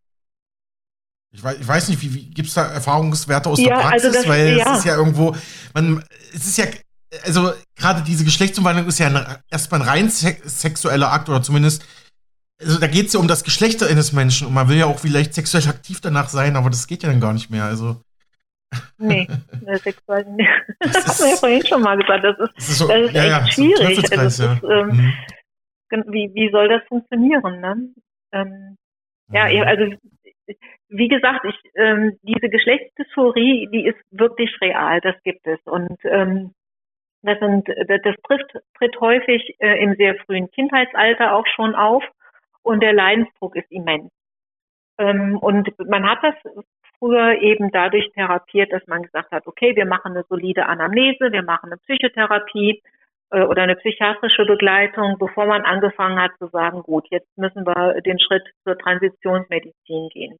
Ich 1.32 1.44
weiß, 1.44 1.58
ich 1.60 1.68
weiß 1.68 1.90
nicht, 1.90 2.02
wie, 2.02 2.14
wie 2.14 2.26
gibt 2.32 2.48
es 2.48 2.56
da 2.56 2.66
Erfahrungswerte 2.66 3.50
aus 3.50 3.60
ja, 3.60 3.68
der 3.68 3.78
also 3.78 3.90
Praxis? 3.90 4.06
Also 4.06 4.18
das, 4.20 4.28
Weil 4.28 4.58
ja. 4.58 4.74
es 4.74 4.80
ist 4.80 4.86
ja 4.86 4.96
irgendwo, 4.96 5.36
man, 5.74 6.04
es 6.34 6.48
ist 6.48 6.58
ja, 6.58 6.66
also 7.24 7.52
gerade 7.76 8.02
diese 8.02 8.24
Geschlechtsumwandlung 8.24 8.88
ist 8.88 9.00
ja 9.00 9.08
ein, 9.08 9.38
erstmal 9.50 9.82
ein 9.82 9.88
rein 9.88 10.10
sexueller 10.10 11.12
Akt 11.12 11.30
oder 11.30 11.42
zumindest, 11.42 11.86
also 12.62 12.80
da 12.80 12.88
geht 12.88 13.08
es 13.08 13.14
ja 13.14 13.20
um 13.20 13.28
das 13.28 13.44
Geschlecht 13.44 13.82
eines 13.84 14.12
Menschen 14.12 14.48
und 14.48 14.54
man 14.54 14.68
will 14.68 14.78
ja 14.78 14.86
auch 14.86 15.00
vielleicht 15.00 15.34
sexuell 15.34 15.68
aktiv 15.68 16.02
danach 16.02 16.30
sein, 16.30 16.56
aber 16.56 16.70
das 16.70 16.88
geht 16.88 17.04
ja 17.04 17.10
dann 17.10 17.22
gar 17.22 17.34
nicht 17.34 17.50
mehr. 17.50 17.64
Also. 17.64 18.02
Nee, 18.98 19.28
sexuell 19.84 20.26
nicht. 20.26 20.50
Das, 20.80 20.92
das 20.92 21.08
haben 21.08 21.26
wir 21.26 21.30
ja 21.30 21.36
vorhin 21.38 21.66
schon 21.66 21.82
mal 21.82 21.98
gesagt. 21.98 22.24
Das 22.24 22.38
ist, 22.38 22.54
das 22.58 22.70
ist, 22.70 22.78
so, 22.78 22.88
das 22.88 23.02
ist 23.02 23.14
ja, 23.14 23.24
echt 23.24 23.32
ja, 23.32 23.48
schwierig. 23.52 24.18
Also 24.18 24.44
ist, 24.44 24.64
ähm, 24.64 25.14
mhm. 25.90 26.04
wie, 26.08 26.32
wie 26.34 26.52
soll 26.52 26.68
das 26.68 26.82
funktionieren? 26.88 27.62
Ne? 27.62 27.94
Ähm, 28.34 28.78
ja, 29.32 29.46
mhm. 29.46 29.68
also 29.68 29.96
wie 30.90 31.08
gesagt, 31.08 31.46
ich, 31.46 31.56
ähm, 31.76 32.18
diese 32.24 32.50
Geschlechtsdysphorie, 32.50 33.70
die 33.72 33.86
ist 33.86 34.00
wirklich 34.12 34.56
real, 34.62 35.00
das 35.02 35.16
gibt 35.24 35.46
es. 35.46 35.60
Und 35.66 35.98
ähm, 36.04 36.54
das, 37.22 37.40
sind, 37.40 37.68
das 37.68 38.16
trifft, 38.28 38.52
tritt 38.78 39.00
häufig 39.00 39.56
äh, 39.60 39.82
im 39.84 39.96
sehr 39.96 40.16
frühen 40.26 40.50
Kindheitsalter 40.52 41.36
auch 41.36 41.46
schon 41.48 41.76
auf 41.76 42.04
und 42.64 42.82
der 42.82 42.94
Leidensdruck 42.94 43.56
ist 43.56 43.72
immens. 43.72 44.12
Ähm, 44.98 45.38
und 45.38 45.70
man 45.88 46.10
hat 46.10 46.20
das 46.24 46.36
früher 46.98 47.42
eben 47.42 47.72
dadurch 47.72 48.10
therapiert, 48.14 48.74
dass 48.74 48.86
man 48.88 49.04
gesagt 49.04 49.32
hat, 49.32 49.48
okay, 49.48 49.76
wir 49.76 49.86
machen 49.86 50.14
eine 50.14 50.26
solide 50.28 50.66
Anamnese, 50.66 51.32
wir 51.32 51.44
machen 51.44 51.72
eine 51.72 51.78
Psychotherapie 51.78 52.82
äh, 53.32 53.44
oder 53.44 53.64
eine 53.64 53.76
psychiatrische 53.76 54.46
Begleitung, 54.46 55.18
bevor 55.20 55.46
man 55.46 55.64
angefangen 55.64 56.20
hat 56.20 56.32
zu 56.40 56.48
sagen, 56.48 56.82
gut, 56.84 57.06
jetzt 57.12 57.30
müssen 57.38 57.66
wir 57.66 58.02
den 58.02 58.20
Schritt 58.20 58.44
zur 58.64 58.78
Transitionsmedizin 58.78 60.10
gehen. 60.10 60.38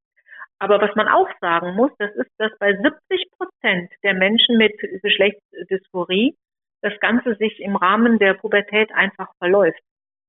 Aber 0.60 0.82
was 0.82 0.94
man 0.96 1.08
auch 1.08 1.30
sagen 1.40 1.74
muss, 1.76 1.92
das 1.98 2.14
ist, 2.16 2.32
dass 2.38 2.52
bei 2.60 2.74
70 2.74 3.32
Prozent 3.38 3.92
der 4.04 4.14
Menschen 4.14 4.58
mit 4.58 4.74
Geschlechtsdysphorie 5.02 6.36
das 6.82 7.00
Ganze 7.00 7.36
sich 7.36 7.60
im 7.60 7.76
Rahmen 7.76 8.20
der 8.20 8.34
Pubertät 8.34 8.92
einfach 8.92 9.34
verläuft. 9.38 9.80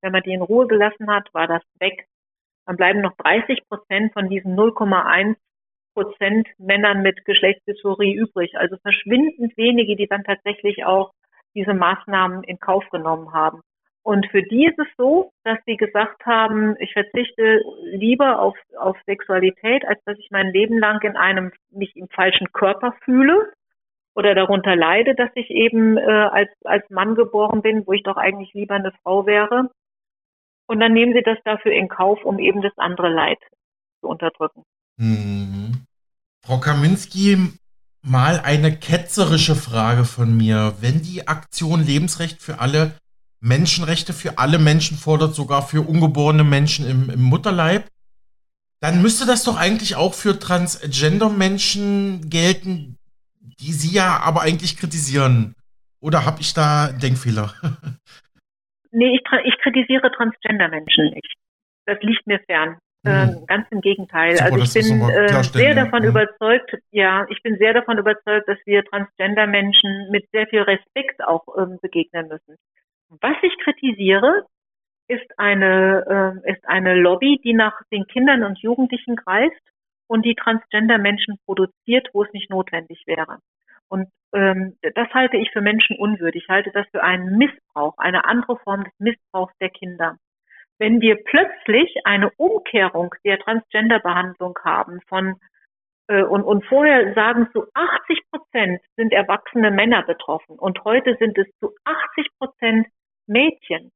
Wenn 0.03 0.13
man 0.13 0.23
die 0.23 0.33
in 0.33 0.43
Ruhe 0.43 0.67
gelassen 0.67 1.11
hat, 1.11 1.33
war 1.35 1.47
das 1.47 1.63
weg. 1.79 2.07
Dann 2.67 2.77
bleiben 2.77 3.01
noch 3.01 3.17
30 3.17 3.69
Prozent 3.69 4.13
von 4.13 4.29
diesen 4.29 4.57
0,1 4.57 5.37
Prozent 5.95 6.49
Männern 6.59 7.03
mit 7.03 7.25
Geschlechtsdysphorie 7.25 8.15
übrig. 8.15 8.57
Also 8.57 8.77
verschwindend 8.79 9.57
wenige, 9.57 9.97
die 9.97 10.07
dann 10.07 10.25
tatsächlich 10.25 10.85
auch 10.85 11.13
diese 11.55 11.75
Maßnahmen 11.75 12.45
in 12.45 12.59
Kauf 12.59 12.89
genommen 12.91 13.33
haben. 13.33 13.61
Und 14.03 14.27
für 14.31 14.43
die 14.43 14.67
ist 14.67 14.79
es 14.79 14.87
so, 14.97 15.31
dass 15.45 15.59
sie 15.67 15.77
gesagt 15.77 16.25
haben, 16.25 16.75
ich 16.79 16.93
verzichte 16.93 17.61
lieber 17.93 18.41
auf, 18.41 18.57
auf 18.79 18.97
Sexualität, 19.05 19.87
als 19.87 20.03
dass 20.05 20.19
ich 20.19 20.31
mein 20.31 20.53
Leben 20.53 20.79
lang 20.79 21.03
in 21.03 21.17
einem, 21.17 21.53
mich 21.71 21.95
im 21.97 22.09
falschen 22.09 22.51
Körper 22.53 22.95
fühle 23.05 23.53
oder 24.15 24.35
darunter 24.35 24.75
leide, 24.75 25.15
dass 25.15 25.31
ich 25.35 25.51
eben 25.51 25.99
äh, 25.99 26.03
als, 26.03 26.51
als 26.65 26.89
Mann 26.89 27.15
geboren 27.15 27.63
bin, 27.63 27.87
wo 27.87 27.93
ich 27.93 28.03
doch 28.03 28.17
eigentlich 28.17 28.53
lieber 28.55 28.75
eine 28.75 28.93
Frau 29.03 29.27
wäre. 29.27 29.71
Und 30.67 30.81
dann 30.81 30.93
nehmen 30.93 31.13
sie 31.13 31.23
das 31.23 31.39
dafür 31.45 31.73
in 31.73 31.89
Kauf, 31.89 32.25
um 32.25 32.39
eben 32.39 32.63
das 32.63 32.77
andere 32.77 33.09
Leid 33.09 33.39
zu 34.01 34.09
unterdrücken. 34.09 34.65
Mhm. 34.97 35.87
Frau 36.43 36.59
Kaminski, 36.59 37.37
mal 38.03 38.41
eine 38.43 38.75
ketzerische 38.77 39.55
Frage 39.55 40.05
von 40.05 40.35
mir. 40.37 40.75
Wenn 40.81 41.03
die 41.03 41.29
Aktion 41.29 41.85
Lebensrecht 41.85 42.41
für 42.41 42.61
alle 42.61 42.93
Menschenrechte 43.41 44.13
für 44.13 44.39
alle 44.39 44.59
Menschen 44.59 44.97
fordert, 44.97 45.35
sogar 45.35 45.63
für 45.63 45.83
ungeborene 45.83 46.45
Menschen 46.45 46.89
im, 46.89 47.11
im 47.11 47.23
Mutterleib, 47.23 47.89
dann 48.81 49.03
müsste 49.03 49.27
das 49.27 49.45
doch 49.45 49.59
eigentlich 49.59 49.97
auch 49.97 50.15
für 50.15 50.39
Transgender-Menschen 50.39 52.31
gelten, 52.31 52.97
die 53.61 53.73
Sie 53.73 53.95
ja 53.95 54.21
aber 54.21 54.43
eigentlich 54.43 54.77
kritisieren. 54.77 55.55
Oder 56.01 56.25
habe 56.25 56.41
ich 56.41 56.55
da 56.55 56.93
Denkfehler? 56.93 57.55
nee, 58.91 59.15
ich, 59.15 59.23
ich 59.45 59.59
kritisiere 59.63 60.11
Transgender-Menschen 60.13 61.11
nicht. 61.11 61.35
Das 61.87 61.99
liegt 62.03 62.27
mir 62.27 62.41
fern. 62.47 62.79
Mhm. 63.03 63.47
ganz 63.47 63.67
im 63.71 63.81
Gegenteil. 63.81 64.37
Super, 64.37 64.53
also 64.53 64.79
ich 64.79 64.89
bin 64.89 65.01
äh, 65.01 65.43
sehr 65.43 65.75
davon 65.75 66.03
ja. 66.03 66.11
überzeugt, 66.11 66.77
ja, 66.91 67.27
ich 67.31 67.43
bin 67.43 67.57
sehr 67.57 67.73
davon 67.73 67.97
überzeugt, 67.97 68.47
dass 68.47 68.59
wir 68.67 68.85
Transgender-Menschen 68.85 70.11
mit 70.11 70.29
sehr 70.33 70.47
viel 70.49 70.61
Respekt 70.61 71.25
auch 71.25 71.47
ähm, 71.59 71.79
begegnen 71.81 72.29
müssen. 72.29 72.57
Was 73.21 73.37
ich 73.43 73.57
kritisiere, 73.59 74.47
ist 75.09 75.39
eine, 75.39 76.43
äh, 76.47 76.53
ist 76.53 76.67
eine 76.69 76.95
Lobby, 76.95 77.41
die 77.43 77.53
nach 77.53 77.81
den 77.91 78.07
Kindern 78.07 78.45
und 78.45 78.61
Jugendlichen 78.61 79.17
greift 79.17 79.61
und 80.07 80.25
die 80.25 80.37
Transgender-Menschen 80.37 81.39
produziert, 81.45 82.09
wo 82.13 82.23
es 82.23 82.33
nicht 82.33 82.51
notwendig 82.51 83.03
wäre. 83.07 83.39
Und 83.89 84.09
ähm, 84.33 84.77
das 84.95 85.09
halte 85.13 85.37
ich 85.37 85.51
für 85.51 85.61
menschenunwürdig. 85.61 86.45
Ich 86.45 86.49
halte 86.49 86.71
das 86.71 86.87
für 86.93 87.03
einen 87.03 87.37
Missbrauch, 87.39 87.99
eine 87.99 88.25
andere 88.25 88.57
Form 88.59 88.85
des 88.85 88.93
Missbrauchs 88.99 89.53
der 89.61 89.71
Kinder. 89.71 90.17
Wenn 90.79 91.01
wir 91.01 91.17
plötzlich 91.25 91.93
eine 92.05 92.31
Umkehrung 92.37 93.13
der 93.25 93.41
Transgender-Behandlung 93.41 94.57
haben 94.63 95.01
von 95.09 95.35
äh, 96.07 96.23
und, 96.23 96.45
und 96.45 96.65
vorher 96.67 97.13
sagen 97.15 97.49
zu 97.53 97.67
80 97.75 98.21
Prozent 98.31 98.81
sind 98.97 99.13
erwachsene 99.13 99.73
Männer 99.73 100.05
betroffen 100.05 100.57
und 100.59 100.85
heute 100.85 101.17
sind 101.19 101.37
es 101.37 101.49
zu 101.59 101.75
80 101.85 102.29
Prozent 102.39 102.87
Mädchen, 103.31 103.91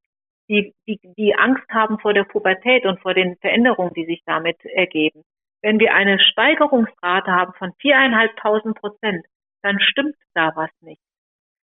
die, 0.48 0.74
die, 0.86 0.98
die 1.16 1.34
Angst 1.34 1.68
haben 1.70 1.98
vor 1.98 2.14
der 2.14 2.24
Pubertät 2.24 2.86
und 2.86 3.00
vor 3.00 3.14
den 3.14 3.36
Veränderungen, 3.36 3.92
die 3.94 4.06
sich 4.06 4.22
damit 4.26 4.64
ergeben. 4.64 5.22
Wenn 5.62 5.78
wir 5.78 5.94
eine 5.94 6.18
Steigerungsrate 6.20 7.32
haben 7.32 7.54
von 7.54 7.72
viereinhalbtausend 7.78 8.76
Prozent, 8.78 9.24
dann 9.62 9.80
stimmt 9.80 10.16
da 10.34 10.52
was 10.54 10.70
nicht. 10.80 11.00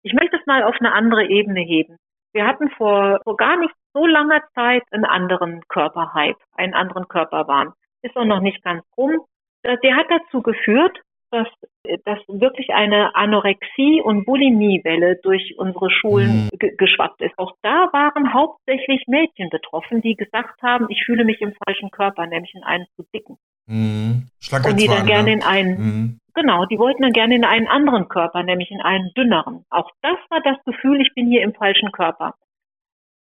Ich 0.02 0.12
möchte 0.12 0.36
es 0.36 0.46
mal 0.46 0.62
auf 0.62 0.76
eine 0.78 0.92
andere 0.92 1.26
Ebene 1.26 1.60
heben. 1.60 1.96
Wir 2.32 2.46
hatten 2.46 2.70
vor, 2.70 3.20
vor 3.24 3.36
gar 3.36 3.56
nicht 3.56 3.74
so 3.94 4.06
langer 4.06 4.42
Zeit 4.54 4.82
einen 4.90 5.06
anderen 5.06 5.62
Körperhype, 5.68 6.38
einen 6.52 6.74
anderen 6.74 7.08
Körperwahn. 7.08 7.72
Ist 8.02 8.16
auch 8.16 8.26
noch 8.26 8.40
nicht 8.40 8.62
ganz 8.62 8.84
rum. 8.96 9.24
Der 9.64 9.96
hat 9.96 10.06
dazu 10.10 10.42
geführt, 10.42 11.00
dass, 11.36 12.00
dass 12.04 12.18
wirklich 12.28 12.70
eine 12.70 13.14
Anorexie- 13.14 14.00
und 14.02 14.24
Bulimiewelle 14.24 15.16
durch 15.22 15.54
unsere 15.58 15.90
Schulen 15.90 16.48
mhm. 16.52 16.76
geschwappt 16.76 17.20
ist. 17.20 17.38
Auch 17.38 17.52
da 17.62 17.88
waren 17.92 18.32
hauptsächlich 18.32 19.04
Mädchen 19.06 19.50
betroffen, 19.50 20.00
die 20.00 20.14
gesagt 20.14 20.62
haben, 20.62 20.86
ich 20.88 21.04
fühle 21.04 21.24
mich 21.24 21.40
im 21.40 21.52
falschen 21.64 21.90
Körper, 21.90 22.26
nämlich 22.26 22.54
in 22.54 22.62
einen 22.62 22.86
zu 22.96 23.04
dicken. 23.14 23.36
Mhm. 23.66 24.28
Und 24.52 24.80
die 24.80 24.86
dann 24.86 25.06
gerne 25.06 25.32
in 25.32 25.42
einen, 25.42 25.78
mhm. 25.78 26.20
genau, 26.34 26.64
die 26.66 26.78
wollten 26.78 27.02
dann 27.02 27.12
gerne 27.12 27.34
in 27.34 27.44
einen 27.44 27.68
anderen 27.68 28.08
Körper, 28.08 28.42
nämlich 28.42 28.70
in 28.70 28.80
einen 28.80 29.12
dünneren. 29.14 29.64
Auch 29.70 29.90
das 30.02 30.18
war 30.30 30.40
das 30.40 30.56
Gefühl, 30.64 31.00
ich 31.00 31.12
bin 31.14 31.28
hier 31.28 31.42
im 31.42 31.52
falschen 31.52 31.92
Körper. 31.92 32.34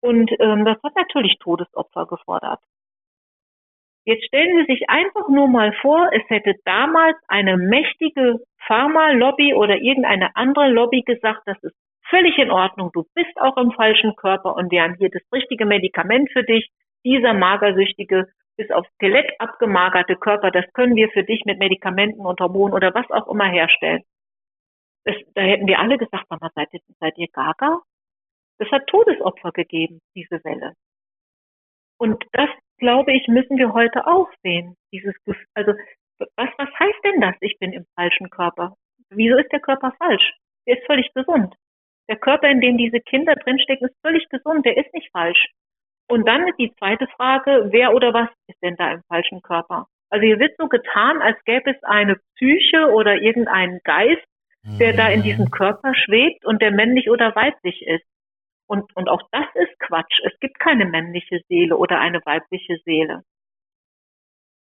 Und 0.01 0.31
ähm, 0.41 0.65
das 0.65 0.83
hat 0.83 0.97
natürlich 0.97 1.39
Todesopfer 1.39 2.07
gefordert. 2.07 2.61
Jetzt 4.05 4.27
stellen 4.27 4.59
Sie 4.59 4.73
sich 4.73 4.91
einfach 4.91 5.29
nur 5.29 5.49
mal 5.49 5.73
vor, 5.81 6.11
es 6.13 6.23
hätte 6.29 6.55
damals 6.65 7.17
eine 7.29 7.57
mächtige 7.57 8.41
Pharma-Lobby 8.67 9.55
oder 9.55 9.77
irgendeine 9.77 10.35
andere 10.35 10.71
Lobby 10.71 11.03
gesagt, 11.03 11.43
das 11.47 11.57
ist 11.63 11.77
völlig 12.09 12.37
in 12.39 12.51
Ordnung, 12.51 12.91
du 12.93 13.05
bist 13.15 13.41
auch 13.41 13.57
im 13.57 13.71
falschen 13.73 14.17
Körper 14.17 14.57
und 14.57 14.71
wir 14.71 14.83
haben 14.83 14.97
hier 14.99 15.09
das 15.11 15.23
richtige 15.33 15.67
Medikament 15.67 16.31
für 16.33 16.43
dich. 16.43 16.69
Dieser 17.05 17.35
magersüchtige, 17.35 18.29
bis 18.57 18.71
auf 18.71 18.87
Skelett 18.95 19.29
abgemagerte 19.41 20.17
Körper, 20.17 20.51
das 20.51 20.65
können 20.73 20.95
wir 20.95 21.09
für 21.11 21.25
dich 21.25 21.45
mit 21.45 21.59
Medikamenten 21.59 22.25
und 22.27 22.41
Hormonen 22.41 22.75
oder 22.75 22.95
was 22.95 23.11
auch 23.11 23.29
immer 23.29 23.49
herstellen. 23.51 24.03
Das, 25.05 25.17
da 25.35 25.43
hätten 25.43 25.67
wir 25.67 25.81
alle 25.81 25.99
gesagt, 25.99 26.31
Mama, 26.31 26.51
seid 26.55 26.69
seid 27.01 27.19
ihr 27.19 27.29
gaga? 27.33 27.81
Das 28.59 28.71
hat 28.71 28.87
Todesopfer 28.87 29.51
gegeben, 29.51 30.01
diese 30.15 30.45
Welle. 30.45 30.75
Und 31.99 32.25
das 32.33 32.49
glaube 32.83 33.13
ich, 33.13 33.27
müssen 33.29 33.57
wir 33.57 33.73
heute 33.73 34.07
auch 34.07 34.29
sehen. 34.43 34.77
Dieses, 34.93 35.15
also, 35.55 35.73
was, 36.37 36.51
was 36.59 36.69
heißt 36.79 37.05
denn 37.05 37.21
das? 37.21 37.37
Ich 37.41 37.59
bin 37.59 37.73
im 37.73 37.87
falschen 37.95 38.29
Körper. 38.29 38.75
Wieso 39.11 39.37
ist 39.39 39.53
der 39.53 39.61
Körper 39.61 39.93
falsch? 39.99 40.35
Der 40.67 40.79
ist 40.79 40.87
völlig 40.87 41.09
gesund. 41.15 41.55
Der 42.09 42.17
Körper, 42.17 42.51
in 42.51 42.61
dem 42.61 42.77
diese 42.77 43.01
Kinder 43.01 43.37
drinstecken, 43.37 43.89
ist 43.89 43.97
völlig 44.03 44.29
gesund. 44.29 44.67
Der 44.67 44.77
ist 44.77 44.93
nicht 44.93 45.11
falsch. 45.13 45.47
Und 46.09 46.27
dann 46.27 46.47
ist 46.49 46.59
die 46.59 46.75
zweite 46.79 47.07
Frage, 47.17 47.69
wer 47.71 47.95
oder 47.95 48.13
was 48.13 48.29
ist 48.49 48.61
denn 48.63 48.77
da 48.77 48.93
im 48.93 49.03
falschen 49.09 49.41
Körper? 49.43 49.87
Also 50.11 50.27
hier 50.27 50.41
wird 50.41 50.57
so 50.59 50.67
getan, 50.69 51.23
als 51.23 51.43
gäbe 51.45 51.71
es 51.71 51.83
eine 51.85 52.17
Psyche 52.35 52.91
oder 52.93 53.15
irgendeinen 53.15 53.81
Geist, 53.85 54.27
der 54.65 54.93
da 54.93 55.09
in 55.09 55.23
diesem 55.23 55.47
mhm. 55.47 55.51
Körper 55.51 55.95
schwebt 55.95 56.45
und 56.45 56.61
der 56.61 56.71
männlich 56.71 57.11
oder 57.11 57.35
weiblich 57.35 57.87
ist. 57.87 58.05
Und, 58.73 58.97
und 58.97 59.11
auch 59.11 59.21
das 59.33 59.45
ist 59.55 59.79
Quatsch. 59.81 60.19
Es 60.25 60.33
gibt 60.41 60.59
keine 60.59 60.87
männliche 60.87 61.43
Seele 61.47 61.77
oder 61.77 62.01
eine 62.01 62.25
weibliche 62.25 62.79
Seele. 62.87 63.23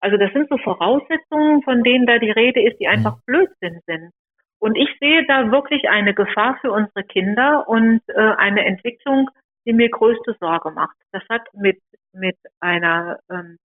Also 0.00 0.16
das 0.16 0.32
sind 0.32 0.48
so 0.48 0.56
Voraussetzungen, 0.56 1.62
von 1.64 1.82
denen 1.82 2.06
da 2.06 2.18
die 2.18 2.30
Rede 2.30 2.62
ist, 2.62 2.80
die 2.80 2.88
einfach 2.88 3.16
mhm. 3.16 3.22
Blödsinn 3.26 3.80
sind. 3.84 4.10
Und 4.58 4.76
ich 4.76 4.88
sehe 5.00 5.26
da 5.26 5.52
wirklich 5.52 5.90
eine 5.90 6.14
Gefahr 6.14 6.56
für 6.62 6.72
unsere 6.72 7.04
Kinder 7.04 7.68
und 7.68 8.00
äh, 8.08 8.14
eine 8.38 8.64
Entwicklung, 8.64 9.28
die 9.66 9.74
mir 9.74 9.90
größte 9.90 10.34
Sorge 10.40 10.70
macht. 10.70 10.96
Das 11.12 11.22
hat 11.28 11.46
mit, 11.52 11.78
mit 12.14 12.38
einer 12.58 13.18
ähm, 13.30 13.58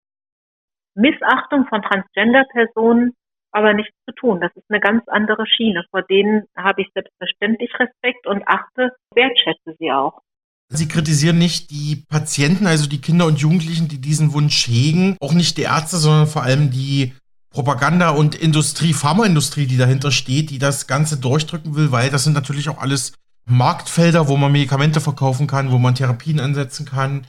Missachtung 0.96 1.68
von 1.68 1.80
Transgender-Personen 1.80 3.14
aber 3.54 3.72
nichts 3.72 3.94
zu 4.06 4.14
tun. 4.14 4.40
Das 4.40 4.50
ist 4.56 4.64
eine 4.68 4.80
ganz 4.80 5.04
andere 5.06 5.46
Schiene. 5.46 5.84
Vor 5.90 6.02
denen 6.02 6.44
habe 6.56 6.82
ich 6.82 6.88
selbstverständlich 6.92 7.70
Respekt 7.78 8.26
und 8.26 8.46
achte, 8.46 8.90
wertschätze 9.14 9.76
sie 9.78 9.92
auch. 9.92 10.20
Sie 10.68 10.88
kritisieren 10.88 11.38
nicht 11.38 11.70
die 11.70 12.04
Patienten, 12.08 12.66
also 12.66 12.88
die 12.88 13.00
Kinder 13.00 13.26
und 13.26 13.38
Jugendlichen, 13.38 13.86
die 13.88 14.00
diesen 14.00 14.32
Wunsch 14.32 14.66
hegen, 14.66 15.16
auch 15.20 15.34
nicht 15.34 15.56
die 15.56 15.62
Ärzte, 15.62 15.98
sondern 15.98 16.26
vor 16.26 16.42
allem 16.42 16.70
die 16.70 17.14
Propaganda- 17.50 18.10
und 18.10 18.34
Industrie, 18.34 18.92
Pharmaindustrie, 18.92 19.66
die 19.66 19.76
dahinter 19.76 20.10
steht, 20.10 20.50
die 20.50 20.58
das 20.58 20.88
Ganze 20.88 21.18
durchdrücken 21.18 21.76
will, 21.76 21.92
weil 21.92 22.10
das 22.10 22.24
sind 22.24 22.32
natürlich 22.32 22.68
auch 22.68 22.78
alles 22.78 23.12
Marktfelder, 23.46 24.26
wo 24.26 24.36
man 24.36 24.50
Medikamente 24.50 25.00
verkaufen 25.00 25.46
kann, 25.46 25.70
wo 25.70 25.78
man 25.78 25.94
Therapien 25.94 26.40
ansetzen 26.40 26.86
kann. 26.86 27.26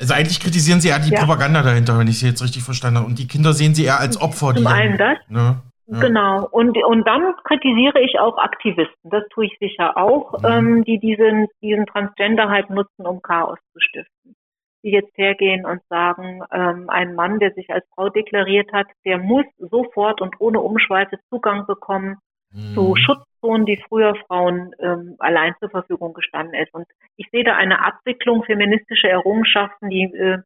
Also 0.00 0.14
eigentlich 0.14 0.40
kritisieren 0.40 0.80
sie 0.80 0.88
eher 0.88 1.00
die 1.00 1.10
ja. 1.10 1.18
Propaganda 1.18 1.62
dahinter, 1.62 1.98
wenn 1.98 2.06
ich 2.06 2.20
sie 2.20 2.28
jetzt 2.28 2.42
richtig 2.42 2.62
verstanden 2.62 2.98
habe. 2.98 3.08
Und 3.08 3.18
die 3.18 3.26
Kinder 3.26 3.52
sehen 3.52 3.74
sie 3.74 3.84
eher 3.84 3.98
als 3.98 4.20
Opfer. 4.20 4.54
Zum 4.54 4.66
einen 4.66 4.96
das. 4.96 5.18
Ne? 5.28 5.60
Ja. 5.88 6.00
Genau. 6.00 6.46
Und, 6.50 6.76
und 6.84 7.06
dann 7.06 7.34
kritisiere 7.44 8.00
ich 8.00 8.18
auch 8.20 8.36
Aktivisten. 8.38 9.10
Das 9.10 9.24
tue 9.30 9.46
ich 9.46 9.56
sicher 9.58 9.96
auch, 9.96 10.38
mhm. 10.40 10.46
ähm, 10.46 10.84
die 10.84 10.98
diesen, 10.98 11.48
diesen 11.62 11.86
Transgender-Hype 11.86 12.70
nutzen, 12.70 13.06
um 13.06 13.22
Chaos 13.22 13.58
zu 13.72 13.80
stiften. 13.80 14.36
Die 14.84 14.90
jetzt 14.90 15.16
hergehen 15.16 15.66
und 15.66 15.80
sagen, 15.88 16.42
ähm, 16.52 16.88
ein 16.88 17.14
Mann, 17.14 17.40
der 17.40 17.52
sich 17.54 17.70
als 17.70 17.84
Frau 17.94 18.10
deklariert 18.10 18.72
hat, 18.72 18.86
der 19.04 19.18
muss 19.18 19.46
sofort 19.58 20.20
und 20.20 20.40
ohne 20.40 20.60
Umschweife 20.60 21.18
Zugang 21.30 21.66
bekommen 21.66 22.18
mhm. 22.52 22.74
zu 22.74 22.94
Schutzzonen, 23.38 23.66
die 23.66 23.82
früher 23.88 24.14
Frauen 24.26 24.74
ähm, 24.80 25.16
allein 25.18 25.54
zur 25.60 25.70
Verfügung 25.70 26.14
gestanden 26.14 26.54
ist. 26.54 26.72
Und 26.74 26.86
ich 27.16 27.28
sehe 27.30 27.44
da 27.44 27.56
eine 27.56 27.84
Abwicklung 27.84 28.44
feministischer 28.44 29.08
Errungenschaften, 29.08 29.90
die 29.90 30.04
äh, 30.04 30.38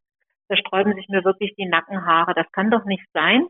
da 0.49 0.57
sträuben 0.57 0.93
sich 0.95 1.07
mir 1.07 1.23
wirklich 1.23 1.55
die 1.55 1.65
Nackenhaare. 1.65 2.33
Das 2.35 2.51
kann 2.51 2.69
doch 2.69 2.85
nicht 2.85 3.05
sein, 3.13 3.47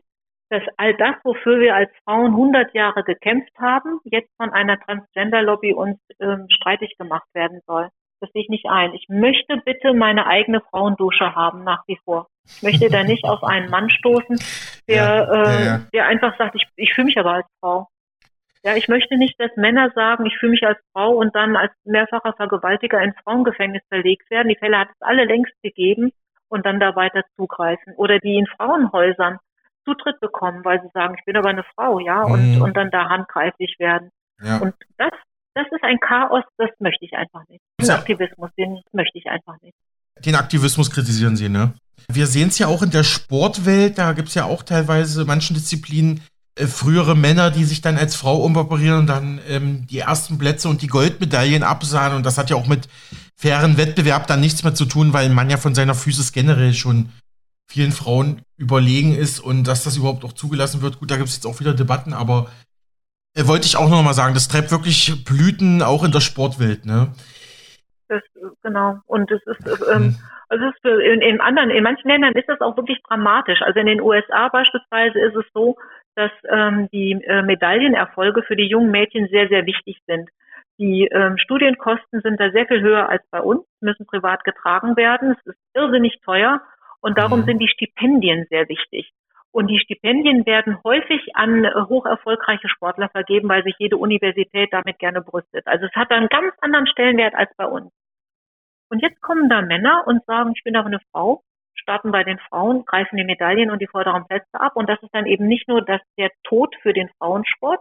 dass 0.48 0.62
all 0.76 0.94
das, 0.94 1.16
wofür 1.24 1.60
wir 1.60 1.74
als 1.74 1.90
Frauen 2.04 2.32
100 2.32 2.72
Jahre 2.74 3.02
gekämpft 3.02 3.58
haben, 3.58 3.98
jetzt 4.04 4.30
von 4.36 4.50
einer 4.50 4.78
Transgender-Lobby 4.78 5.74
uns 5.74 5.98
ähm, 6.20 6.46
streitig 6.50 6.96
gemacht 6.96 7.26
werden 7.34 7.60
soll. 7.66 7.88
Das 8.20 8.30
sehe 8.32 8.42
ich 8.42 8.48
nicht 8.48 8.66
ein. 8.66 8.94
Ich 8.94 9.06
möchte 9.08 9.56
bitte 9.64 9.92
meine 9.92 10.26
eigene 10.26 10.60
Frauendusche 10.70 11.34
haben, 11.34 11.64
nach 11.64 11.82
wie 11.88 11.98
vor. 12.04 12.28
Ich 12.46 12.62
möchte 12.62 12.88
da 12.88 13.02
nicht 13.02 13.24
auf 13.24 13.42
einen 13.42 13.70
Mann 13.70 13.90
stoßen, 13.90 14.38
der, 14.88 14.96
ja, 14.96 15.24
äh, 15.24 15.64
ja. 15.64 15.80
der 15.92 16.06
einfach 16.06 16.38
sagt, 16.38 16.54
ich, 16.54 16.66
ich 16.76 16.94
fühle 16.94 17.06
mich 17.06 17.18
aber 17.18 17.32
als 17.32 17.46
Frau. 17.60 17.88
Ja, 18.64 18.74
ich 18.76 18.88
möchte 18.88 19.18
nicht, 19.18 19.38
dass 19.38 19.50
Männer 19.56 19.90
sagen, 19.94 20.24
ich 20.24 20.38
fühle 20.38 20.52
mich 20.52 20.66
als 20.66 20.78
Frau 20.92 21.12
und 21.12 21.34
dann 21.36 21.54
als 21.54 21.72
mehrfacher 21.84 22.32
Vergewaltiger 22.32 23.00
ins 23.02 23.14
Frauengefängnis 23.22 23.82
verlegt 23.88 24.30
werden. 24.30 24.48
Die 24.48 24.56
Fälle 24.56 24.78
hat 24.78 24.88
es 24.88 25.02
alle 25.02 25.26
längst 25.26 25.52
gegeben 25.62 26.12
und 26.48 26.64
dann 26.64 26.80
da 26.80 26.96
weiter 26.96 27.22
zugreifen. 27.36 27.94
Oder 27.96 28.18
die 28.20 28.36
in 28.36 28.46
Frauenhäusern 28.46 29.38
Zutritt 29.84 30.18
bekommen, 30.20 30.64
weil 30.64 30.80
sie 30.80 30.88
sagen, 30.94 31.14
ich 31.18 31.24
bin 31.26 31.36
aber 31.36 31.50
eine 31.50 31.64
Frau, 31.74 31.98
ja, 31.98 32.22
und, 32.22 32.56
mhm. 32.56 32.62
und 32.62 32.74
dann 32.74 32.90
da 32.90 33.10
handgreiflich 33.10 33.76
werden. 33.78 34.08
Ja. 34.42 34.56
Und 34.56 34.74
das, 34.96 35.12
das 35.54 35.66
ist 35.70 35.84
ein 35.84 36.00
Chaos, 36.00 36.42
das 36.56 36.70
möchte 36.78 37.04
ich 37.04 37.12
einfach 37.12 37.46
nicht. 37.48 37.60
Den 37.78 37.88
ja. 37.88 37.96
Aktivismus, 37.96 38.50
den 38.56 38.80
möchte 38.92 39.18
ich 39.18 39.26
einfach 39.26 39.60
nicht. 39.60 39.74
Den 40.24 40.36
Aktivismus 40.36 40.90
kritisieren 40.90 41.36
Sie, 41.36 41.50
ne? 41.50 41.74
Wir 42.10 42.26
sehen 42.26 42.48
es 42.48 42.58
ja 42.58 42.66
auch 42.66 42.82
in 42.82 42.90
der 42.90 43.04
Sportwelt, 43.04 43.98
da 43.98 44.12
gibt 44.12 44.28
es 44.28 44.34
ja 44.34 44.44
auch 44.44 44.62
teilweise 44.62 45.24
manchen 45.24 45.54
Disziplinen 45.54 46.22
frühere 46.56 47.16
Männer, 47.16 47.50
die 47.50 47.64
sich 47.64 47.80
dann 47.80 47.96
als 47.96 48.14
Frau 48.14 48.36
umoperieren 48.36 49.00
und 49.00 49.06
dann 49.06 49.40
ähm, 49.48 49.86
die 49.88 49.98
ersten 49.98 50.38
Plätze 50.38 50.68
und 50.68 50.82
die 50.82 50.86
Goldmedaillen 50.86 51.62
absahen. 51.62 52.14
Und 52.14 52.24
das 52.24 52.38
hat 52.38 52.50
ja 52.50 52.56
auch 52.56 52.68
mit 52.68 52.88
fairen 53.36 53.76
Wettbewerb 53.76 54.26
dann 54.26 54.40
nichts 54.40 54.62
mehr 54.62 54.74
zu 54.74 54.84
tun, 54.84 55.12
weil 55.12 55.26
ein 55.26 55.34
Mann 55.34 55.50
ja 55.50 55.56
von 55.56 55.74
seiner 55.74 55.94
Physis 55.94 56.32
generell 56.32 56.72
schon 56.72 57.10
vielen 57.68 57.92
Frauen 57.92 58.42
überlegen 58.56 59.14
ist 59.14 59.40
und 59.40 59.64
dass 59.64 59.84
das 59.84 59.96
überhaupt 59.96 60.24
auch 60.24 60.32
zugelassen 60.32 60.82
wird. 60.82 61.00
Gut, 61.00 61.10
da 61.10 61.16
gibt 61.16 61.28
es 61.28 61.36
jetzt 61.36 61.46
auch 61.46 61.58
wieder 61.58 61.74
Debatten, 61.74 62.12
aber 62.12 62.46
äh, 63.34 63.46
wollte 63.46 63.66
ich 63.66 63.76
auch 63.76 63.90
noch 63.90 64.02
mal 64.02 64.14
sagen, 64.14 64.34
das 64.34 64.48
treibt 64.48 64.70
wirklich 64.70 65.24
Blüten 65.24 65.82
auch 65.82 66.04
in 66.04 66.12
der 66.12 66.20
Sportwelt, 66.20 66.86
ne? 66.86 67.12
Das, 68.08 68.22
genau. 68.62 68.98
Und 69.06 69.30
es 69.32 69.42
ist, 69.46 69.66
ähm, 69.90 70.02
hm. 70.02 70.16
also 70.48 70.64
ist 70.66 70.84
in, 70.84 71.20
in 71.20 71.40
anderen, 71.40 71.70
in 71.70 71.82
manchen 71.82 72.08
Ländern 72.08 72.34
ist 72.34 72.48
das 72.48 72.60
auch 72.60 72.76
wirklich 72.76 73.02
dramatisch. 73.08 73.62
Also 73.62 73.80
in 73.80 73.86
den 73.86 74.00
USA 74.00 74.48
beispielsweise 74.48 75.18
ist 75.18 75.34
es 75.34 75.46
so, 75.52 75.76
dass 76.16 76.30
ähm, 76.48 76.88
die 76.92 77.12
äh, 77.12 77.42
Medaillenerfolge 77.42 78.42
für 78.42 78.56
die 78.56 78.66
jungen 78.66 78.90
Mädchen 78.90 79.28
sehr, 79.28 79.48
sehr 79.48 79.66
wichtig 79.66 80.00
sind. 80.06 80.28
Die 80.78 81.08
ähm, 81.12 81.38
Studienkosten 81.38 82.20
sind 82.20 82.40
da 82.40 82.50
sehr 82.50 82.66
viel 82.66 82.80
höher 82.80 83.08
als 83.08 83.22
bei 83.30 83.40
uns, 83.40 83.64
müssen 83.80 84.06
privat 84.06 84.44
getragen 84.44 84.96
werden. 84.96 85.36
Es 85.38 85.46
ist 85.52 85.58
irrsinnig 85.74 86.20
teuer 86.24 86.60
und 87.00 87.16
darum 87.16 87.40
mhm. 87.40 87.44
sind 87.44 87.58
die 87.58 87.68
Stipendien 87.68 88.46
sehr 88.50 88.68
wichtig. 88.68 89.12
Und 89.52 89.68
die 89.68 89.78
Stipendien 89.78 90.44
werden 90.46 90.82
häufig 90.82 91.36
an 91.36 91.64
äh, 91.64 91.70
hoch 91.88 92.06
erfolgreiche 92.06 92.68
Sportler 92.68 93.08
vergeben, 93.08 93.48
weil 93.48 93.62
sich 93.62 93.76
jede 93.78 93.96
Universität 93.96 94.72
damit 94.72 94.98
gerne 94.98 95.20
brüstet. 95.20 95.64
Also 95.66 95.86
es 95.86 95.94
hat 95.94 96.10
einen 96.10 96.28
ganz 96.28 96.52
anderen 96.60 96.88
Stellenwert 96.88 97.36
als 97.36 97.54
bei 97.56 97.66
uns. 97.66 97.92
Und 98.90 99.00
jetzt 99.00 99.20
kommen 99.20 99.48
da 99.48 99.62
Männer 99.62 100.04
und 100.06 100.24
sagen, 100.24 100.52
ich 100.56 100.64
bin 100.64 100.74
aber 100.74 100.88
eine 100.88 100.98
Frau, 101.12 101.42
starten 101.84 102.10
bei 102.10 102.24
den 102.24 102.38
Frauen, 102.48 102.84
greifen 102.84 103.16
die 103.16 103.24
Medaillen 103.24 103.70
und 103.70 103.80
die 103.80 103.86
vorderen 103.86 104.26
Plätze 104.26 104.60
ab. 104.60 104.72
Und 104.74 104.88
das 104.88 105.00
ist 105.02 105.14
dann 105.14 105.26
eben 105.26 105.46
nicht 105.46 105.68
nur 105.68 105.82
das, 105.82 106.00
der 106.18 106.30
Tod 106.42 106.74
für 106.82 106.92
den 106.92 107.08
Frauensport, 107.18 107.80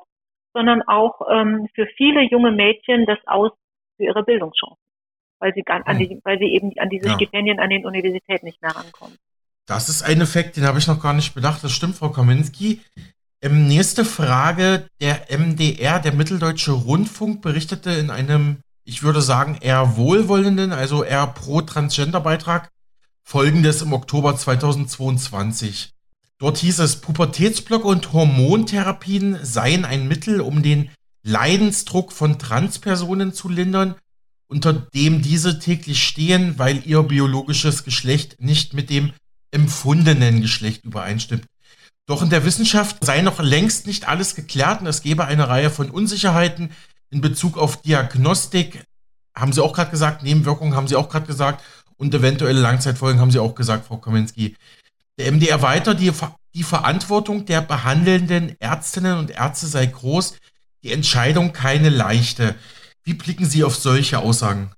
sondern 0.54 0.84
auch 0.84 1.22
ähm, 1.30 1.68
für 1.74 1.88
viele 1.98 2.22
junge 2.22 2.52
Mädchen 2.52 3.06
das 3.08 3.20
Aus 3.26 3.52
für 3.98 4.04
ihre 4.04 4.24
Bildungschancen 4.24 4.78
weil 5.44 5.54
sie, 5.54 5.64
an 5.68 5.98
die, 5.98 6.10
hm. 6.10 6.22
weil 6.24 6.40
sie 6.40 6.46
eben 6.46 6.72
an 6.80 6.90
diese 6.90 7.08
ja. 7.08 7.16
Stipendien 7.16 7.60
an 7.60 7.70
den 7.70 7.86
Universitäten 7.86 8.46
nicht 8.46 8.62
mehr 8.62 8.74
rankommen. 8.74 9.18
Das 9.66 9.90
ist 9.90 10.02
ein 10.02 10.22
Effekt, 10.22 10.56
den 10.56 10.66
habe 10.66 10.80
ich 10.80 10.88
noch 10.88 11.02
gar 11.02 11.14
nicht 11.14 11.36
bedacht. 11.36 11.64
Das 11.64 11.72
stimmt, 11.74 11.96
Frau 11.96 12.10
Kaminski. 12.10 12.82
Ähm, 13.42 13.68
nächste 13.68 14.06
Frage. 14.06 14.88
Der 15.02 15.28
MDR, 15.38 16.00
der 16.00 16.14
Mitteldeutsche 16.14 16.72
Rundfunk, 16.72 17.42
berichtete 17.42 17.92
in 17.92 18.10
einem, 18.10 18.60
ich 18.86 19.04
würde 19.04 19.22
sagen, 19.22 19.58
eher 19.62 19.98
wohlwollenden, 19.98 20.72
also 20.72 21.04
eher 21.04 21.28
pro-Transgender-Beitrag 21.28 22.70
folgendes 23.24 23.82
im 23.82 23.94
Oktober 23.94 24.36
2022. 24.36 25.90
Dort 26.38 26.58
hieß 26.58 26.80
es, 26.80 26.98
Pubertätsblock 27.02 27.86
und 27.86 28.14
Hormontherapien 28.14 29.40
seien 29.44 29.86
ein 29.86 30.08
Mittel, 30.08 30.42
um 30.42 30.62
den 30.62 30.92
Leidensdruck 31.24 32.12
von 32.12 32.38
Transpersonen 32.38 33.34
zu 33.34 33.50
lindern 33.50 33.96
unter 34.54 34.74
dem 34.74 35.24
diese 35.24 35.58
täglich 35.58 36.04
stehen, 36.04 36.60
weil 36.60 36.86
ihr 36.86 37.02
biologisches 37.02 37.84
Geschlecht 37.84 38.40
nicht 38.40 38.76
mit 38.76 38.92
dem 38.92 39.12
empfundenen 39.50 40.42
Geschlecht 40.42 40.84
übereinstimmt. 40.84 41.46
Doch 42.06 42.22
in 42.22 42.30
der 42.30 42.46
Wissenschaft 42.46 43.04
sei 43.04 43.22
noch 43.22 43.40
längst 43.40 43.88
nicht 43.88 44.08
alles 44.08 44.36
geklärt 44.36 44.82
und 44.82 44.88
es 44.88 45.02
gebe 45.02 45.26
eine 45.26 45.48
Reihe 45.50 45.72
von 45.72 45.90
Unsicherheiten 45.90 46.72
in 47.10 47.22
Bezug 47.22 47.58
auf 47.58 47.82
Diagnostik, 47.82 48.84
haben 49.36 49.54
Sie 49.54 49.64
auch 49.64 49.74
gerade 49.74 49.90
gesagt, 49.90 50.22
Nebenwirkungen 50.22 50.76
haben 50.76 50.88
Sie 50.88 50.96
auch 50.96 51.10
gerade 51.10 51.26
gesagt 51.26 51.64
und 51.98 52.14
eventuelle 52.14 52.60
Langzeitfolgen 52.60 53.20
haben 53.20 53.32
Sie 53.32 53.40
auch 53.40 53.56
gesagt, 53.56 53.86
Frau 53.86 53.98
Kaminski. 53.98 54.56
Der 55.18 55.32
MDR 55.32 55.62
weiter, 55.62 55.94
die, 55.94 56.12
die 56.56 56.64
Verantwortung 56.64 57.46
der 57.46 57.62
behandelnden 57.62 58.56
Ärztinnen 58.60 59.18
und 59.18 59.32
Ärzte 59.32 59.68
sei 59.68 59.86
groß, 59.86 60.40
die 60.84 60.92
Entscheidung 60.92 61.54
keine 61.54 61.90
leichte. 61.90 62.56
Wie 63.04 63.14
blicken 63.14 63.46
Sie 63.46 63.64
auf 63.64 63.76
solche 63.76 64.20
Aussagen? 64.20 64.72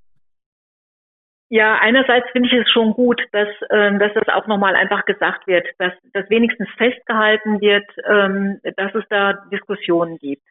Ja, 1.48 1.78
einerseits 1.80 2.28
finde 2.32 2.48
ich 2.48 2.54
es 2.54 2.70
schon 2.72 2.92
gut, 2.92 3.22
dass, 3.30 3.48
ähm, 3.70 4.00
dass 4.00 4.12
das 4.14 4.28
auch 4.28 4.48
nochmal 4.48 4.74
einfach 4.74 5.04
gesagt 5.04 5.46
wird, 5.46 5.66
dass, 5.78 5.92
dass 6.12 6.28
wenigstens 6.28 6.68
festgehalten 6.76 7.60
wird, 7.60 7.88
ähm, 8.04 8.60
dass 8.76 8.92
es 8.94 9.04
da 9.08 9.34
Diskussionen 9.52 10.18
gibt. 10.18 10.42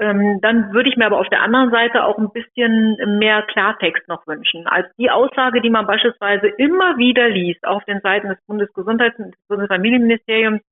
Ähm, 0.00 0.38
dann 0.42 0.72
würde 0.72 0.88
ich 0.88 0.96
mir 0.96 1.06
aber 1.06 1.18
auf 1.18 1.28
der 1.28 1.42
anderen 1.42 1.70
Seite 1.70 2.04
auch 2.04 2.18
ein 2.18 2.30
bisschen 2.30 3.18
mehr 3.18 3.42
Klartext 3.42 4.06
noch 4.06 4.26
wünschen. 4.28 4.66
Als 4.68 4.86
die 4.96 5.10
Aussage, 5.10 5.60
die 5.60 5.70
man 5.70 5.86
beispielsweise 5.86 6.46
immer 6.46 6.98
wieder 6.98 7.28
liest 7.28 7.66
auf 7.66 7.84
den 7.84 8.00
Seiten 8.00 8.28
des 8.28 8.38
Bundesgesundheits- 8.46 9.18
und 9.18 9.34
des 9.34 9.46
Bundesfamilienministeriums, 9.48 10.62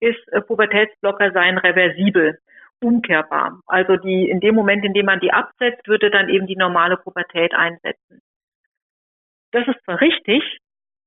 ist, 0.00 0.32
äh, 0.32 0.40
Pubertätsblocker 0.40 1.32
seien 1.32 1.58
reversibel 1.58 2.38
umkehrbar. 2.80 3.60
Also 3.66 3.96
die, 3.96 4.28
in 4.28 4.40
dem 4.40 4.54
Moment, 4.54 4.84
in 4.84 4.92
dem 4.92 5.06
man 5.06 5.20
die 5.20 5.32
absetzt, 5.32 5.88
würde 5.88 6.10
dann 6.10 6.28
eben 6.28 6.46
die 6.46 6.56
normale 6.56 6.96
Pubertät 6.96 7.54
einsetzen. 7.54 8.20
Das 9.52 9.66
ist 9.66 9.82
zwar 9.84 10.00
richtig, 10.00 10.42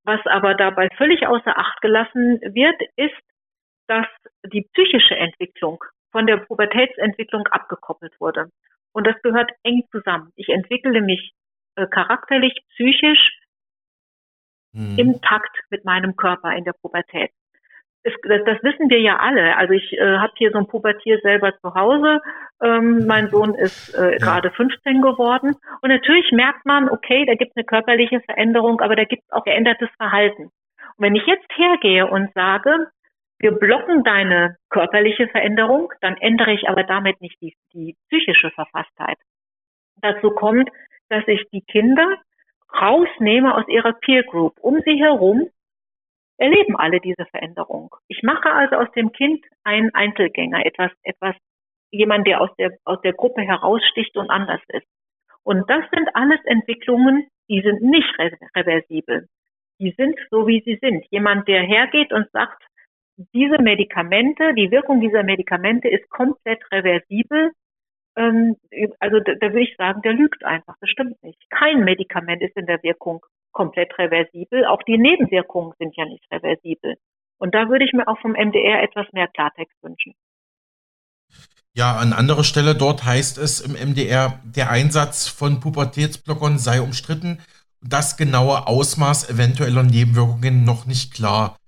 was 0.04 0.20
aber 0.26 0.56
dabei 0.56 0.90
völlig 0.98 1.28
außer 1.28 1.58
Acht 1.58 1.82
gelassen 1.82 2.42
wird, 2.42 2.82
ist, 2.96 3.22
dass 3.88 4.08
die 4.46 4.68
psychische 4.74 5.16
Entwicklung 5.16 5.84
von 6.12 6.28
der 6.28 6.38
Pubertätsentwicklung 6.38 7.48
abgekoppelt 7.48 8.14
wurde. 8.20 8.50
Und 8.92 9.06
das 9.06 9.22
gehört 9.22 9.52
eng 9.64 9.84
zusammen. 9.92 10.32
Ich 10.36 10.50
entwickle 10.50 11.02
mich 11.02 11.34
äh, 11.76 11.88
charakterlich, 11.88 12.54
psychisch 12.72 13.40
hm. 14.74 14.98
im 14.98 15.22
Takt 15.22 15.56
mit 15.70 15.86
meinem 15.86 16.16
Körper 16.16 16.56
in 16.56 16.64
der 16.64 16.74
Pubertät. 16.74 17.32
Es, 18.02 18.14
das, 18.24 18.42
das, 18.46 18.64
wissen 18.64 18.90
wir 18.90 19.02
ja 19.02 19.18
alle. 19.18 19.58
Also 19.58 19.74
ich 19.74 19.92
äh, 19.94 20.18
habe 20.18 20.32
hier 20.38 20.52
so 20.52 20.58
ein 20.58 20.68
Pubertier 20.68 21.20
selber 21.22 21.58
zu 21.60 21.74
Hause. 21.76 22.22
Ähm, 22.64 23.06
mein 23.08 23.30
Sohn 23.30 23.56
ist 23.56 23.94
äh, 23.94 24.14
ja. 24.14 24.18
gerade 24.18 24.52
15 24.52 25.02
geworden. 25.02 25.56
Und 25.82 25.90
natürlich 25.90 26.32
merkt 26.32 26.66
man, 26.66 26.90
okay, 26.90 27.26
da 27.26 27.36
gibt 27.36 27.52
es 27.52 27.58
eine 27.58 27.66
körperliche 27.66 28.22
Veränderung, 28.22 28.80
aber 28.80 28.96
da 28.96 29.04
gibt 29.04 29.24
es 29.24 29.32
auch 29.32 29.44
geändertes 29.44 29.90
Verhalten. 29.98 30.44
Und 30.44 30.52
wenn 30.98 31.16
ich 31.16 31.26
jetzt 31.26 31.50
hergehe 31.56 32.08
und 32.08 32.34
sage, 32.34 32.88
wir 33.40 33.52
blocken 33.54 34.04
deine 34.04 34.58
körperliche 34.70 35.28
Veränderung, 35.30 35.92
dann 36.02 36.18
ändere 36.18 36.54
ich 36.54 36.68
aber 36.68 36.84
damit 36.84 37.22
nicht 37.22 37.40
die, 37.42 37.56
die 37.74 37.96
psychische 38.08 38.52
Verfasstheit. 38.52 39.18
Dazu 40.02 40.32
kommt, 40.32 40.70
dass 41.10 41.28
ich 41.28 41.46
die 41.52 41.62
Kinder 41.62 42.18
rausnehme 42.82 43.56
aus 43.56 43.68
ihrer 43.68 43.94
Peer 43.94 44.24
Group. 44.24 44.58
Um 44.60 44.82
sie 44.86 45.02
herum 45.02 45.50
erleben 46.38 46.76
alle 46.76 47.00
diese 47.00 47.26
Veränderung. 47.26 47.96
Ich 48.08 48.24
mache 48.24 48.52
also 48.52 48.76
aus 48.76 48.92
dem 48.92 49.12
Kind 49.12 49.44
einen 49.64 49.94
Einzelgänger, 49.94 50.66
etwas, 50.66 50.92
etwas, 51.04 51.36
jemand, 51.92 52.28
der 52.28 52.42
aus 52.42 52.50
der, 52.58 52.78
aus 52.86 53.02
der 53.02 53.14
Gruppe 53.14 53.42
heraussticht 53.42 54.16
und 54.18 54.30
anders 54.30 54.62
ist. 54.68 54.88
Und 55.44 55.70
das 55.70 55.84
sind 55.92 56.10
alles 56.14 56.40
Entwicklungen, 56.46 57.28
die 57.50 57.62
sind 57.62 57.82
nicht 57.82 58.14
reversibel. 58.56 59.28
Die 59.80 59.92
sind 59.98 60.20
so, 60.30 60.46
wie 60.46 60.62
sie 60.62 60.78
sind. 60.82 61.06
Jemand, 61.10 61.48
der 61.48 61.64
hergeht 61.64 62.14
und 62.14 62.30
sagt, 62.32 62.62
diese 63.34 63.62
Medikamente, 63.62 64.54
die 64.54 64.72
Wirkung 64.72 65.02
dieser 65.02 65.24
Medikamente 65.24 65.90
ist 65.90 66.10
komplett 66.10 66.60
reversibel, 66.72 67.52
ähm, 68.16 68.56
also 69.00 69.20
da, 69.20 69.34
da 69.40 69.48
würde 69.48 69.64
ich 69.64 69.76
sagen, 69.78 70.02
der 70.02 70.14
lügt 70.14 70.44
einfach. 70.44 70.76
Das 70.82 70.90
stimmt 70.90 71.22
nicht. 71.24 71.40
Kein 71.50 71.84
Medikament 71.84 72.42
ist 72.42 72.56
in 72.56 72.66
der 72.66 72.82
Wirkung 72.84 73.26
komplett 73.52 73.98
reversibel. 73.98 74.66
Auch 74.66 74.82
die 74.84 74.98
Nebenwirkungen 74.98 75.74
sind 75.80 75.96
ja 75.96 76.06
nicht 76.06 76.26
reversibel. 76.32 76.96
Und 77.38 77.56
da 77.56 77.70
würde 77.70 77.86
ich 77.86 77.94
mir 77.94 78.08
auch 78.08 78.20
vom 78.20 78.34
MDR 78.34 78.84
etwas 78.84 79.08
mehr 79.14 79.28
Klartext 79.28 79.76
wünschen. 79.82 80.14
Ja, 81.74 81.98
an 81.98 82.14
anderer 82.14 82.44
Stelle 82.44 82.76
dort 82.76 83.06
heißt 83.06 83.38
es 83.38 83.62
im 83.62 83.74
MDR, 83.74 84.40
der 84.44 84.70
Einsatz 84.70 85.28
von 85.28 85.60
Pubertätsblockern 85.60 86.58
sei 86.58 86.82
umstritten. 86.82 87.40
Das 87.82 88.18
genaue 88.18 88.68
Ausmaß 88.68 89.30
eventueller 89.30 89.84
Nebenwirkungen 89.84 90.66
noch 90.66 90.86
nicht 90.86 91.14
klar. 91.14 91.59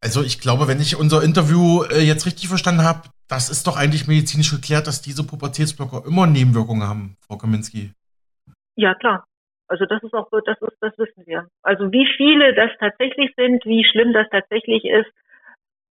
Also 0.00 0.22
ich 0.22 0.40
glaube, 0.40 0.68
wenn 0.68 0.80
ich 0.80 0.96
unser 0.96 1.22
Interview 1.22 1.82
äh, 1.84 2.00
jetzt 2.00 2.26
richtig 2.26 2.48
verstanden 2.48 2.84
habe, 2.84 3.08
das 3.28 3.50
ist 3.50 3.66
doch 3.66 3.76
eigentlich 3.76 4.06
medizinisch 4.06 4.50
geklärt, 4.50 4.86
dass 4.86 5.02
diese 5.02 5.26
Pubertätsblocker 5.26 6.06
immer 6.06 6.26
Nebenwirkungen 6.26 6.88
haben, 6.88 7.16
Frau 7.26 7.36
Kaminski. 7.36 7.92
Ja, 8.76 8.94
klar. 8.94 9.24
Also 9.66 9.84
das 9.84 10.02
ist 10.02 10.14
auch, 10.14 10.28
das 10.46 10.56
ist, 10.62 10.78
das 10.80 10.96
wissen 10.96 11.26
wir. 11.26 11.48
Also 11.62 11.92
wie 11.92 12.08
viele 12.16 12.54
das 12.54 12.70
tatsächlich 12.78 13.32
sind, 13.36 13.64
wie 13.66 13.84
schlimm 13.84 14.12
das 14.14 14.26
tatsächlich 14.30 14.84
ist, 14.84 15.10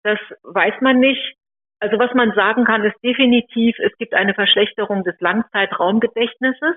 das 0.03 0.19
weiß 0.43 0.81
man 0.81 0.99
nicht. 0.99 1.35
Also 1.79 1.99
was 1.99 2.13
man 2.13 2.33
sagen 2.33 2.65
kann, 2.65 2.83
ist 2.83 2.97
definitiv, 3.03 3.77
es 3.79 3.95
gibt 3.97 4.13
eine 4.13 4.33
Verschlechterung 4.33 5.03
des 5.03 5.15
Langzeitraumgedächtnisses. 5.19 6.75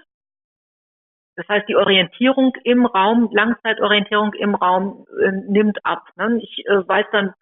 Das 1.37 1.49
heißt, 1.49 1.69
die 1.69 1.77
Orientierung 1.77 2.53
im 2.65 2.85
Raum, 2.85 3.31
Langzeitorientierung 3.33 4.35
im 4.35 4.55
Raum 4.55 5.07
äh, 5.21 5.33
nimmt 5.49 5.85
ab. 5.85 6.05
Ne? 6.17 6.39
Ich 6.43 6.67
äh, 6.67 6.87
weiß 6.87 7.07
dann 7.13 7.33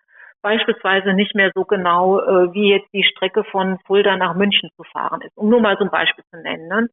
beispielsweise 0.42 1.12
nicht 1.12 1.34
mehr 1.34 1.50
so 1.54 1.64
genau, 1.64 2.20
äh, 2.20 2.54
wie 2.54 2.70
jetzt 2.70 2.92
die 2.92 3.04
Strecke 3.04 3.44
von 3.44 3.78
Fulda 3.86 4.16
nach 4.16 4.34
München 4.34 4.70
zu 4.76 4.84
fahren 4.84 5.20
ist, 5.22 5.36
um 5.36 5.48
nur 5.48 5.60
mal 5.60 5.76
so 5.76 5.84
ein 5.84 5.90
Beispiel 5.90 6.24
zu 6.30 6.40
nennen. 6.40 6.68
Ne? 6.68 6.88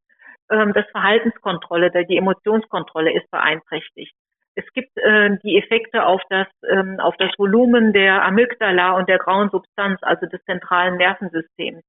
Ähm, 0.49 0.73
das 0.73 0.85
Verhaltenskontrolle, 0.91 1.91
die 2.05 2.17
Emotionskontrolle 2.17 3.13
ist 3.13 3.29
beeinträchtigt. 3.31 4.13
Es 4.55 4.65
gibt 4.73 4.97
äh, 4.97 5.37
die 5.43 5.57
Effekte 5.57 6.05
auf 6.05 6.21
das, 6.29 6.47
ähm, 6.67 6.99
auf 6.99 7.15
das 7.17 7.31
Volumen 7.37 7.93
der 7.93 8.23
Amygdala 8.25 8.93
und 8.93 9.07
der 9.07 9.19
grauen 9.19 9.51
Substanz, 9.51 9.99
also 10.01 10.25
des 10.25 10.43
zentralen 10.45 10.97
Nervensystems. 10.97 11.83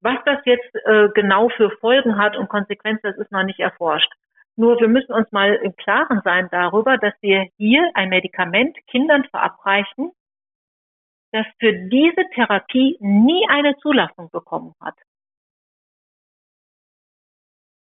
Was 0.00 0.18
das 0.24 0.38
jetzt 0.44 0.74
äh, 0.86 1.08
genau 1.14 1.50
für 1.50 1.70
Folgen 1.78 2.18
hat 2.18 2.36
und 2.36 2.48
Konsequenzen, 2.48 3.02
das 3.04 3.18
ist 3.18 3.30
noch 3.30 3.44
nicht 3.44 3.60
erforscht. 3.60 4.10
Nur 4.56 4.78
wir 4.80 4.88
müssen 4.88 5.12
uns 5.12 5.30
mal 5.32 5.54
im 5.54 5.74
Klaren 5.76 6.20
sein 6.24 6.48
darüber, 6.50 6.98
dass 6.98 7.14
wir 7.20 7.48
hier 7.56 7.90
ein 7.94 8.08
Medikament 8.08 8.76
Kindern 8.88 9.24
verabreichen, 9.24 10.12
das 11.32 11.46
für 11.58 11.72
diese 11.72 12.28
Therapie 12.34 12.96
nie 13.00 13.46
eine 13.48 13.76
Zulassung 13.78 14.30
bekommen 14.30 14.74
hat. 14.80 14.96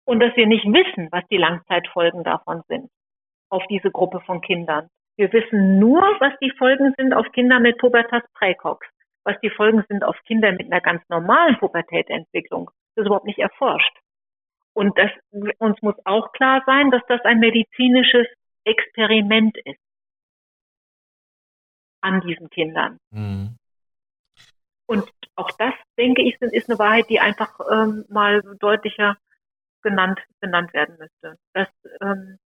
Und 0.05 0.19
dass 0.19 0.35
wir 0.35 0.47
nicht 0.47 0.65
wissen, 0.65 1.09
was 1.11 1.23
die 1.29 1.37
Langzeitfolgen 1.37 2.23
davon 2.23 2.63
sind 2.67 2.89
auf 3.49 3.63
diese 3.67 3.91
Gruppe 3.91 4.21
von 4.21 4.41
Kindern. 4.41 4.89
Wir 5.17 5.31
wissen 5.33 5.77
nur, 5.79 6.01
was 6.19 6.33
die 6.41 6.51
Folgen 6.57 6.93
sind 6.97 7.13
auf 7.13 7.29
Kinder 7.33 7.59
mit 7.59 7.77
Pubertas 7.77 8.23
praecox. 8.33 8.87
Was 9.23 9.39
die 9.41 9.51
Folgen 9.51 9.83
sind 9.87 10.03
auf 10.03 10.17
Kinder 10.25 10.51
mit 10.51 10.71
einer 10.71 10.81
ganz 10.81 11.07
normalen 11.09 11.57
Pubertätentwicklung, 11.59 12.71
das 12.95 13.03
ist 13.03 13.07
überhaupt 13.07 13.27
nicht 13.27 13.37
erforscht. 13.37 13.95
Und 14.73 14.97
das, 14.97 15.11
uns 15.57 15.81
muss 15.81 15.95
auch 16.05 16.31
klar 16.31 16.63
sein, 16.65 16.91
dass 16.91 17.01
das 17.07 17.21
ein 17.25 17.39
medizinisches 17.39 18.27
Experiment 18.63 19.57
ist 19.65 19.79
an 22.01 22.21
diesen 22.21 22.49
Kindern. 22.49 22.97
Mhm. 23.11 23.57
Und 24.87 25.09
auch 25.35 25.51
das, 25.51 25.73
denke 25.97 26.21
ich, 26.21 26.35
ist 26.41 26.69
eine 26.69 26.79
Wahrheit, 26.79 27.09
die 27.09 27.19
einfach 27.19 27.59
ähm, 27.71 28.05
mal 28.09 28.41
deutlicher 28.59 29.17
genannt, 29.81 30.19
benannt 30.39 30.73
werden 30.73 30.97
müsste. 30.99 31.37
Dass, 31.53 31.67
ähm, 32.01 32.37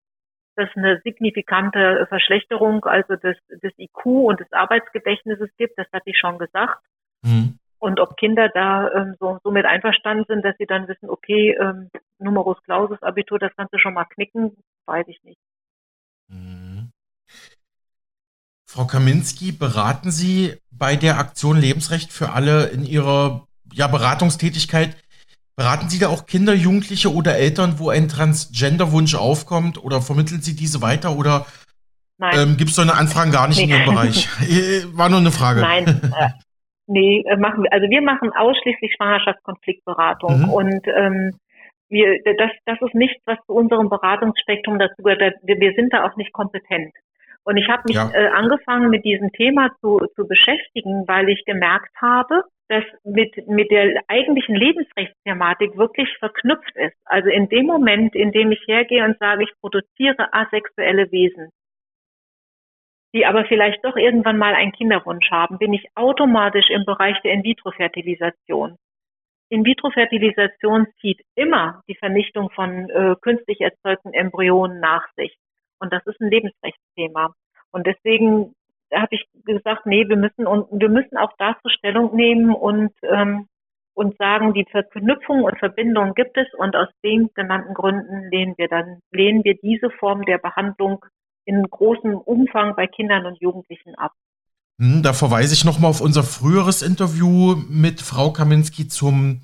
dass 0.55 0.69
eine 0.75 1.01
signifikante 1.03 2.05
Verschlechterung 2.07 2.85
also 2.85 3.15
des, 3.15 3.37
des 3.49 3.73
IQ 3.77 4.05
und 4.05 4.39
des 4.39 4.51
Arbeitsgedächtnisses 4.51 5.49
gibt, 5.57 5.77
das 5.77 5.87
hatte 5.91 6.09
ich 6.09 6.17
schon 6.17 6.37
gesagt. 6.37 6.85
Mhm. 7.23 7.57
Und 7.85 7.99
ob 7.99 8.17
Kinder 8.17 8.49
da 8.51 8.91
ähm, 8.95 9.15
so, 9.19 9.37
so 9.43 9.51
mit 9.51 9.67
einverstanden 9.67 10.25
sind, 10.27 10.43
dass 10.43 10.55
sie 10.57 10.65
dann 10.65 10.87
wissen, 10.87 11.07
okay, 11.07 11.55
ähm, 11.61 11.91
Numerus 12.17 12.57
Clausus 12.63 12.99
Abitur, 13.03 13.37
das 13.37 13.51
kannst 13.55 13.75
du 13.75 13.77
schon 13.77 13.93
mal 13.93 14.05
knicken, 14.05 14.57
weiß 14.87 15.05
ich 15.07 15.21
nicht. 15.23 15.37
Mhm. 16.27 16.89
Frau 18.67 18.85
Kaminski, 18.85 19.51
beraten 19.51 20.09
Sie 20.09 20.57
bei 20.71 20.95
der 20.95 21.19
Aktion 21.19 21.57
Lebensrecht 21.57 22.11
für 22.11 22.31
alle 22.31 22.69
in 22.69 22.85
Ihrer 22.85 23.45
ja, 23.71 23.85
Beratungstätigkeit, 23.85 24.97
beraten 25.55 25.87
Sie 25.87 25.99
da 25.99 26.07
auch 26.07 26.25
Kinder, 26.25 26.55
Jugendliche 26.55 27.13
oder 27.13 27.37
Eltern, 27.37 27.77
wo 27.77 27.91
ein 27.91 28.09
Transgender-Wunsch 28.09 29.13
aufkommt 29.13 29.77
oder 29.77 30.01
vermitteln 30.01 30.41
Sie 30.41 30.55
diese 30.55 30.81
weiter 30.81 31.15
oder 31.15 31.45
ähm, 32.19 32.57
gibt 32.57 32.71
es 32.71 32.77
so 32.77 32.81
eine 32.81 32.95
Anfrage 32.95 33.29
gar 33.29 33.47
nicht 33.47 33.57
nee. 33.57 33.65
in 33.65 33.69
Ihrem 33.69 33.85
Bereich? 33.85 34.27
Äh, 34.41 34.85
war 34.97 35.09
nur 35.09 35.19
eine 35.19 35.31
Frage. 35.31 35.61
Nein, 35.61 35.85
äh, 36.19 36.29
Nee, 36.87 37.23
äh, 37.27 37.37
machen 37.37 37.63
wir. 37.63 37.73
Also 37.73 37.89
wir 37.89 38.01
machen 38.01 38.31
ausschließlich 38.31 38.93
Schwangerschaftskonfliktberatung 38.95 40.43
mhm. 40.43 40.49
und 40.49 40.87
ähm, 40.87 41.31
wir, 41.89 42.19
das, 42.23 42.51
das 42.65 42.81
ist 42.81 42.95
nichts, 42.95 43.21
was 43.25 43.37
zu 43.45 43.53
unserem 43.53 43.89
Beratungsspektrum 43.89 44.79
dazu 44.79 45.01
gehört. 45.01 45.35
Wir, 45.43 45.59
wir 45.59 45.73
sind 45.73 45.93
da 45.93 46.05
auch 46.05 46.15
nicht 46.15 46.33
kompetent. 46.33 46.93
Und 47.43 47.57
ich 47.57 47.67
habe 47.69 47.83
mich 47.85 47.95
ja. 47.95 48.09
äh, 48.13 48.27
angefangen, 48.29 48.89
mit 48.89 49.05
diesem 49.05 49.31
Thema 49.31 49.69
zu, 49.79 49.99
zu 50.15 50.27
beschäftigen, 50.27 51.07
weil 51.07 51.29
ich 51.29 51.45
gemerkt 51.45 51.95
habe, 52.01 52.43
dass 52.69 52.83
mit, 53.03 53.47
mit 53.47 53.69
der 53.69 54.01
eigentlichen 54.07 54.55
Lebensrechtsthematik 54.55 55.77
wirklich 55.77 56.09
verknüpft 56.17 56.75
ist. 56.75 56.97
Also 57.05 57.29
in 57.29 57.47
dem 57.49 57.67
Moment, 57.67 58.15
in 58.15 58.31
dem 58.31 58.51
ich 58.51 58.63
hergehe 58.67 59.05
und 59.05 59.19
sage, 59.19 59.43
ich 59.43 59.51
produziere 59.61 60.33
asexuelle 60.33 61.11
Wesen, 61.11 61.49
die 63.15 63.25
aber 63.25 63.45
vielleicht 63.45 63.83
doch 63.85 63.95
irgendwann 63.95 64.37
mal 64.37 64.53
einen 64.53 64.73
Kinderwunsch 64.73 65.31
haben, 65.31 65.57
bin 65.57 65.73
ich 65.73 65.87
automatisch 65.95 66.69
im 66.69 66.83
Bereich 66.83 67.15
der 67.21 67.31
In-vitro-Fertilisation. 67.31 68.75
In-vitro-Fertilisation 69.49 70.87
zieht 70.99 71.21
immer 71.33 71.81
die 71.87 71.95
Vernichtung 71.95 72.49
von 72.49 72.89
äh, 72.89 73.15
künstlich 73.21 73.61
erzeugten 73.61 74.13
Embryonen 74.13 74.81
nach 74.81 75.07
sich. 75.15 75.37
Und 75.79 75.93
das 75.93 76.05
ist 76.05 76.19
ein 76.19 76.29
Lebensrechtsthema. 76.29 77.33
Und 77.71 77.87
deswegen 77.87 78.53
habe 78.93 79.15
ich 79.15 79.25
gesagt, 79.45 79.85
nee, 79.85 80.07
wir 80.09 80.17
müssen 80.17 80.45
und 80.45 80.67
wir 80.71 80.89
müssen 80.89 81.17
auch 81.17 81.31
dazu 81.37 81.69
Stellung 81.69 82.15
nehmen 82.15 82.53
und 82.53 82.91
ähm, 83.03 83.47
und 83.93 84.17
sagen, 84.17 84.53
die 84.53 84.65
Verknüpfung 84.69 85.43
und 85.43 85.57
Verbindung 85.57 86.15
gibt 86.15 86.37
es 86.37 86.53
und 86.55 86.75
aus 86.75 86.89
den 87.01 87.29
genannten 87.33 87.73
Gründen 87.73 88.29
lehnen 88.29 88.55
wir 88.57 88.67
dann 88.67 88.99
lehnen 89.11 89.43
wir 89.45 89.55
diese 89.55 89.89
Form 89.89 90.23
der 90.23 90.37
Behandlung 90.37 91.05
in 91.45 91.63
großem 91.63 92.15
Umfang 92.15 92.75
bei 92.75 92.87
Kindern 92.87 93.25
und 93.25 93.39
Jugendlichen 93.39 93.95
ab. 93.95 94.11
Hm, 94.79 95.03
da 95.03 95.13
verweise 95.13 95.53
ich 95.53 95.63
nochmal 95.63 95.89
auf 95.89 96.01
unser 96.01 96.23
früheres 96.23 96.81
Interview 96.81 97.55
mit 97.69 98.01
Frau 98.01 98.31
Kaminski 98.31 98.87
zum 98.87 99.41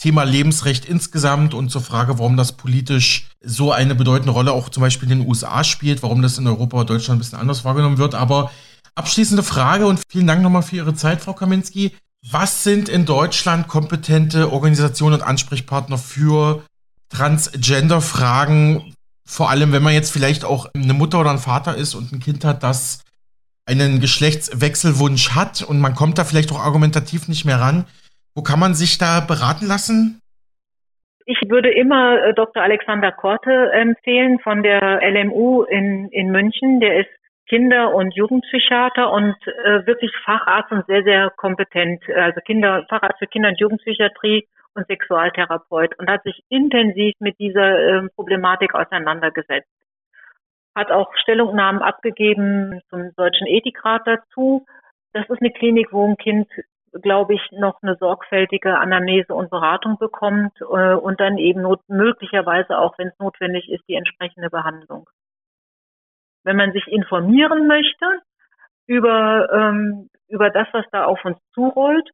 Thema 0.00 0.22
Lebensrecht 0.22 0.84
insgesamt 0.84 1.54
und 1.54 1.70
zur 1.70 1.80
Frage, 1.80 2.20
warum 2.20 2.36
das 2.36 2.52
politisch 2.56 3.28
so 3.40 3.72
eine 3.72 3.96
bedeutende 3.96 4.32
Rolle 4.32 4.52
auch 4.52 4.68
zum 4.68 4.82
Beispiel 4.82 5.10
in 5.10 5.18
den 5.18 5.28
USA 5.28 5.64
spielt, 5.64 6.04
warum 6.04 6.22
das 6.22 6.38
in 6.38 6.46
Europa 6.46 6.78
und 6.80 6.90
Deutschland 6.90 7.18
ein 7.18 7.20
bisschen 7.20 7.40
anders 7.40 7.64
wahrgenommen 7.64 7.98
wird. 7.98 8.14
Aber 8.14 8.52
abschließende 8.94 9.42
Frage 9.42 9.86
und 9.86 10.00
vielen 10.08 10.28
Dank 10.28 10.42
nochmal 10.42 10.62
für 10.62 10.76
Ihre 10.76 10.94
Zeit, 10.94 11.20
Frau 11.20 11.32
Kaminski. 11.32 11.96
Was 12.30 12.62
sind 12.62 12.88
in 12.88 13.06
Deutschland 13.06 13.66
kompetente 13.66 14.52
Organisationen 14.52 15.16
und 15.16 15.22
Ansprechpartner 15.22 15.98
für 15.98 16.62
Transgender-Fragen? 17.08 18.94
Vor 19.28 19.50
allem, 19.50 19.74
wenn 19.74 19.82
man 19.82 19.92
jetzt 19.92 20.10
vielleicht 20.10 20.42
auch 20.42 20.66
eine 20.74 20.94
Mutter 20.94 21.20
oder 21.20 21.30
ein 21.30 21.38
Vater 21.38 21.76
ist 21.76 21.94
und 21.94 22.12
ein 22.12 22.18
Kind 22.18 22.46
hat, 22.46 22.62
das 22.62 23.04
einen 23.66 24.00
Geschlechtswechselwunsch 24.00 25.36
hat 25.36 25.62
und 25.62 25.80
man 25.80 25.94
kommt 25.94 26.16
da 26.16 26.24
vielleicht 26.24 26.50
auch 26.50 26.64
argumentativ 26.64 27.28
nicht 27.28 27.44
mehr 27.44 27.60
ran. 27.60 27.84
Wo 28.34 28.42
kann 28.42 28.58
man 28.58 28.72
sich 28.72 28.96
da 28.96 29.20
beraten 29.20 29.66
lassen? 29.66 30.22
Ich 31.26 31.38
würde 31.46 31.70
immer 31.70 32.24
äh, 32.24 32.32
Dr. 32.32 32.62
Alexander 32.62 33.12
Korte 33.12 33.70
empfehlen 33.72 34.38
von 34.42 34.62
der 34.62 35.00
LMU 35.02 35.64
in, 35.64 36.08
in 36.08 36.30
München. 36.30 36.80
Der 36.80 37.00
ist 37.00 37.10
Kinder- 37.50 37.94
und 37.94 38.14
Jugendpsychiater 38.14 39.12
und 39.12 39.36
äh, 39.46 39.86
wirklich 39.86 40.10
Facharzt 40.24 40.72
und 40.72 40.86
sehr, 40.86 41.02
sehr 41.02 41.30
kompetent. 41.36 42.02
Also 42.16 42.40
Kinder, 42.40 42.86
Facharzt 42.88 43.18
für 43.18 43.26
Kinder- 43.26 43.50
und 43.50 43.60
Jugendpsychiatrie 43.60 44.48
und 44.78 44.86
Sexualtherapeut 44.86 45.98
und 45.98 46.08
hat 46.08 46.22
sich 46.22 46.42
intensiv 46.48 47.14
mit 47.18 47.38
dieser 47.38 47.78
äh, 47.78 48.08
Problematik 48.14 48.74
auseinandergesetzt. 48.74 49.68
Hat 50.74 50.90
auch 50.90 51.12
Stellungnahmen 51.16 51.82
abgegeben 51.82 52.80
zum 52.88 53.12
Deutschen 53.16 53.46
Ethikrat 53.46 54.02
dazu. 54.06 54.64
Das 55.12 55.28
ist 55.28 55.42
eine 55.42 55.50
Klinik, 55.50 55.92
wo 55.92 56.06
ein 56.06 56.16
Kind, 56.16 56.48
glaube 56.92 57.34
ich, 57.34 57.42
noch 57.50 57.82
eine 57.82 57.96
sorgfältige 57.96 58.78
Anamnese 58.78 59.34
und 59.34 59.50
Beratung 59.50 59.98
bekommt 59.98 60.58
äh, 60.60 60.94
und 60.94 61.20
dann 61.20 61.38
eben 61.38 61.66
möglicherweise 61.88 62.78
auch, 62.78 62.96
wenn 62.98 63.08
es 63.08 63.18
notwendig 63.18 63.68
ist, 63.68 63.82
die 63.88 63.94
entsprechende 63.94 64.50
Behandlung. 64.50 65.10
Wenn 66.44 66.56
man 66.56 66.72
sich 66.72 66.86
informieren 66.86 67.66
möchte 67.66 68.06
über, 68.86 69.48
ähm, 69.52 70.08
über 70.28 70.50
das, 70.50 70.68
was 70.72 70.86
da 70.92 71.04
auf 71.04 71.24
uns 71.24 71.38
zurollt, 71.52 72.08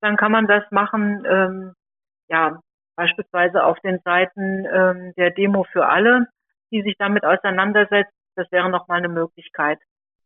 dann 0.00 0.16
kann 0.16 0.32
man 0.32 0.46
das 0.46 0.64
machen, 0.70 1.24
ähm, 1.28 1.74
ja, 2.28 2.60
beispielsweise 2.96 3.64
auf 3.64 3.78
den 3.80 4.00
Seiten 4.04 4.66
ähm, 4.72 5.12
der 5.16 5.30
Demo 5.30 5.64
für 5.72 5.86
alle, 5.86 6.26
die 6.72 6.82
sich 6.82 6.96
damit 6.98 7.24
auseinandersetzt. 7.24 8.12
Das 8.36 8.50
wäre 8.50 8.68
nochmal 8.70 8.98
eine 8.98 9.08
Möglichkeit. 9.08 9.78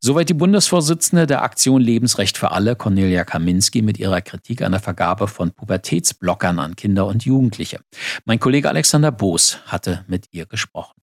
Soweit 0.03 0.31
die 0.31 0.35
Bundesvorsitzende 0.35 1.27
der 1.27 1.43
Aktion 1.43 1.83
Lebensrecht 1.83 2.39
für 2.39 2.53
alle, 2.53 2.75
Cornelia 2.75 3.25
Kaminski, 3.25 3.83
mit 3.83 3.99
ihrer 3.99 4.23
Kritik 4.23 4.63
an 4.63 4.73
der 4.73 4.81
Vergabe 4.81 5.29
von 5.29 5.53
Pubertätsblockern 5.53 6.59
an 6.59 6.75
Kinder 6.75 7.07
und 7.07 7.27
Jugendliche. 7.27 7.81
Mein 8.25 8.41
Kollege 8.41 8.71
Alexander 8.71 9.13
Boos 9.13 9.61
hatte 9.67 10.03
mit 10.09 10.33
ihr 10.33 10.47
gesprochen. 10.47 10.95